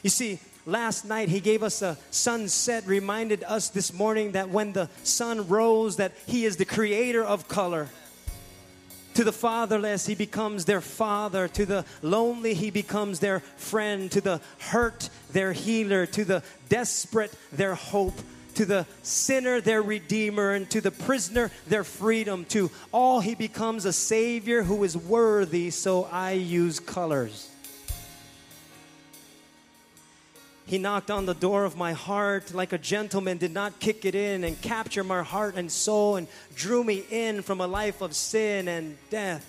You 0.05 0.11
see, 0.11 0.39
last 0.65 1.05
night 1.05 1.29
he 1.29 1.41
gave 1.41 1.65
us 1.65 1.83
a 1.83 1.99
sunset, 2.13 2.87
reminded 2.87 3.43
us 3.43 3.69
this 3.69 3.93
morning 3.93 4.31
that 4.33 4.51
when 4.51 4.73
the 4.73 4.89
sun 5.03 5.49
rose, 5.49 5.97
that 5.97 6.13
he 6.29 6.45
is 6.45 6.57
the 6.57 6.65
creator 6.65 7.25
of 7.25 7.49
color. 7.49 7.89
To 9.17 9.25
the 9.25 9.33
fatherless, 9.33 10.05
he 10.05 10.15
becomes 10.15 10.67
their 10.67 10.83
father. 10.83 11.49
To 11.49 11.65
the 11.65 11.87
lonely, 12.03 12.53
he 12.53 12.71
becomes 12.71 13.19
their 13.19 13.41
friend. 13.41 14.13
To 14.13 14.21
the 14.21 14.43
hurt, 14.59 15.09
their 15.33 15.55
healer. 15.55 16.05
To 16.05 16.23
the 16.23 16.43
desperate, 16.69 17.35
their 17.51 17.75
hope. 17.75 18.13
To 18.57 18.67
the 18.67 18.87
sinner, 19.03 19.63
their 19.63 19.81
redeemer. 19.81 20.53
And 20.53 20.69
to 20.69 20.83
the 20.83 20.91
prisoner, 20.91 21.51
their 21.67 21.83
freedom. 21.83 22.45
To 22.51 22.71
all, 22.93 23.21
he 23.21 23.35
becomes 23.35 23.87
a 23.87 23.93
savior 23.95 24.63
who 24.63 24.85
is 24.85 24.99
worthy. 24.99 25.71
So 25.71 26.05
I 26.13 26.33
use 26.33 26.79
colors. 26.79 27.49
He 30.67 30.79
knocked 30.79 31.13
on 31.13 31.27
the 31.27 31.35
door 31.35 31.65
of 31.65 31.77
my 31.77 31.93
heart 31.93 32.53
like 32.53 32.73
a 32.73 32.79
gentleman, 32.79 33.39
did 33.39 33.55
not 33.55 33.79
kick 33.79 34.05
it 34.05 34.17
in 34.17 34.43
and 34.43 34.61
capture 34.61 35.05
my 35.05 35.23
heart 35.23 35.55
and 35.55 35.71
soul 35.71 36.17
and 36.17 36.27
drew 36.57 36.83
me 36.83 37.05
in 37.09 37.43
from 37.43 37.61
a 37.61 37.69
life 37.69 38.03
of 38.03 38.17
sin 38.17 38.67
and 38.67 38.99
death. 39.09 39.47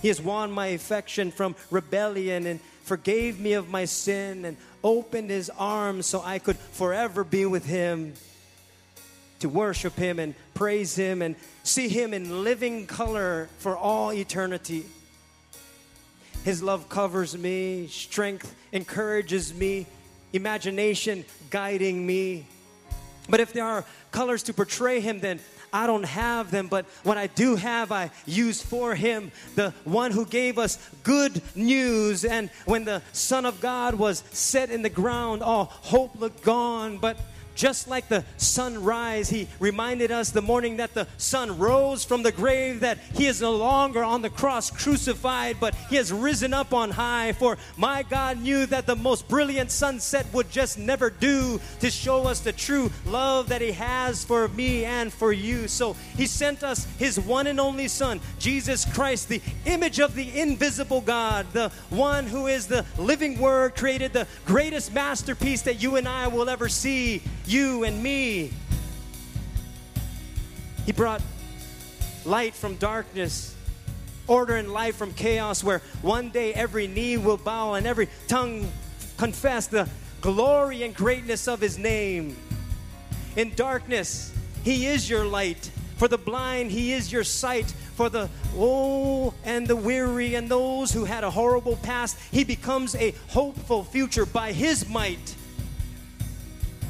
He 0.00 0.06
has 0.08 0.20
won 0.20 0.52
my 0.52 0.68
affection 0.68 1.32
from 1.32 1.56
rebellion 1.72 2.46
and 2.46 2.60
forgave 2.84 3.40
me 3.40 3.54
of 3.54 3.68
my 3.68 3.84
sin 3.84 4.44
and 4.44 4.56
opened 4.84 5.30
his 5.30 5.50
arms 5.50 6.06
so 6.06 6.22
I 6.24 6.38
could 6.38 6.56
forever 6.56 7.24
be 7.24 7.44
with 7.44 7.66
him 7.66 8.14
to 9.40 9.48
worship 9.48 9.94
him 9.96 10.20
and 10.20 10.36
praise 10.54 10.94
him 10.94 11.20
and 11.20 11.34
see 11.64 11.88
him 11.88 12.14
in 12.14 12.44
living 12.44 12.86
color 12.86 13.48
for 13.58 13.76
all 13.76 14.12
eternity. 14.12 14.86
His 16.48 16.62
love 16.62 16.88
covers 16.88 17.36
me, 17.36 17.88
strength 17.88 18.56
encourages 18.72 19.52
me, 19.52 19.84
imagination 20.32 21.26
guiding 21.50 22.06
me. 22.06 22.46
But 23.28 23.40
if 23.40 23.52
there 23.52 23.66
are 23.66 23.84
colors 24.12 24.44
to 24.44 24.54
portray 24.54 25.00
him, 25.00 25.20
then 25.20 25.40
I 25.74 25.86
don't 25.86 26.06
have 26.06 26.50
them. 26.50 26.68
But 26.68 26.86
what 27.02 27.18
I 27.18 27.26
do 27.26 27.56
have, 27.56 27.92
I 27.92 28.10
use 28.24 28.62
for 28.62 28.94
him, 28.94 29.30
the 29.56 29.74
one 29.84 30.10
who 30.10 30.24
gave 30.24 30.56
us 30.56 30.78
good 31.02 31.42
news. 31.54 32.24
And 32.24 32.48
when 32.64 32.86
the 32.86 33.02
Son 33.12 33.44
of 33.44 33.60
God 33.60 33.96
was 33.96 34.24
set 34.30 34.70
in 34.70 34.80
the 34.80 34.88
ground, 34.88 35.42
all 35.42 35.66
hope 35.66 36.18
looked 36.18 36.42
gone. 36.42 36.96
But 36.96 37.20
just 37.58 37.88
like 37.88 38.08
the 38.08 38.24
sunrise, 38.36 39.28
he 39.28 39.48
reminded 39.58 40.12
us 40.12 40.30
the 40.30 40.40
morning 40.40 40.76
that 40.76 40.94
the 40.94 41.08
sun 41.16 41.58
rose 41.58 42.04
from 42.04 42.22
the 42.22 42.30
grave, 42.30 42.80
that 42.80 42.98
he 43.14 43.26
is 43.26 43.40
no 43.40 43.56
longer 43.56 44.04
on 44.04 44.22
the 44.22 44.30
cross 44.30 44.70
crucified, 44.70 45.56
but 45.58 45.74
he 45.90 45.96
has 45.96 46.12
risen 46.12 46.54
up 46.54 46.72
on 46.72 46.90
high. 46.90 47.32
For 47.32 47.58
my 47.76 48.04
God 48.04 48.40
knew 48.40 48.64
that 48.66 48.86
the 48.86 48.94
most 48.94 49.28
brilliant 49.28 49.72
sunset 49.72 50.24
would 50.32 50.52
just 50.52 50.78
never 50.78 51.10
do 51.10 51.60
to 51.80 51.90
show 51.90 52.28
us 52.28 52.38
the 52.38 52.52
true 52.52 52.92
love 53.04 53.48
that 53.48 53.60
he 53.60 53.72
has 53.72 54.24
for 54.24 54.46
me 54.46 54.84
and 54.84 55.12
for 55.12 55.32
you. 55.32 55.66
So 55.66 55.94
he 56.16 56.26
sent 56.26 56.62
us 56.62 56.86
his 56.96 57.18
one 57.18 57.48
and 57.48 57.58
only 57.58 57.88
Son, 57.88 58.20
Jesus 58.38 58.84
Christ, 58.84 59.28
the 59.28 59.42
image 59.66 59.98
of 59.98 60.14
the 60.14 60.40
invisible 60.40 61.00
God, 61.00 61.46
the 61.52 61.70
one 61.90 62.24
who 62.28 62.46
is 62.46 62.68
the 62.68 62.86
living 62.96 63.40
Word, 63.40 63.74
created 63.74 64.12
the 64.12 64.28
greatest 64.46 64.94
masterpiece 64.94 65.62
that 65.62 65.82
you 65.82 65.96
and 65.96 66.06
I 66.06 66.28
will 66.28 66.48
ever 66.48 66.68
see 66.68 67.20
you 67.48 67.84
and 67.84 68.02
me. 68.02 68.52
He 70.84 70.92
brought 70.92 71.22
light 72.24 72.54
from 72.54 72.76
darkness, 72.76 73.54
order 74.26 74.56
and 74.56 74.72
life 74.72 74.96
from 74.96 75.12
chaos, 75.12 75.64
where 75.64 75.82
one 76.02 76.30
day 76.30 76.54
every 76.54 76.86
knee 76.86 77.16
will 77.16 77.36
bow 77.36 77.74
and 77.74 77.86
every 77.86 78.08
tongue 78.26 78.70
confess 79.16 79.66
the 79.66 79.88
glory 80.20 80.82
and 80.82 80.94
greatness 80.94 81.48
of 81.48 81.60
His 81.60 81.78
name. 81.78 82.36
In 83.36 83.54
darkness, 83.54 84.32
He 84.64 84.86
is 84.86 85.08
your 85.08 85.24
light. 85.24 85.70
For 85.96 86.08
the 86.08 86.18
blind, 86.18 86.70
He 86.70 86.92
is 86.92 87.12
your 87.12 87.24
sight. 87.24 87.66
For 87.96 88.08
the 88.08 88.30
old 88.56 89.34
and 89.44 89.66
the 89.66 89.74
weary 89.74 90.36
and 90.36 90.48
those 90.48 90.92
who 90.92 91.04
had 91.04 91.24
a 91.24 91.30
horrible 91.30 91.76
past, 91.76 92.16
He 92.30 92.44
becomes 92.44 92.94
a 92.94 93.12
hopeful 93.28 93.84
future 93.84 94.24
by 94.24 94.52
His 94.52 94.88
might. 94.88 95.34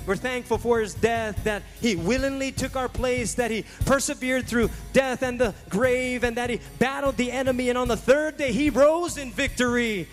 We're 0.09 0.17
thankful 0.17 0.57
for 0.57 0.81
his 0.81 0.95
death, 0.95 1.45
that 1.45 1.63
he 1.83 1.95
willingly 1.95 2.51
took 2.51 2.77
our 2.77 2.89
place, 2.89 3.35
that 3.35 3.51
he 3.51 3.67
persevered 3.85 4.47
through 4.47 4.71
death 4.95 5.23
and 5.23 5.39
the 5.39 5.55
grave, 5.69 6.25
and 6.25 6.35
that 6.39 6.49
he 6.49 6.61
battled 6.79 7.19
the 7.19 7.31
enemy. 7.31 7.69
And 7.69 7.77
on 7.77 7.89
the 7.89 7.97
third 7.99 8.39
day, 8.39 8.51
he 8.51 8.71
rose 8.71 9.19
in 9.19 9.31
victory. 9.33 10.09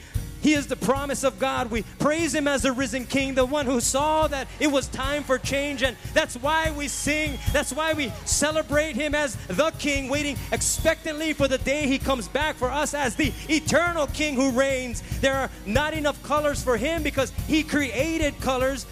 He 0.45 0.53
is 0.53 0.67
the 0.67 0.75
promise 0.75 1.23
of 1.23 1.39
God. 1.39 1.71
We 1.71 1.81
praise 1.97 2.35
Him 2.35 2.47
as 2.47 2.61
the 2.61 2.71
risen 2.71 3.07
King, 3.07 3.33
the 3.33 3.43
one 3.43 3.65
who 3.65 3.81
saw 3.81 4.27
that 4.27 4.47
it 4.59 4.67
was 4.67 4.87
time 4.87 5.23
for 5.23 5.39
change. 5.39 5.81
And 5.81 5.97
that's 6.13 6.35
why 6.35 6.69
we 6.69 6.87
sing. 6.87 7.39
That's 7.51 7.73
why 7.73 7.93
we 7.93 8.11
celebrate 8.25 8.95
Him 8.95 9.15
as 9.15 9.37
the 9.47 9.71
King, 9.79 10.07
waiting 10.07 10.37
expectantly 10.51 11.33
for 11.33 11.47
the 11.47 11.57
day 11.57 11.87
He 11.87 11.97
comes 11.97 12.27
back 12.27 12.57
for 12.57 12.69
us 12.69 12.93
as 12.93 13.15
the 13.15 13.33
eternal 13.49 14.05
King 14.05 14.35
who 14.35 14.51
reigns. 14.51 15.01
There 15.19 15.33
are 15.33 15.49
not 15.65 15.95
enough 15.95 16.21
colors 16.21 16.61
for 16.61 16.77
Him 16.77 17.01
because 17.01 17.31
He 17.47 17.63
created 17.63 18.39
colors 18.39 18.85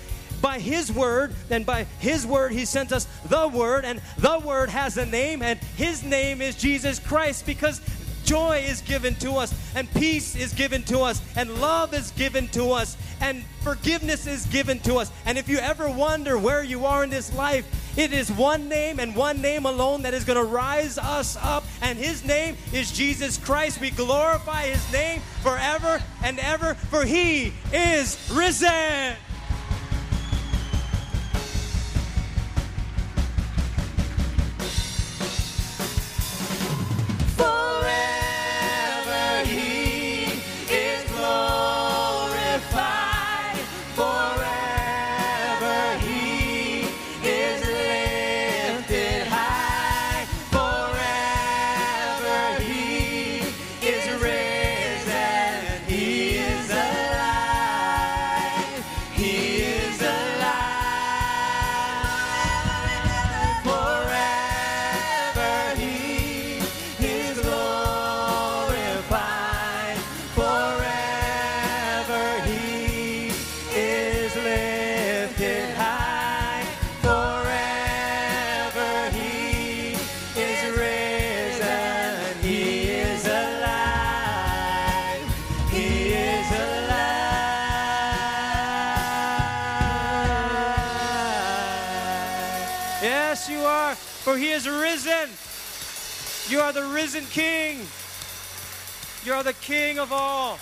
by 0.44 0.60
His 0.60 0.92
Word, 0.92 1.34
and 1.50 1.66
by 1.66 1.86
His 2.00 2.28
Word, 2.28 2.52
He 2.52 2.66
sent 2.66 2.92
us 2.92 3.08
the 3.30 3.48
Word, 3.48 3.86
and 3.86 4.02
the 4.18 4.40
Word 4.40 4.70
has 4.70 4.98
a 4.98 5.06
name, 5.06 5.42
and 5.42 5.58
His 5.58 6.04
name 6.04 6.42
is 6.42 6.56
Jesus 6.56 7.00
Christ 7.00 7.46
because 7.46 7.80
joy 8.26 8.58
is 8.68 8.82
given 8.82 9.16
to 9.16 9.32
us, 9.36 9.54
and 9.74 9.90
peace 9.94 10.36
is 10.36 10.54
given 10.54 10.84
to 10.84 11.00
us, 11.00 11.22
and 11.38 11.62
love 11.62 11.94
is 11.94 12.12
given 12.12 12.50
to 12.50 12.72
us, 12.72 12.98
and 13.22 13.42
forgiveness 13.62 14.28
is 14.28 14.46
given 14.48 14.80
to 14.80 14.96
us. 14.96 15.12
And 15.26 15.38
if 15.38 15.48
you 15.48 15.60
ever 15.60 15.90
wonder 15.90 16.38
where 16.38 16.62
you 16.62 16.86
are 16.86 17.06
in 17.06 17.10
this 17.10 17.34
life, 17.34 17.66
it 17.98 18.12
is 18.12 18.30
one 18.30 18.68
name 18.68 19.00
and 19.00 19.16
one 19.16 19.42
name 19.42 19.66
alone 19.66 20.02
that 20.02 20.14
is 20.14 20.26
going 20.26 20.38
to 20.38 20.44
rise 20.44 20.98
us 20.98 21.38
up, 21.38 21.64
and 21.82 21.98
His 21.98 22.26
name 22.26 22.58
is 22.74 22.92
Jesus 22.92 23.38
Christ. 23.38 23.80
We 23.80 23.92
glorify 23.92 24.64
His 24.64 24.92
name 24.92 25.22
forever 25.42 26.04
and 26.22 26.38
ever, 26.40 26.74
for 26.74 27.06
He 27.06 27.54
is 27.72 28.18
risen. 28.34 29.16
Are 96.76 96.82
the 96.82 96.94
risen 96.94 97.26
King. 97.26 97.82
You 99.26 99.34
are 99.34 99.44
the 99.44 99.54
King 99.54 100.00
of 100.00 100.12
all. 100.12 100.58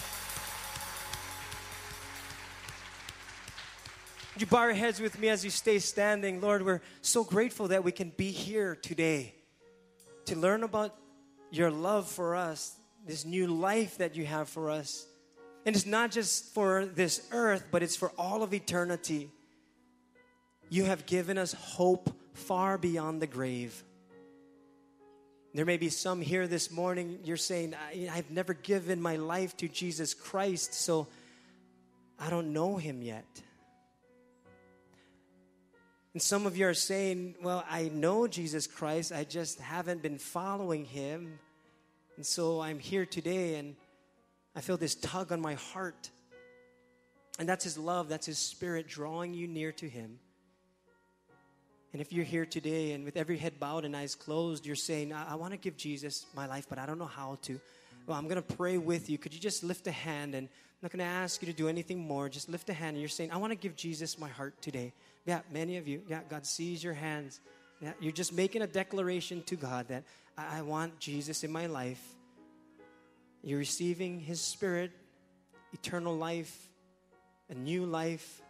Would 4.34 4.42
you 4.42 4.48
bow 4.48 4.66
your 4.66 4.74
heads 4.74 5.00
with 5.00 5.20
me 5.20 5.30
as 5.30 5.44
you 5.44 5.50
stay 5.50 5.80
standing? 5.80 6.42
Lord, 6.42 6.66
we're 6.66 6.82
so 7.02 7.24
grateful 7.24 7.70
that 7.70 7.84
we 7.84 7.92
can 7.92 8.12
be 8.16 8.32
here 8.32 8.76
today 8.76 9.36
to 10.26 10.36
learn 10.36 10.64
about 10.64 10.96
your 11.50 11.72
love 11.72 12.08
for 12.08 12.36
us, 12.36 12.76
this 13.06 13.26
new 13.26 13.48
life 13.48 13.98
that 13.98 14.16
you 14.16 14.26
have 14.26 14.50
for 14.50 14.70
us. 14.70 15.06
And 15.66 15.76
it's 15.76 15.86
not 15.86 16.12
just 16.12 16.54
for 16.54 16.86
this 16.86 17.28
earth, 17.32 17.66
but 17.72 17.84
it's 17.84 17.96
for 17.96 18.12
all 18.18 18.44
of 18.44 18.54
eternity. 18.54 19.30
You 20.70 20.86
have 20.86 21.06
given 21.06 21.38
us 21.38 21.54
hope 21.54 22.10
far 22.34 22.78
beyond 22.78 23.22
the 23.22 23.28
grave. 23.28 23.84
There 25.54 25.66
may 25.66 25.76
be 25.76 25.90
some 25.90 26.22
here 26.22 26.48
this 26.48 26.72
morning, 26.72 27.20
you're 27.26 27.36
saying, 27.36 27.76
I've 28.10 28.32
never 28.32 28.54
given 28.54 29.02
my 29.02 29.18
life 29.18 29.58
to 29.58 29.68
Jesus 29.68 30.14
Christ, 30.14 30.74
so 30.74 31.08
I 32.18 32.30
don't 32.30 32.54
know 32.54 32.78
him 32.78 33.02
yet. 33.02 33.26
And 36.14 36.22
some 36.22 36.46
of 36.46 36.56
you 36.56 36.68
are 36.68 36.74
saying, 36.74 37.36
Well, 37.42 37.66
I 37.70 37.90
know 37.90 38.28
Jesus 38.28 38.66
Christ, 38.66 39.12
I 39.12 39.26
just 39.26 39.60
haven't 39.60 40.02
been 40.02 40.18
following 40.18 40.86
him. 40.86 41.38
And 42.16 42.26
so 42.26 42.62
I'm 42.62 42.80
here 42.80 43.06
today 43.06 43.56
and 43.56 43.76
I 44.56 44.62
feel 44.62 44.78
this 44.78 44.96
tug 44.96 45.34
on 45.34 45.42
my 45.42 45.56
heart. 45.56 46.10
And 47.40 47.48
that's 47.48 47.64
his 47.64 47.78
love, 47.78 48.08
that's 48.08 48.26
his 48.26 48.38
spirit 48.38 48.88
drawing 48.88 49.34
you 49.34 49.48
near 49.48 49.72
to 49.74 49.90
him. 49.90 50.20
And 51.94 52.02
if 52.02 52.14
you're 52.14 52.26
here 52.26 52.46
today 52.46 52.94
and 52.94 53.04
with 53.04 53.18
every 53.18 53.38
head 53.38 53.60
bowed 53.60 53.84
and 53.84 53.96
eyes 53.96 54.16
closed, 54.16 54.66
you're 54.66 54.76
saying, 54.76 55.12
I, 55.12 55.34
I 55.34 55.36
want 55.36 55.52
to 55.52 55.58
give 55.58 55.76
Jesus 55.76 56.26
my 56.36 56.48
life, 56.48 56.68
but 56.70 56.80
I 56.80 56.86
don't 56.86 56.98
know 56.98 57.06
how 57.06 57.38
to. 57.44 57.60
Well, 58.08 58.18
I'm 58.18 58.28
going 58.28 58.42
to 58.42 58.56
pray 58.56 58.78
with 58.78 59.10
you. 59.10 59.18
Could 59.18 59.34
you 59.34 59.40
just 59.40 59.64
lift 59.64 59.88
a 59.88 59.92
hand? 59.92 60.34
And 60.34 60.48
I'm 60.48 60.78
not 60.82 60.92
going 60.92 61.00
to 61.00 61.06
ask 61.06 61.42
you 61.42 61.48
to 61.48 61.54
do 61.54 61.68
anything 61.68 62.00
more. 62.00 62.30
Just 62.30 62.50
lift 62.50 62.70
a 62.70 62.74
hand 62.74 62.92
and 62.92 63.00
you're 63.00 63.10
saying, 63.10 63.32
I 63.32 63.38
want 63.38 63.52
to 63.52 63.58
give 63.58 63.76
Jesus 63.76 64.18
my 64.18 64.30
heart 64.30 64.62
today. 64.62 64.94
Yeah, 65.26 65.42
many 65.52 65.78
of 65.78 65.88
you. 65.88 66.02
Yeah, 66.08 66.22
God 66.30 66.46
sees 66.46 66.84
your 66.84 66.94
hands. 66.94 67.40
Yeah, 67.82 67.94
you're 68.00 68.12
just 68.12 68.34
making 68.34 68.62
a 68.62 68.68
declaration 68.68 69.44
to 69.44 69.56
God 69.56 69.88
that 69.90 70.04
I, 70.38 70.60
I 70.60 70.62
want 70.62 71.00
Jesus 71.00 71.44
in 71.44 71.52
my 71.52 71.68
life. 71.68 72.02
You're 73.44 73.60
receiving 73.60 74.20
His 74.20 74.40
Spirit, 74.40 74.92
eternal 75.74 76.16
life, 76.16 76.70
a 77.50 77.54
new 77.54 77.86
life. 77.86 78.42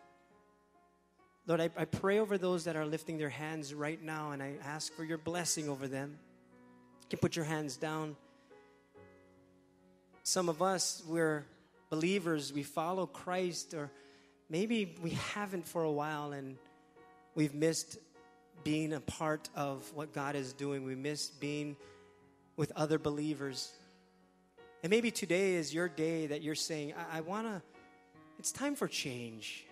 Lord, 1.48 1.60
I, 1.60 1.70
I 1.76 1.86
pray 1.86 2.20
over 2.20 2.38
those 2.38 2.66
that 2.66 2.76
are 2.76 2.86
lifting 2.86 3.18
their 3.18 3.30
hands 3.30 3.74
right 3.74 4.02
now, 4.02 4.32
and 4.32 4.44
I 4.44 4.54
ask 4.64 4.94
for 4.94 5.04
your 5.04 5.18
blessing 5.18 5.70
over 5.70 5.88
them. 5.88 6.20
You 7.02 7.08
can 7.10 7.20
put 7.20 7.36
your 7.36 7.46
hands 7.46 7.78
down. 7.78 8.16
Some 10.22 10.50
of 10.50 10.62
us, 10.62 11.02
we're 11.08 11.46
believers, 11.90 12.54
we 12.54 12.62
follow 12.62 13.08
Christ, 13.08 13.74
or 13.74 13.90
maybe 14.50 14.96
we 15.02 15.12
haven't 15.34 15.68
for 15.68 15.84
a 15.84 15.92
while, 15.92 16.32
and 16.32 16.58
we've 17.34 17.56
missed 17.56 17.98
being 18.64 18.94
a 18.94 19.00
part 19.00 19.50
of 19.56 19.92
what 19.96 20.14
God 20.14 20.36
is 20.36 20.54
doing. 20.54 20.84
We 20.84 20.94
missed 20.94 21.40
being 21.40 21.76
with 22.56 22.72
other 22.76 23.00
believers. 23.00 23.74
And 24.84 24.92
maybe 24.92 25.10
today 25.10 25.56
is 25.56 25.74
your 25.74 25.90
day 25.90 26.28
that 26.28 26.44
you're 26.44 26.54
saying, 26.54 26.94
I, 26.96 27.18
I 27.18 27.22
want 27.22 27.48
to, 27.48 27.64
it's 28.38 28.52
time 28.52 28.76
for 28.76 28.88
change 28.88 29.66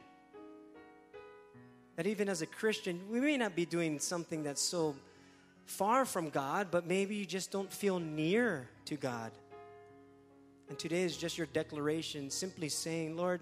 that 2.00 2.08
even 2.08 2.30
as 2.30 2.42
a 2.42 2.46
Christian, 2.46 2.98
we 3.12 3.20
may 3.20 3.36
not 3.36 3.58
be 3.58 3.66
doing 3.66 4.00
something 4.00 4.42
that's 4.42 4.62
so 4.62 4.96
far 5.66 6.06
from 6.06 6.30
God, 6.30 6.68
but 6.72 6.88
maybe 6.88 7.14
you 7.14 7.26
just 7.26 7.52
don't 7.52 7.70
feel 7.70 8.00
near 8.00 8.70
to 8.86 8.96
God. 8.96 9.34
And 10.70 10.80
today 10.80 11.02
is 11.02 11.18
just 11.18 11.38
your 11.38 11.48
declaration, 11.48 12.30
simply 12.30 12.70
saying, 12.70 13.18
Lord, 13.18 13.42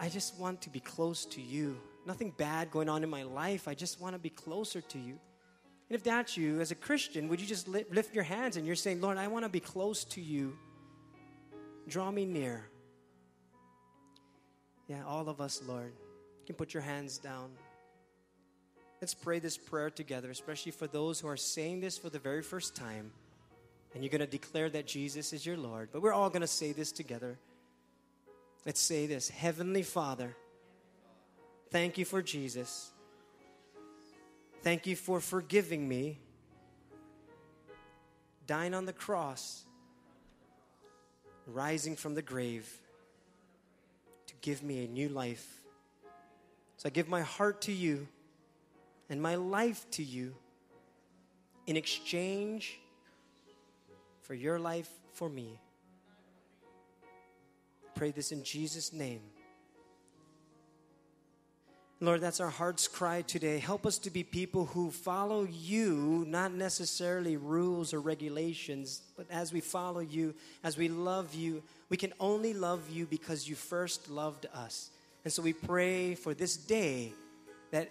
I 0.00 0.08
just 0.08 0.40
want 0.40 0.62
to 0.62 0.70
be 0.70 0.80
close 0.80 1.26
to 1.26 1.42
you. 1.42 1.76
Nothing 2.06 2.32
bad 2.38 2.70
going 2.70 2.88
on 2.88 3.04
in 3.04 3.10
my 3.10 3.24
life. 3.24 3.68
I 3.68 3.74
just 3.74 4.00
want 4.00 4.14
to 4.14 4.18
be 4.18 4.30
closer 4.30 4.80
to 4.80 4.98
you. 4.98 5.18
And 5.90 5.94
if 5.94 6.02
that's 6.02 6.38
you, 6.38 6.62
as 6.62 6.70
a 6.70 6.74
Christian, 6.74 7.28
would 7.28 7.38
you 7.38 7.46
just 7.46 7.68
lift 7.68 8.14
your 8.14 8.24
hands 8.24 8.56
and 8.56 8.66
you're 8.66 8.76
saying, 8.76 9.02
Lord, 9.02 9.18
I 9.18 9.28
want 9.28 9.44
to 9.44 9.50
be 9.50 9.60
close 9.60 10.04
to 10.04 10.22
you. 10.22 10.56
Draw 11.86 12.12
me 12.12 12.24
near. 12.24 12.70
Yeah, 14.86 15.04
all 15.06 15.28
of 15.28 15.42
us, 15.42 15.60
Lord. 15.68 15.92
Can 16.48 16.54
put 16.54 16.72
your 16.72 16.82
hands 16.82 17.18
down. 17.18 17.50
Let's 19.02 19.12
pray 19.12 19.38
this 19.38 19.58
prayer 19.58 19.90
together, 19.90 20.30
especially 20.30 20.72
for 20.72 20.86
those 20.86 21.20
who 21.20 21.28
are 21.28 21.36
saying 21.36 21.80
this 21.80 21.98
for 21.98 22.08
the 22.08 22.18
very 22.18 22.40
first 22.40 22.74
time. 22.74 23.12
And 23.92 24.02
you're 24.02 24.10
going 24.10 24.22
to 24.22 24.26
declare 24.26 24.70
that 24.70 24.86
Jesus 24.86 25.34
is 25.34 25.44
your 25.44 25.58
Lord. 25.58 25.90
But 25.92 26.00
we're 26.00 26.14
all 26.14 26.30
going 26.30 26.40
to 26.40 26.46
say 26.46 26.72
this 26.72 26.90
together. 26.90 27.38
Let's 28.64 28.80
say 28.80 29.06
this 29.06 29.28
Heavenly 29.28 29.82
Father, 29.82 30.34
thank 31.68 31.98
you 31.98 32.06
for 32.06 32.22
Jesus. 32.22 32.92
Thank 34.62 34.86
you 34.86 34.96
for 34.96 35.20
forgiving 35.20 35.86
me, 35.86 36.18
dying 38.46 38.72
on 38.72 38.86
the 38.86 38.94
cross, 38.94 39.66
rising 41.46 41.94
from 41.94 42.14
the 42.14 42.22
grave 42.22 42.66
to 44.28 44.34
give 44.40 44.62
me 44.62 44.86
a 44.86 44.88
new 44.88 45.10
life. 45.10 45.57
So 46.78 46.88
I 46.88 46.90
give 46.90 47.08
my 47.08 47.22
heart 47.22 47.60
to 47.62 47.72
you 47.72 48.06
and 49.10 49.20
my 49.20 49.34
life 49.34 49.84
to 49.92 50.02
you 50.04 50.34
in 51.66 51.76
exchange 51.76 52.78
for 54.22 54.32
your 54.34 54.58
life 54.58 54.88
for 55.12 55.28
me. 55.28 55.60
pray 57.96 58.12
this 58.12 58.30
in 58.30 58.44
Jesus' 58.44 58.92
name. 58.92 59.20
Lord, 62.00 62.20
that's 62.20 62.38
our 62.38 62.48
heart's 62.48 62.86
cry 62.86 63.22
today. 63.22 63.58
Help 63.58 63.84
us 63.84 63.98
to 63.98 64.10
be 64.10 64.22
people 64.22 64.66
who 64.66 64.92
follow 64.92 65.48
you, 65.50 66.24
not 66.28 66.52
necessarily 66.52 67.36
rules 67.36 67.92
or 67.92 68.00
regulations, 68.00 69.02
but 69.16 69.26
as 69.30 69.52
we 69.52 69.60
follow 69.60 69.98
you, 69.98 70.32
as 70.62 70.78
we 70.78 70.86
love 70.86 71.34
you, 71.34 71.60
we 71.88 71.96
can 71.96 72.12
only 72.20 72.54
love 72.54 72.88
you 72.88 73.04
because 73.04 73.48
you 73.48 73.56
first 73.56 74.08
loved 74.08 74.46
us. 74.54 74.90
And 75.28 75.32
so 75.34 75.42
we 75.42 75.52
pray 75.52 76.14
for 76.14 76.32
this 76.32 76.56
day 76.56 77.12
that 77.70 77.90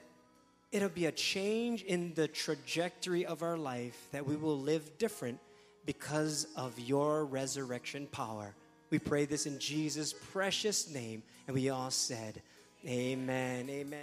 it'll 0.72 0.90
be 0.90 1.06
a 1.06 1.12
change 1.12 1.84
in 1.84 2.16
the 2.16 2.28
trajectory 2.28 3.28
of 3.28 3.44
our 3.44 3.60
life, 3.60 4.08
that 4.12 4.26
we 4.26 4.36
will 4.36 4.58
live 4.58 4.98
different 4.98 5.38
because 5.86 6.48
of 6.56 6.80
your 6.80 7.26
resurrection 7.26 8.08
power. 8.08 8.56
We 8.90 8.98
pray 8.98 9.26
this 9.26 9.46
in 9.46 9.60
Jesus' 9.60 10.16
precious 10.32 10.92
name, 10.92 11.22
and 11.46 11.54
we 11.54 11.70
all 11.70 11.92
said, 11.92 12.42
Amen. 12.88 13.70
Amen. 13.70 14.00